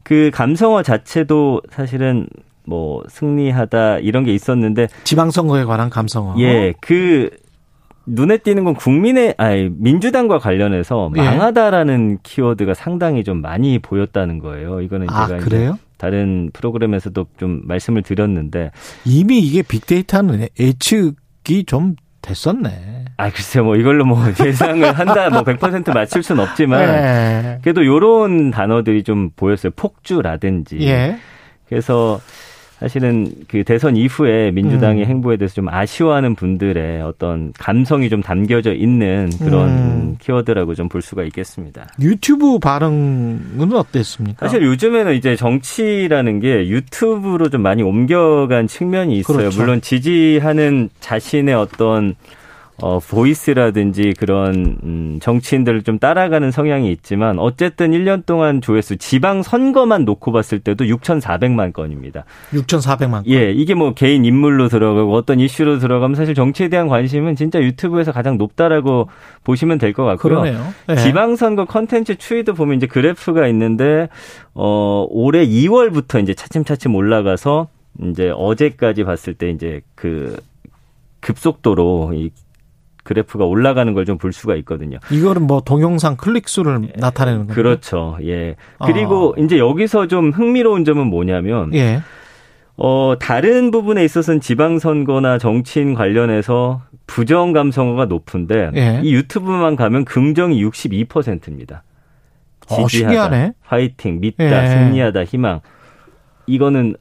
[0.04, 2.28] 그 감성어 자체도 사실은
[2.66, 6.36] 뭐 승리하다 이런 게 있었는데 지방선거에 관한 감성어.
[6.40, 7.30] 예, 그
[8.06, 11.22] 눈에 띄는 건 국민의 아니 민주당과 관련해서 예.
[11.22, 14.82] 망하다라는 키워드가 상당히 좀 많이 보였다는 거예요.
[14.82, 15.80] 이거는 아, 제가 그래요?
[15.98, 18.72] 다른 프로그램에서도 좀 말씀을 드렸는데
[19.06, 23.06] 이미 이게 빅데이터는 예측이 좀 됐었네.
[23.18, 27.60] 아 글쎄 뭐 이걸로 뭐 예상을 한다 뭐 100% 맞출 수는 없지만 예.
[27.62, 29.72] 그래도 요런 단어들이 좀 보였어요.
[29.76, 30.80] 폭주라든지.
[30.82, 31.18] 예.
[31.70, 32.20] 그래서
[32.80, 35.10] 사실은 그 대선 이후에 민주당의 음.
[35.10, 40.16] 행보에 대해서 좀 아쉬워하는 분들의 어떤 감성이 좀 담겨져 있는 그런 음.
[40.20, 41.88] 키워드라고 좀 볼 수가 있겠습니다.
[42.00, 44.46] 유튜브 반응은 어땠습니까?
[44.48, 49.38] 사실 요즘에는 이제 정치라는 게 유튜브로 좀 많이 옮겨간 측면이 있어요.
[49.38, 49.60] 그렇죠.
[49.60, 52.16] 물론 지지하는 자신의 어떤
[52.82, 60.04] 어, 보이스라든지 그런, 음, 정치인들을 좀 따라가는 성향이 있지만, 어쨌든 1년 동안 조회수, 지방 선거만
[60.04, 62.26] 놓고 봤을 때도 6,400만 건입니다.
[62.52, 63.24] 6,400만 건.
[63.30, 68.12] 예, 이게 뭐 개인 인물로 들어가고 어떤 이슈로 들어가면 사실 정치에 대한 관심은 진짜 유튜브에서
[68.12, 69.08] 가장 높다라고
[69.46, 70.42] 보시면 될 것 같고요.
[70.42, 70.74] 그러네요.
[70.90, 70.96] 예.
[70.98, 74.10] 지방 선거 컨텐츠 추이도 보면 이제 그래프가 있는데
[74.54, 77.70] 어 올해 2월부터 이제 차츰차츰 올라가서
[78.10, 80.36] 이제 어제까지 봤을 때 이제 그
[81.22, 82.32] 급속도로 이
[83.06, 84.98] 그래프가 올라가는 걸 좀 볼 수가 있거든요.
[85.12, 87.54] 이거는 뭐 동영상 클릭 수를 나타내는 거죠.
[87.56, 88.18] 그렇죠.
[88.24, 88.56] 예.
[88.86, 92.02] 그리고 이제 여기서 좀 흥미로운 점은 뭐냐면 예.
[92.78, 99.00] 어, 다른 부분에 있어서는 지방선거나 정치인 관련해서 부정 감성어가 높은데 예.
[99.04, 101.84] 이 유튜브만 가면 긍정이 62%입니다.
[102.70, 103.54] 어, 신기하네.
[103.62, 104.68] 화이팅, 믿다, 예.
[104.70, 105.62] 승리하다, 희망.
[106.48, 106.96] 이거는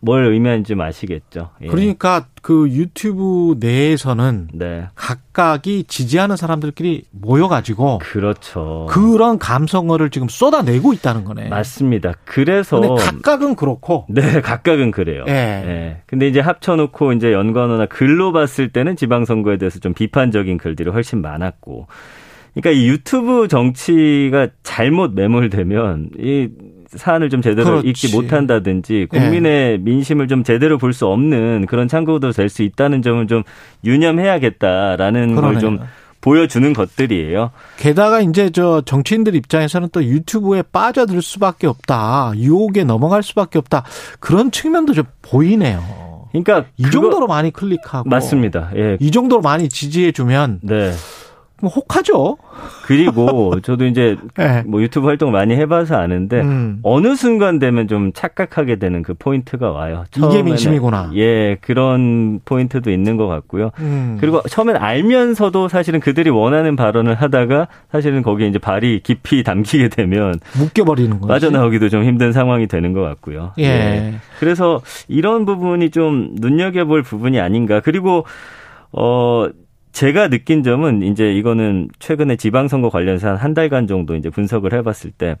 [0.00, 1.50] 뭘 의미하는지 좀 아시겠죠?
[1.62, 1.66] 예.
[1.66, 4.86] 그러니까 그 유튜브 내에서는 네.
[4.94, 8.86] 각각이 지지하는 사람들끼리 모여가지고 그렇죠.
[8.90, 11.48] 그런 감성어를 지금 쏟아내고 있다는 거네.
[11.48, 12.12] 맞습니다.
[12.24, 14.06] 그래서 근데 각각은 그렇고.
[14.08, 15.24] 네, 각각은 그래요.
[15.26, 15.32] 예.
[15.32, 16.02] 예.
[16.06, 21.88] 근데 이제 합쳐놓고 이제 연관어나 글로 봤을 때는 지방선거에 대해서 좀 비판적인 글들이 훨씬 많았고.
[22.54, 26.48] 그러니까 이 유튜브 정치가 잘못 매몰되면 이
[26.88, 27.88] 사안을 좀 제대로 그렇지.
[27.88, 33.26] 읽지 못한다든지 국민의 민심을 좀 제대로 볼 수 없는 그런 참고도 될 수 있다는 점을
[33.26, 33.42] 좀
[33.84, 35.58] 유념해야겠다라는 걸.
[35.58, 35.78] 좀
[36.20, 37.52] 보여주는 것들이에요.
[37.76, 42.32] 게다가 이제 저 정치인들 입장에서는 또 유튜브에 빠져들 수밖에 없다.
[42.36, 43.84] 유혹에 넘어갈 수밖에 없다.
[44.18, 45.80] 그런 측면도 좀 보이네요.
[46.32, 48.70] 그러니까 이 정도로 많이 클릭하고 맞습니다.
[48.76, 48.96] 예.
[49.00, 50.92] 이 정도로 많이 지지해 주면 네.
[51.60, 52.36] 뭐 혹하죠.
[52.84, 54.62] 그리고 저도 이제 예.
[54.66, 56.78] 뭐 유튜브 활동 많이 해봐서 아는데 음.
[56.82, 60.04] 어느 순간 되면 좀 착각하게 되는 그 포인트가 와요.
[60.16, 61.10] 이게 민심이구나.
[61.16, 63.70] 예, 그런 포인트도 있는 것 같고요.
[63.80, 64.18] 음.
[64.20, 70.34] 그리고 처음엔 알면서도 사실은 그들이 원하는 발언을 하다가 사실은 거기에 이제 발이 깊이 담기게 되면
[70.58, 71.26] 묶여버리는 거죠.
[71.26, 73.52] 빠져나오기도 좀 힘든 상황이 되는 것 같고요.
[73.58, 74.14] 예.
[74.38, 77.80] 그래서 이런 부분이 좀 눈여겨볼 부분이 아닌가.
[77.80, 78.24] 그리고
[78.92, 79.48] 어
[79.92, 85.10] 제가 느낀 점은 이제 이거는 최근에 지방선거 관련해서 한 한 달간 정도 이제 분석을 해봤을
[85.16, 85.36] 때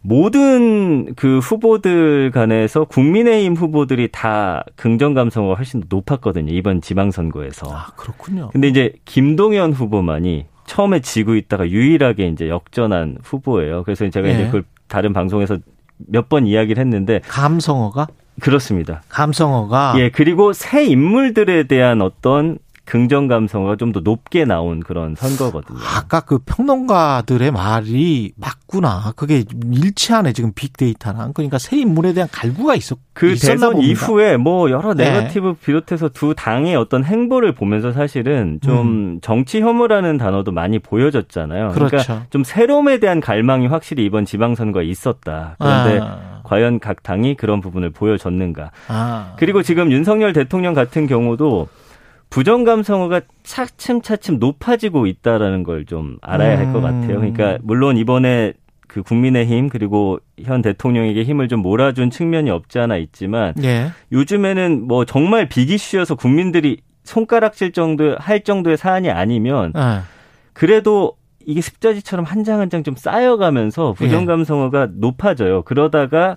[0.00, 6.52] 모든 그 후보들 간에서 국민의힘 후보들이 다 긍정 감성어가 훨씬 더 높았거든요.
[6.52, 7.66] 이번 지방선거에서.
[7.70, 8.50] 아, 그렇군요.
[8.52, 13.82] 근데 이제 김동연 후보만이 처음에 지고 있다가 유일하게 이제 역전한 후보예요.
[13.84, 14.46] 그래서 제가 이제 예.
[14.46, 15.58] 그걸 다른 방송에서
[16.06, 18.06] 몇 번 이야기를 했는데 감성어가
[18.40, 19.02] 그렇습니다.
[19.08, 22.58] 감성어가 예, 그리고 새 인물들에 대한 어떤
[22.88, 25.78] 긍정 감성어가 좀 더 높게 나온 그런 선거거든요.
[25.82, 29.12] 아까 그 평론가들의 말이 맞구나.
[29.16, 31.32] 그게 일치하네 지금 빅데이터랑.
[31.32, 33.90] 그러니까 새 인물에 대한 갈구가 있었 그 대선 봅니다.
[34.04, 35.10] 이후에 뭐 여러 네.
[35.10, 39.18] 네거티브 비롯해서 두 당의 어떤 행보를 보면서 사실은 좀 음.
[39.22, 41.70] 정치 혐오라는 단어도 많이 보여졌잖아요.
[41.70, 41.96] 그렇죠.
[41.96, 45.56] 러니까좀 새로움에 대한 갈망이 확실히 이번 지방선거에 있었다.
[45.58, 46.40] 그런데 아.
[46.44, 48.70] 과연 각 당이 그런 부분을 보여줬는가.
[48.88, 49.34] 아.
[49.38, 51.68] 그리고 지금 윤석열 대통령 같은 경우도
[52.30, 56.82] 부정 감성어가 차츰차츰 높아지고 있다라는 걸 좀 알아야 할것 음.
[56.82, 57.16] 같아요.
[57.20, 58.52] 그러니까 물론 이번에
[58.86, 63.88] 그 국민의힘 그리고 현 대통령에게 힘을 좀 몰아준 측면이 없지 않아 있지만 예.
[64.12, 70.00] 요즘에는 뭐 정말 빅이슈여서 국민들이 손가락질 정도 할 정도의 사안이 아니면 예.
[70.52, 71.14] 그래도
[71.46, 74.04] 이게 습자지처럼 한 장 한 장 좀 쌓여가면서 예.
[74.04, 75.62] 부정 감성어가 높아져요.
[75.62, 76.36] 그러다가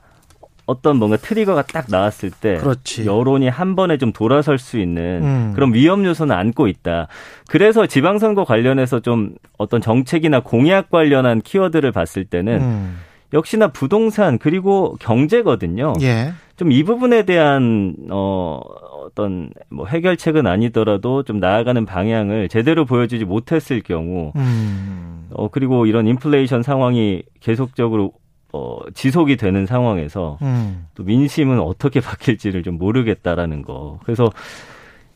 [0.66, 3.06] 어떤 뭔가 트리거가 딱 나왔을 때 그렇지.
[3.06, 5.52] 여론이 한 번에 좀 돌아설 수 있는 음.
[5.56, 7.08] 그런 위험 요소는 안고 있다.
[7.48, 12.98] 그래서 지방선거 관련해서 좀 어떤 정책이나 공약 관련한 키워드를 봤을 때는 음.
[13.34, 15.94] 역시나 부동산 그리고 경제거든요.
[16.02, 16.34] 예.
[16.62, 18.62] 좀 이 부분에 대한 어
[19.04, 25.28] 어떤 뭐 해결책은 아니더라도 좀 나아가는 방향을 제대로 보여주지 못했을 경우 음.
[25.34, 28.14] 어 그리고 이런 인플레이션 상황이 계속적으로
[28.54, 30.88] 어 지속이 되는 상황에서 음.
[30.96, 34.00] 또 민심은 어떻게 바뀔지를 좀 모르겠다라는 거.
[34.04, 34.30] 그래서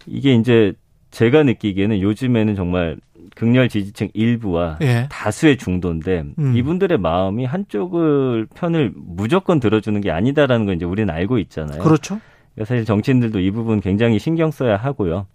[0.06, 0.74] 이게 이제
[1.12, 2.98] 제가 느끼기에는 요즘에는 정말
[3.36, 5.08] 극렬 지지층 일부와 예.
[5.10, 6.56] 다수의 중도인데 음.
[6.56, 11.82] 이분들의 마음이 한쪽을 편을 무조건 들어주는 게 아니다라는 걸 이제 우리는 알고 있잖아요.
[11.82, 12.20] 그렇죠.
[12.54, 15.28] 그러니까 사실 정치인들도 이 부분 굉장히 신경 써야 하고요.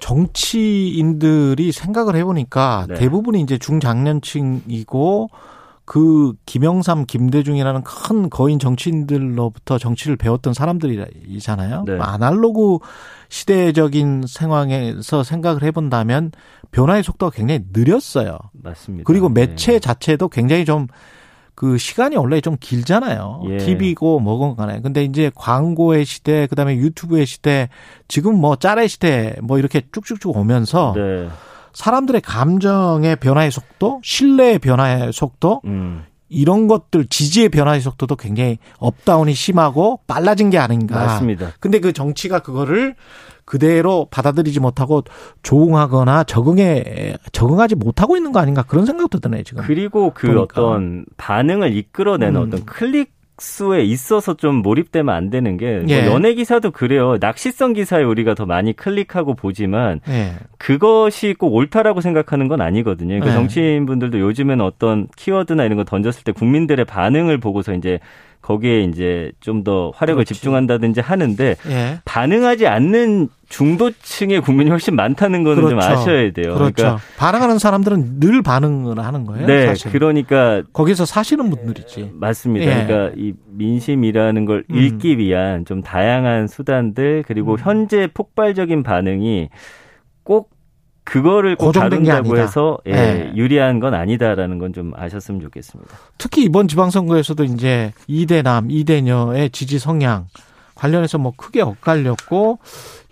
[0.00, 2.94] 정치인들이 생각을 해보니까 네.
[2.94, 5.30] 대부분이 이제 중장년층이고
[5.90, 11.82] 그 김영삼, 김대중이라는 큰 거인 정치인들로부터 정치를 배웠던 사람들이잖아요.
[11.84, 11.98] 네.
[11.98, 12.78] 아날로그
[13.28, 16.30] 시대적인 상황에서 생각을 해본다면
[16.70, 18.38] 변화의 속도가 굉장히 느렸어요.
[18.52, 19.02] 맞습니다.
[19.04, 19.48] 그리고 네.
[19.48, 20.86] 매체 자체도 굉장히 좀
[21.60, 23.42] 그 시간이 원래 좀 길잖아요.
[23.50, 23.58] 예.
[23.58, 24.80] TV고 뭐건 간에.
[24.80, 27.68] 근데 이제 광고의 시대, 그 다음에 유튜브의 시대,
[28.08, 31.28] 지금 뭐 짤의 시대 뭐 이렇게 쭉쭉쭉 오면서 네.
[31.72, 36.04] 사람들의 감정의 변화의 속도, 신뢰의 변화의 속도, 음.
[36.30, 40.94] 이런 것들 지지의 변화의 속도도 굉장히 up down이 심하고 빨라진 게 아닌가.
[41.04, 41.50] 맞습니다.
[41.58, 42.94] 근데 그 정치가 그거를
[43.44, 45.02] 그대로 받아들이지 못하고
[45.42, 49.64] 조응하거나 적응에 적응하지 못하고 있는 거 아닌가 그런 생각도 드네요 지금.
[49.64, 50.42] 그리고 그 보니까.
[50.62, 52.46] 어떤 반응을 이끌어내는 음.
[52.46, 56.06] 어떤 클릭 수에 있어서 좀 몰입되면 안 되는 게뭐 예.
[56.06, 57.16] 연예 기사도 그래요.
[57.20, 60.34] 낚시성 기사에 우리가 더 많이 클릭하고 보지만 예.
[60.58, 63.08] 그것이 꼭 옳다라고 생각하는 건 아니거든요.
[63.08, 63.32] 그러니까 네.
[63.34, 67.98] 정치인분들도 요즘에는 어떤 키워드나 이런 거 던졌을 때 국민들의 반응을 보고서 이제
[68.50, 70.32] 거기에 이제 좀 더 화력을 그렇지.
[70.32, 71.98] 집중한다든지 하는데 예.
[72.06, 75.86] 반응하지 않는 중도층의 국민이 훨씬 많다는 거는 좀 그렇죠.
[75.86, 76.54] 아셔야 돼요.
[76.54, 76.72] 그렇죠.
[76.74, 79.46] 그러니까 반응하는 사람들은 늘 반응을 하는 거예요.
[79.46, 79.92] 네, 사실.
[79.92, 82.12] 그러니까 거기서 사시는 분들이지.
[82.14, 82.66] 맞습니다.
[82.66, 82.86] 예.
[82.86, 84.76] 그러니까 이 민심이라는 걸 음.
[84.76, 87.56] 읽기 위한 좀 다양한 수단들 그리고 음.
[87.60, 89.50] 현재 폭발적인 반응이
[90.22, 90.48] 꼭
[91.04, 92.36] 그거를 꼭 다룬다고.
[92.38, 93.32] 해서 예, 예.
[93.36, 95.90] 유리한 건 아니다라는 건 좀 아셨으면 좋겠습니다.
[96.18, 100.26] 특히 이번 지방선거에서도 이제 이대남, 이대녀의 지지 성향
[100.76, 102.58] 관련해서 뭐 크게 엇갈렸고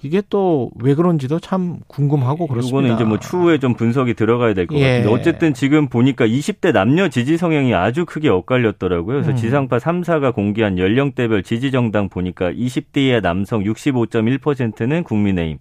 [0.02, 2.78] 이게 또 왜 그런지도 참 궁금하고 그렇습니다.
[2.78, 4.98] 이거는 이제 뭐 추후에 좀 분석이 들어가야 될것 예.
[5.00, 9.06] 같은데 어쨌든 지금 보니까 20대 남녀 지지 성향이 아주 크게 엇갈렸더라고요.
[9.16, 9.36] 그래서 음.
[9.36, 15.58] 지상파 3사가 공개한 연령대별 지지 정당 보니까 20대 이하 남성 65.1%는 국민의힘,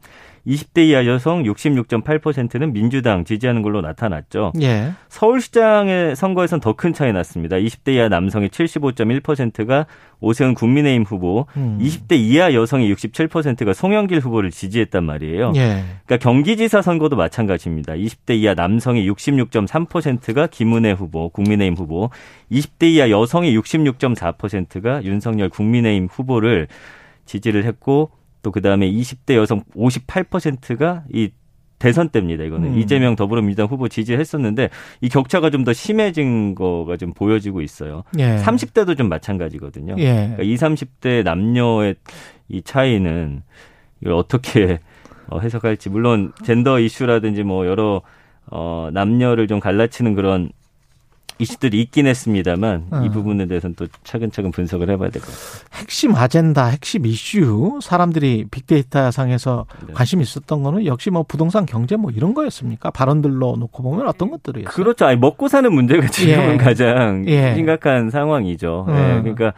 [0.47, 4.53] 20대 이하 여성 66.8%는 민주당 지지하는 걸로 나타났죠.
[4.61, 4.93] 예.
[5.09, 7.57] 서울시장의 선거에선 더 큰 차이 났습니다.
[7.57, 9.87] 20대 이하 남성의 75.1%가
[10.19, 11.79] 오세훈 국민의힘 후보, 음.
[11.81, 15.53] 20대 이하 여성의 67%가 송영길 후보를 지지했단 말이에요.
[15.55, 15.83] 예.
[16.05, 17.93] 그러니까 경기지사 선거도 마찬가지입니다.
[17.93, 22.09] 20대 이하 남성의 66.3%가 김은혜 후보, 국민의힘 후보,
[22.51, 26.67] 20대 이하 여성의 66.4%가 윤석열 국민의힘 후보를
[27.25, 28.11] 지지를 했고
[28.41, 31.31] 또 그다음에 20대 여성 58%가 이
[31.80, 32.43] 대선 때입니다.
[32.43, 32.80] 이거는 음.
[32.80, 34.69] 이재명 더불어민주당 후보 지지했었는데
[35.01, 38.03] 이 격차가 좀 더 심해진 거가 좀 보여지고 있어요.
[38.19, 38.38] 예.
[38.38, 39.95] 30대도 좀 마찬가지거든요.
[39.99, 40.14] 예.
[40.35, 40.59] 그러니까 20,
[41.01, 41.95] 30대 남녀의
[42.49, 43.43] 이 차이는
[44.01, 44.80] 이걸 어떻게
[45.30, 48.01] 어, 해석할지 물론 젠더 이슈라든지 뭐 여러
[48.49, 50.49] 어 남녀를 좀 갈라치는 그런
[51.39, 53.01] 이슈들이 있긴 했습니다만 어.
[53.05, 55.80] 이 부분에 대해서는 또 차근차근 분석을 해봐야 될 것 같아요.
[55.81, 59.93] 핵심 아젠다, 핵심 이슈 사람들이 빅데이터 상에서 네.
[59.93, 62.89] 관심 있었던 거는 역시 뭐 부동산 경제 뭐 이런 거였습니까?
[62.91, 64.73] 발언들로 놓고 보면 어떤 것들이었어요?
[64.73, 65.05] 그렇죠.
[65.05, 66.57] 아니, 먹고 사는 문제가 지금은 예.
[66.57, 67.53] 가장 예.
[67.55, 68.85] 심각한 상황이죠.
[68.89, 68.93] 음.
[68.95, 69.53] 예, 그러니까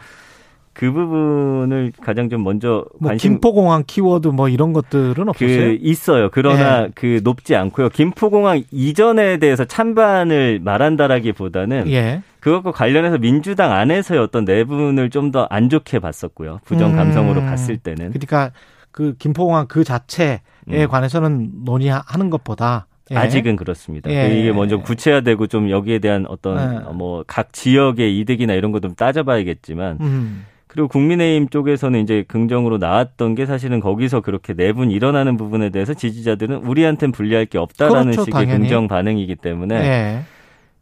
[0.80, 5.58] 그 부분을 가장 좀 먼저 뭐 관심 김포공항 키워드 뭐 이런 것들은 없었어요?
[5.58, 6.30] 그 있어요.
[6.32, 6.88] 그러나 예.
[6.94, 7.90] 그 높지 않고요.
[7.90, 12.22] 김포공항 이전에 대해서 찬반을 말한다라기보다는 예.
[12.40, 16.60] 그것과 관련해서 민주당 안에서의 어떤 내분을 좀 더 안 좋게 봤었고요.
[16.64, 17.46] 부정 감성으로 음.
[17.46, 18.50] 봤을 때는 그러니까
[18.90, 20.40] 그 김포공항 그 자체에
[20.70, 20.88] 음.
[20.88, 23.16] 관해서는 논의하는 것보다 예.
[23.16, 24.08] 아직은 그렇습니다.
[24.10, 24.34] 예.
[24.34, 26.92] 이게 먼저 구체화되고 좀 여기에 대한 어떤 예.
[26.92, 30.46] 뭐각 지역의 이득이나 이런 거좀 따져봐야겠지만 음.
[30.72, 36.58] 그리고 국민의힘 쪽에서는 이제 긍정으로 나왔던 게 사실은 거기서 그렇게 내분 일어나는 부분에 대해서 지지자들은
[36.58, 38.60] 우리한텐 불리할 게 없다라는 그렇죠, 식의 당연히.
[38.68, 40.20] 긍정 반응이기 때문에 예.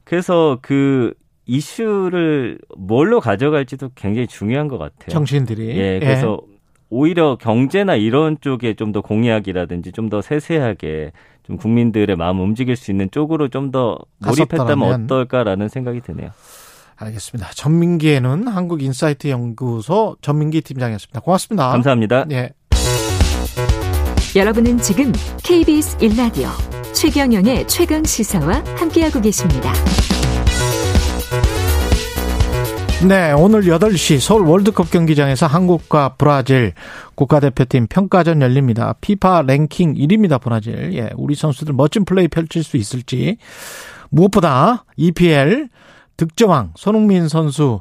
[0.04, 1.14] 그래서 그
[1.46, 5.08] 이슈를 뭘로 가져갈지도 굉장히 중요한 것 같아요.
[5.08, 6.38] 정치인들이 예, 그래서
[6.90, 11.12] 오히려 경제나 이런 쪽에 좀 더 공약이라든지 좀 더 세세하게
[11.44, 15.04] 좀 국민들의 마음 움직일 수 있는 쪽으로 좀 더 몰입했다면 갔었더라면.
[15.04, 16.28] 어떨까라는 생각이 드네요.
[16.98, 17.50] 알겠습니다.
[17.54, 21.20] 전민기에는 한국인사이트 연구소 전민기 팀장이었습니다.
[21.20, 21.70] 고맙습니다.
[21.70, 22.26] 감사합니다.
[22.32, 22.50] 예.
[24.36, 25.12] 여러분은 지금
[25.42, 26.48] KBS 1라디오
[26.92, 29.72] 최경영의 최강 시사와 함께하고 계십니다.
[33.06, 36.72] 네, 오늘 8시 서울 월드컵 경기장에서 한국과 브라질
[37.14, 38.96] 국가대표팀 평가전 열립니다.
[39.00, 40.92] 피파 랭킹 1위입니다, 브라질.
[40.94, 43.36] 예, 우리 선수들 멋진 플레이 펼칠 수 있을지.
[44.10, 45.68] 무엇보다 EPL
[46.18, 47.80] 득점왕 손흥민 선수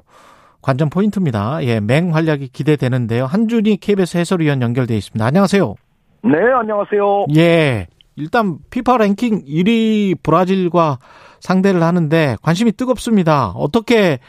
[0.62, 1.64] 관전 포인트입니다.
[1.64, 3.26] 예, 맹활약이 기대되는데요.
[3.26, 5.26] 한준희 KBS 해설위원 연결돼 있습니다.
[5.26, 5.76] 안녕하세요.
[6.24, 7.26] 네, 안녕하세요.
[7.36, 7.88] 예.
[8.16, 11.00] 일단 피파 랭킹 1위 브라질과
[11.40, 13.50] 상대를 하는데 관심이 뜨겁습니다.
[13.50, 14.20] 어떻게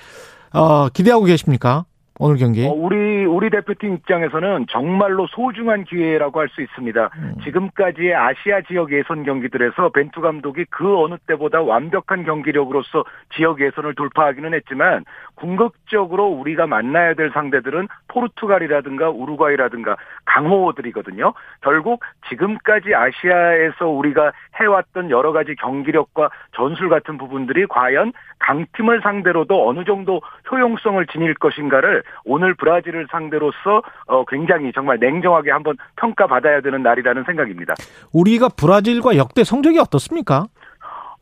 [0.53, 1.85] 어, 기대하고 계십니까?
[2.19, 2.67] 오늘 경기.
[2.67, 7.11] 어, 우리 우리 대표팀 입장에서는 정말로 소중한 기회라고 할 수 있습니다.
[7.17, 7.35] 음.
[7.45, 13.05] 지금까지의 아시아 지역 예선 경기들에서 벤투 감독이 그 어느 때보다 완벽한 경기력으로서
[13.37, 15.05] 지역 예선을 돌파하기는 했지만
[15.39, 21.33] 궁극적으로 우리가 만나야 될 상대들은 포르투갈이라든가 우루과이라든가 강호들이거든요.
[21.63, 29.85] 결국 지금까지 아시아에서 우리가 해왔던 여러 가지 경기력과 전술 같은 부분들이 과연 강팀을 상대로도 어느
[29.85, 30.21] 정도
[30.51, 37.75] 효용성을 지닐 것인가를 오늘 브라질을 상대로서 어, 굉장히 정말 냉정하게 한번 평가받아야 되는 날이라는 생각입니다.
[38.13, 40.47] 우리가 브라질과 역대 성적이 어떻습니까?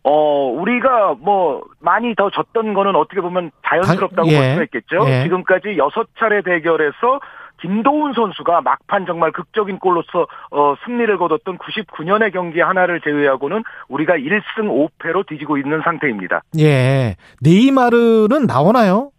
[0.08, 4.38] 어, 우리가 뭐 많이 더 졌던 거는 어떻게 보면 자연스럽다고 당- 예.
[4.38, 5.08] 볼 수가 있겠죠.
[5.08, 5.22] 예.
[5.24, 7.18] 지금까지 여섯 차례 대결에서
[7.60, 14.68] 김도훈 선수가 막판 정말 극적인 골로서 어, 승리를 거뒀던 99년의 경기 하나를 제외하고는 우리가 1승
[15.00, 16.42] 5패로 뒤지고 있는 상태입니다.
[16.60, 17.16] 예.
[17.40, 19.10] 네이마르는 나오나요?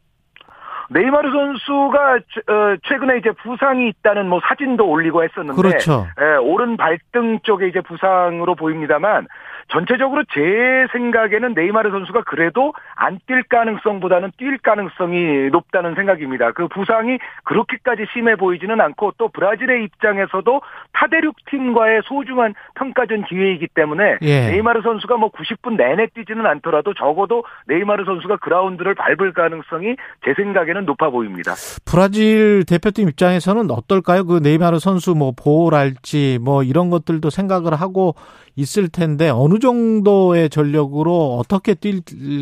[0.89, 6.07] 네이마르 선수가 최- 어, 최근에 이제 부상이 있다는 뭐 사진도 올리고 했었는데 그렇죠.
[6.21, 9.27] 예, 오른 발등 쪽에 이제 부상으로 보입니다만
[9.69, 16.51] 전체적으로 제 생각에는 네이마르 선수가 그래도 안 뛸 가능성보다는 뛸 가능성이 높다는 생각입니다.
[16.51, 20.61] 그 부상이 그렇게까지 심해 보이지는 않고 또 브라질의 입장에서도
[20.93, 24.47] 타대륙 팀과의 소중한 평가전 기회이기 때문에 예.
[24.51, 30.85] 네이마르 선수가 뭐 90분 내내 뛰지는 않더라도 적어도 네이마르 선수가 그라운드를 밟을 가능성이 제 생각에는
[30.85, 31.53] 높아 보입니다.
[31.85, 34.25] 브라질 대표팀 입장에서는 어떨까요?
[34.25, 38.15] 그 네이마르 선수 뭐 보호랄지 뭐 이런 것들도 생각을 하고
[38.57, 42.01] 있을 텐데 어느 정도의 전력으로 어떻게 뛸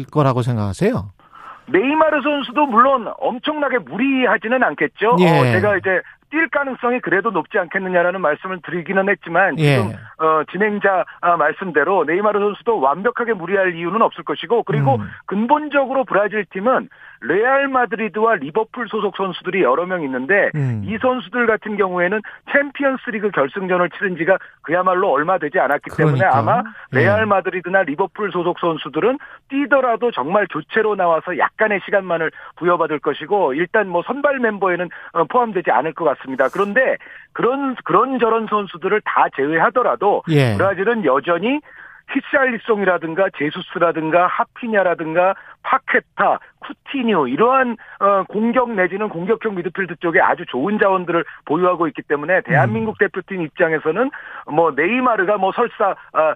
[0.09, 1.11] 거라고 생각하세요?
[1.67, 5.17] 네이마르 선수도 물론 엄청나게 무리하지는 않겠죠.
[5.19, 5.29] 예.
[5.29, 6.01] 어, 제가 이제
[6.35, 10.23] 뛸 가능성이 그래도 높지 않겠느냐라는 말씀을 드리기는 했지만 지금 예.
[10.23, 15.09] 어, 진행자 아, 말씀대로 네이마르 선수도 완벽하게 무리할 이유는 없을 것이고 그리고 음.
[15.27, 16.89] 근본적으로 브라질 팀은
[17.21, 20.83] 레알 마드리드와 리버풀 소속 선수들이 여러 명 있는데 음.
[20.85, 22.21] 이 선수들 같은 경우에는
[22.51, 26.37] 챔피언스리그 결승전을 치른 지가 그야말로 얼마 되지 않았기 때문에 그러니까.
[26.37, 26.63] 아마
[26.93, 26.99] 예.
[26.99, 29.17] 레알 마드리드나 리버풀 소속 선수들은
[29.49, 35.93] 뛰더라도 정말 교체로 나와서 약간의 시간만을 부여받을 것이고 일단 뭐 선발 멤버에는 어, 포함되지 않을
[35.93, 36.24] 것 같습니다.
[36.51, 36.97] 그런데
[37.33, 40.55] 그런 그런 저런 선수들을 다 제외하더라도 예.
[40.57, 41.59] 브라질은 여전히
[42.11, 45.33] 히샬리송이라든가 제수스라든가 하피냐라든가
[45.63, 52.41] 파케타, 쿠티뉴 이러한 어, 공격 내지는 공격형 미드필드 쪽에 아주 좋은 자원들을 보유하고 있기 때문에
[52.41, 54.11] 대한민국 대표팀 입장에서는
[54.51, 56.35] 뭐 네이마르가 뭐 설사 아,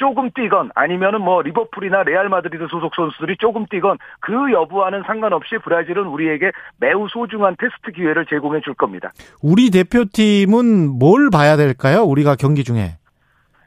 [0.00, 6.06] 조금 뛰건 아니면은 뭐 리버풀이나 레알 마드리드 소속 선수들이 조금 뛰건 그 여부와는 상관없이 브라질은
[6.06, 9.12] 우리에게 매우 소중한 테스트 기회를 제공해 줄 겁니다.
[9.42, 12.02] 우리 대표팀은 뭘 봐야 될까요?
[12.04, 12.94] 우리가 경기 중에.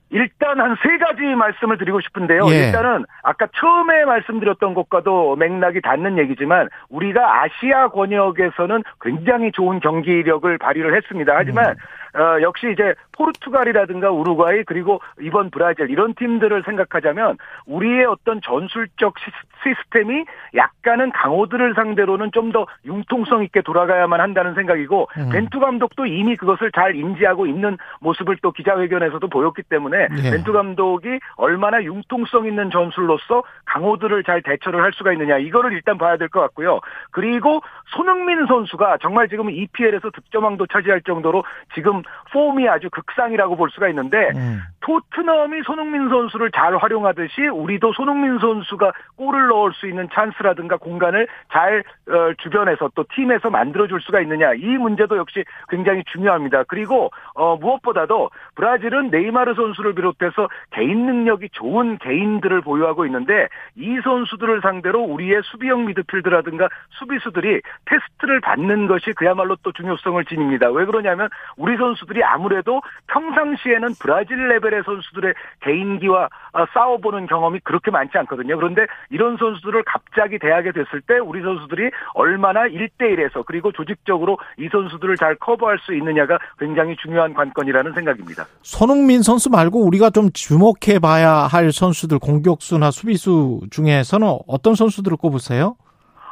[0.09, 2.45] 일단 한 세 가지 말씀을 드리고 싶은데요.
[2.49, 2.67] 예.
[2.67, 10.95] 일단은 아까 처음에 말씀드렸던 것과도 맥락이 닿는 얘기지만 우리가 아시아 권역에서는 굉장히 좋은 경기력을 발휘를
[10.95, 11.33] 했습니다.
[11.35, 11.75] 하지만
[12.15, 19.15] 어, 역시 이제 포르투갈이라든가 우루과이 그리고 이번 브라질 이런 팀들을 생각하자면 우리의 어떤 전술적
[19.63, 20.25] 시스템이
[20.55, 25.29] 약간은 강호들을 상대로는 좀 더 융통성 있게 돌아가야만 한다는 생각이고 음.
[25.31, 30.29] 벤투 감독도 이미 그것을 잘 인지하고 있는 모습을 또 기자회견에서도 보였기 때문에 네.
[30.29, 36.17] 벤투 감독이 얼마나 융통성 있는 전술로서 강호들을 잘 대처를 할 수가 있느냐 이거를 일단 봐야
[36.17, 36.79] 될 것 같고요.
[37.09, 37.61] 그리고
[37.95, 44.29] 손흥민 선수가 정말 지금 EPL에서 득점왕도 차지할 정도로 지금 폼이 아주 극상이라고 볼 수가 있는데
[44.35, 44.61] 음.
[44.81, 51.83] 토트넘이 손흥민 선수를 잘 활용하듯이 우리도 손흥민 선수가 골을 넣을 수 있는 찬스라든가 공간을 잘
[52.09, 56.63] 어, 주변에서 또 팀에서 만들어줄 수가 있느냐 이 문제도 역시 굉장히 중요합니다.
[56.67, 64.61] 그리고 어, 무엇보다도 브라질은 네이마르 선수를 비롯해서 개인 능력이 좋은 개인들을 보유하고 있는데 이 선수들을
[64.61, 70.69] 상대로 우리의 수비형 미드필드라든가 수비수들이 테스트를 받는 것이 그야말로 또 중요성을 지닙니다.
[70.69, 77.91] 왜 그러냐면 우리 선수 들이 아무래도 평상시에는 브라질 레벨의 선수들의 개인기와 어, 싸워보는 경험이 그렇게
[77.91, 78.57] 많지 않거든요.
[78.57, 85.17] 그런데 이런 선수들을 갑자기 대하게 됐을 때 우리 선수들이 얼마나 1대1에서 그리고 조직적으로 이 선수들을
[85.17, 88.45] 잘 커버할 수 있느냐가 굉장히 중요한 관건이라는 생각입니다.
[88.61, 95.75] 손흥민 선수 말고 우리가 좀 주목해 봐야 할 선수들 공격수나 수비수 중에서는 어떤 선수들을 꼽으세요?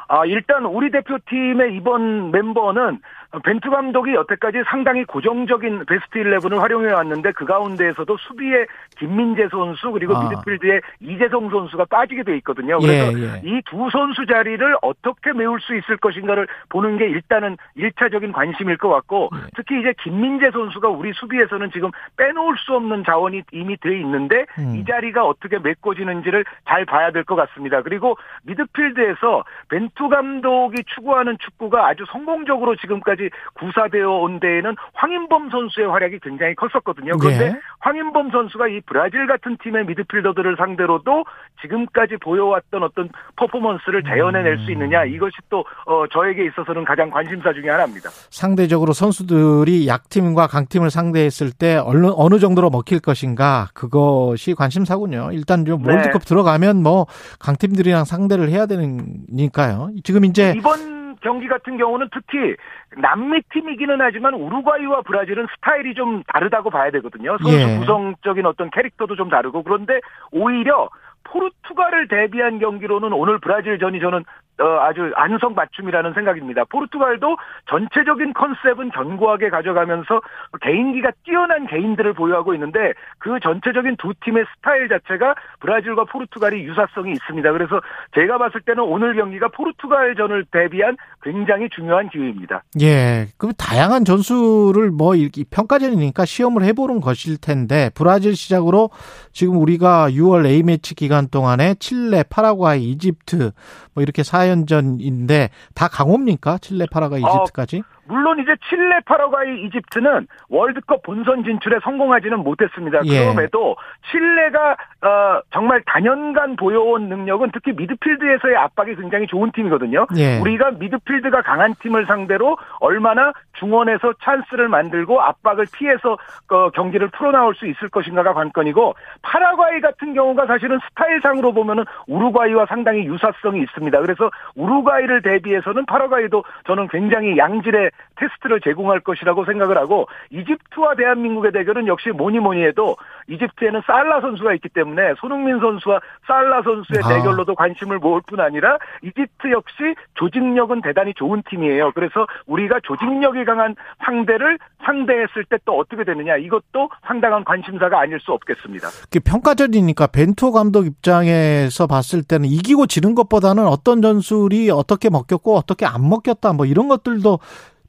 [0.08, 3.00] 아, 일단 우리 대표팀의 이번 멤버는
[3.40, 8.66] 벤투 감독이 여태까지 상당히 고정적인 베스트 11을 활용해 왔는데 그 가운데에서도 수비에
[8.98, 10.28] 김민재 선수 그리고 아.
[10.28, 12.78] 미드필드에 이재성 선수가 빠지게 돼 있거든요.
[12.78, 13.40] 그래서 예, 예.
[13.42, 19.30] 이두 선수 자리를 어떻게 메울 수 있을 것인가를 보는 게 일단은 1차적인 관심일 것 같고
[19.34, 19.38] 예.
[19.56, 24.76] 특히 이제 김민재 선수가 우리 수비에서는 지금 빼놓을 수 없는 자원이 이미 돼 있는데 음.
[24.76, 27.82] 이 자리가 어떻게 메꿔지는지를 잘 봐야 될 것 같습니다.
[27.82, 35.88] 그리고 미드필드에서 벤투 감독이 추구하는 축구가 아주 성공적으로 지금까지 지금까지 구사되어 온 데에는 황인범 선수의
[35.88, 37.16] 활약이 굉장히 컸었거든요.
[37.18, 37.60] 그런데 네.
[37.80, 41.24] 황인범 선수가 이 브라질 같은 팀의 미드필더들을 상대로도
[41.60, 47.70] 지금까지 보여왔던 어떤 퍼포먼스를 재현해낼 수 있느냐 이것이 또 어, 저에게 있어서는 가장 관심사 중의
[47.70, 48.10] 하나입니다.
[48.30, 55.30] 상대적으로 선수들이 약팀과 강팀을 상대했을 때 어느, 어느 정도로 먹힐 것인가 그것이 관심사군요.
[55.32, 55.92] 일단 좀 네.
[55.92, 57.06] 월드컵 들어가면 뭐
[57.38, 59.90] 강팀들이랑 상대를 해야 되니까요.
[60.02, 62.56] 지금 이제 이번 경기 같은 경우는 특히
[63.00, 67.38] 남미 팀이기는 하지만 우루과이와 브라질은 스타일이 좀 다르다고 봐야 되거든요.
[67.38, 67.78] 선수 예.
[67.78, 70.00] 구성적인 어떤 캐릭터도 좀 다르고 그런데
[70.30, 70.88] 오히려
[71.24, 74.24] 포르투갈을 대비한 경기로는 오늘 브라질전이 저는
[74.60, 76.64] 어, 아주 안성 맞춤이라는 생각입니다.
[76.64, 77.36] 포르투갈도
[77.68, 80.20] 전체적인 컨셉은 견고하게 가져가면서
[80.60, 87.50] 개인기가 뛰어난 개인들을 보유하고 있는데 그 전체적인 두 팀의 스타일 자체가 브라질과 포르투갈이 유사성이 있습니다.
[87.52, 87.80] 그래서
[88.14, 92.62] 제가 봤을 때는 오늘 경기가 포르투갈전을 대비한 굉장히 중요한 기회입니다.
[92.82, 93.28] 예.
[93.38, 98.90] 그럼 다양한 전술을 뭐 이렇게 평가전이니까 시험을 해보는 것일 텐데 브라질 시작으로
[99.32, 103.52] 지금 우리가 6월 A매치 기간 동안에 칠레, 파라과이, 이집트
[103.94, 104.22] 뭐 이렇게
[104.52, 106.58] 4연전인데 다 강호입니까?
[106.58, 107.78] 칠레, 파라과이, 어, 이집트까지?
[107.78, 107.82] 어,
[108.12, 113.00] 물론 이제 칠레, 파라과이, 이집트는 월드컵 본선 진출에 성공하지는 못했습니다.
[113.06, 113.20] 예.
[113.20, 113.76] 그럼에도
[114.10, 120.06] 칠레가 어, 정말 단연간 보여온 능력은 특히 미드필드에서의 압박이 굉장히 좋은 팀이거든요.
[120.16, 120.38] 예.
[120.40, 126.18] 우리가 미드필드가 강한 팀을 상대로 얼마나 중원에서 찬스를 만들고 압박을 피해서
[126.50, 133.06] 어, 경기를 풀어나올 수 있을 것인가가 관건이고 파라과이 같은 경우가 사실은 스타일상으로 보면은 우루과이와 상당히
[133.06, 134.00] 유사성이 있습니다.
[134.00, 141.86] 그래서 우루과이를 대비해서는 파라과이도 저는 굉장히 양질의 테스트를 제공할 것이라고 생각을 하고 이집트와 대한민국의 대결은
[141.86, 142.96] 역시 뭐니 뭐니 해도
[143.32, 147.08] 이집트에는 살라 선수가 있기 때문에 손흥민 선수와 살라 선수의 아.
[147.08, 151.92] 대결로도 관심을 모을 뿐 아니라 이집트 역시 조직력은 대단히 좋은 팀이에요.
[151.94, 158.32] 그래서 우리가 조직력이 강한 상대를 상대했을 때 또 어떻게 되느냐 이것도 상당한 관심사가 아닐 수
[158.32, 158.88] 없겠습니다.
[159.24, 166.08] 평가전이니까 벤투 감독 입장에서 봤을 때는 이기고 지는 것보다는 어떤 전술이 어떻게 먹혔고 어떻게 안
[166.08, 167.38] 먹혔다 뭐 이런 것들도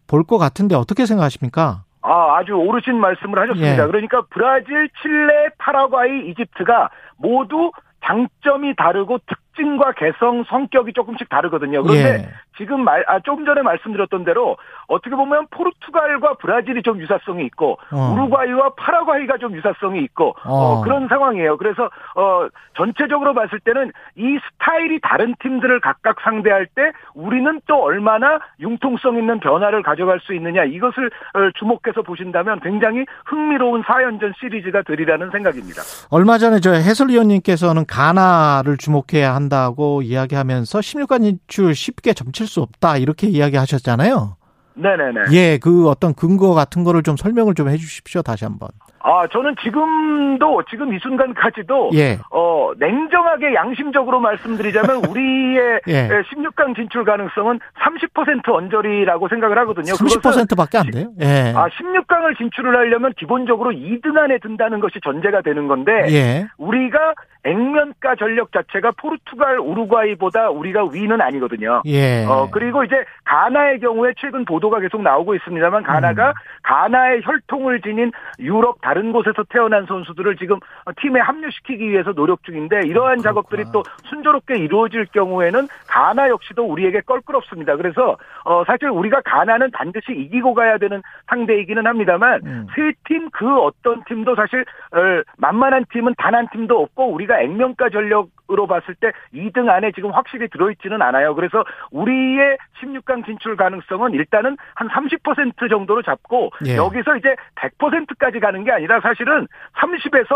[0.07, 1.83] 볼 것 같은데 어떻게 생각하십니까?
[2.03, 3.83] 아, 아주 오르신 말씀을 하셨습니다.
[3.83, 3.87] 예.
[3.87, 7.71] 그러니까 브라질, 칠레, 파라과이, 이집트가 모두
[8.05, 11.81] 장점이 다르고 특징과 개성, 성격이 조금씩 다르거든요.
[11.83, 12.29] 그런데 예.
[12.57, 14.57] 지금 말, 아, 조금 전에 말씀드렸던 대로
[14.87, 18.13] 어떻게 보면 포르투갈과 브라질이 좀 유사성이 있고 어.
[18.13, 20.53] 우루과이와 파라과이가 좀 유사성이 있고 어.
[20.53, 21.57] 어, 그런 상황이에요.
[21.57, 28.39] 그래서 어, 전체적으로 봤을 때는 이 스타일이 다른 팀들을 각각 상대할 때 우리는 또 얼마나
[28.59, 35.31] 융통성 있는 변화를 가져갈 수 있느냐 이것을 어, 주목해서 보신다면 굉장히 흥미로운 4연전 시리즈가 되리라는
[35.31, 35.81] 생각입니다.
[36.09, 43.27] 얼마 전에 저 해설위원님께서는 가나를 주목해야 한다고 이야기하면서 16강 진출 쉽게 점칠 수 없다 이렇게
[43.27, 44.35] 이야기하셨잖아요.
[44.75, 45.19] 네네네.
[45.33, 48.21] 예, 그 어떤 근거 같은 거를 좀 설명을 좀 해주십시오.
[48.21, 48.69] 다시 한번.
[49.05, 52.19] 아, 저는 지금도, 지금 이 순간까지도, 예.
[52.31, 56.07] 어, 냉정하게 양심적으로 말씀드리자면, 우리의 예.
[56.33, 59.93] 16강 진출 가능성은 30% 언저리라고 생각을 하거든요.
[59.93, 61.09] 30%밖에 안 돼요?
[61.19, 61.51] 예.
[61.53, 66.47] 아, 16강을 진출을 하려면 기본적으로 2등 안에 든다는 것이 전제가 되는 건데, 예.
[66.57, 67.13] 우리가
[67.43, 71.81] 액면가 전력 자체가 포르투갈, 우루과이보다 우리가 위는 아니거든요.
[71.87, 72.25] 예.
[72.25, 76.33] 어, 그리고 이제 가나의 경우에 최근 보도가 계속 나오고 있습니다만 가나가 음.
[76.63, 80.59] 가나의 혈통을 지닌 유럽 다른 곳에서 태어난 선수들을 지금
[80.97, 87.01] 팀에 합류시키기 위해서 노력 중인데 이러한 아, 작업들이 또 순조롭게 이루어질 경우에는 가나 역시도 우리에게
[87.01, 87.77] 껄끄럽습니다.
[87.77, 92.67] 그래서 어, 사실 우리가 가나는 반드시 이기고 가야 되는 상대이기는 합니다만 음.
[92.75, 94.61] 세팀 그 어떤 팀도 사실
[94.91, 99.93] 어, 만만한 팀은 단 한 팀도 없고 우리가 액면가 전력 으로 봤을 때 2등 안에
[99.93, 101.33] 지금 확실히 들어있지는 않아요.
[101.33, 106.75] 그래서 우리의 16강 진출 가능성은 일단은 한 30% 정도로 잡고 예.
[106.75, 109.47] 여기서 이제 100%까지 가는 게 아니라 사실은
[109.81, 110.29] 30에서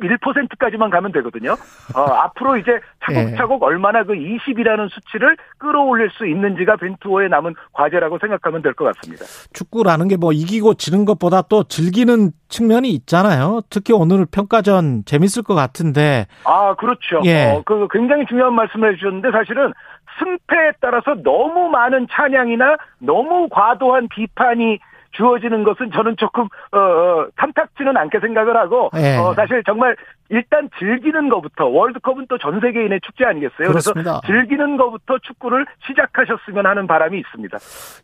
[0.00, 1.52] 51%까지만 가면 되거든요.
[1.94, 8.62] 어, 앞으로 이제 차곡차곡 얼마나 그 20이라는 수치를 끌어올릴 수 있는지가 벤투어에 남은 과제라고 생각하면
[8.62, 9.24] 될 것 같습니다.
[9.52, 13.60] 축구라는 게 뭐 이기고 지는 것보다 또 즐기는 측면이 있잖아요.
[13.70, 16.26] 특히 오늘 평가전 재밌을 것 같은데.
[16.44, 17.20] 아, 그렇죠.
[17.24, 17.46] 예.
[17.50, 19.72] 어, 그 굉장히 중요한 말씀을 해주셨는데 사실은
[20.18, 24.78] 승패에 따라서 너무 많은 찬양이나 너무 과도한 비판이
[25.12, 29.16] 주어지는 것은 저는 조금 어, 어, 탐탁지는 않게 생각을 하고 예.
[29.16, 29.96] 어, 사실 정말
[30.28, 33.68] 일단 즐기는 것부터 월드컵은 또 전 세계인의 축제 아니겠어요?
[33.68, 34.20] 그렇습니다.
[34.24, 37.58] 그래서 즐기는 것부터 축구를 시작하셨으면 하는 바람이 있습니다.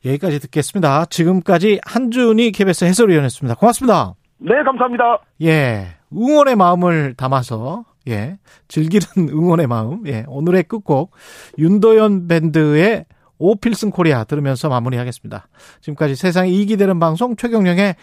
[0.05, 1.07] 여기까지 듣겠습니다.
[1.07, 3.57] 지금까지 한준희 KBS 해설위원이었습니다.
[3.57, 4.15] 고맙습니다.
[4.39, 5.19] 네, 감사합니다.
[5.43, 5.87] 예.
[6.15, 8.39] 응원의 마음을 담아서, 예.
[8.69, 9.03] 즐기는
[9.35, 10.07] 응원의 마음.
[10.07, 10.25] 예.
[10.29, 11.11] 오늘의 끝곡,
[11.59, 13.05] 윤도현 밴드의
[13.39, 15.49] 오필승 코리아 들으면서 마무리하겠습니다.
[15.81, 17.97] 지금까지 세상에 이익이 되는 방송 최경령의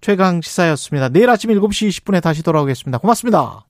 [0.00, 1.08] 최강 시사였습니다.
[1.08, 2.98] 내일 아침 7시 20분에 다시 돌아오겠습니다.
[2.98, 3.64] 고맙습니다.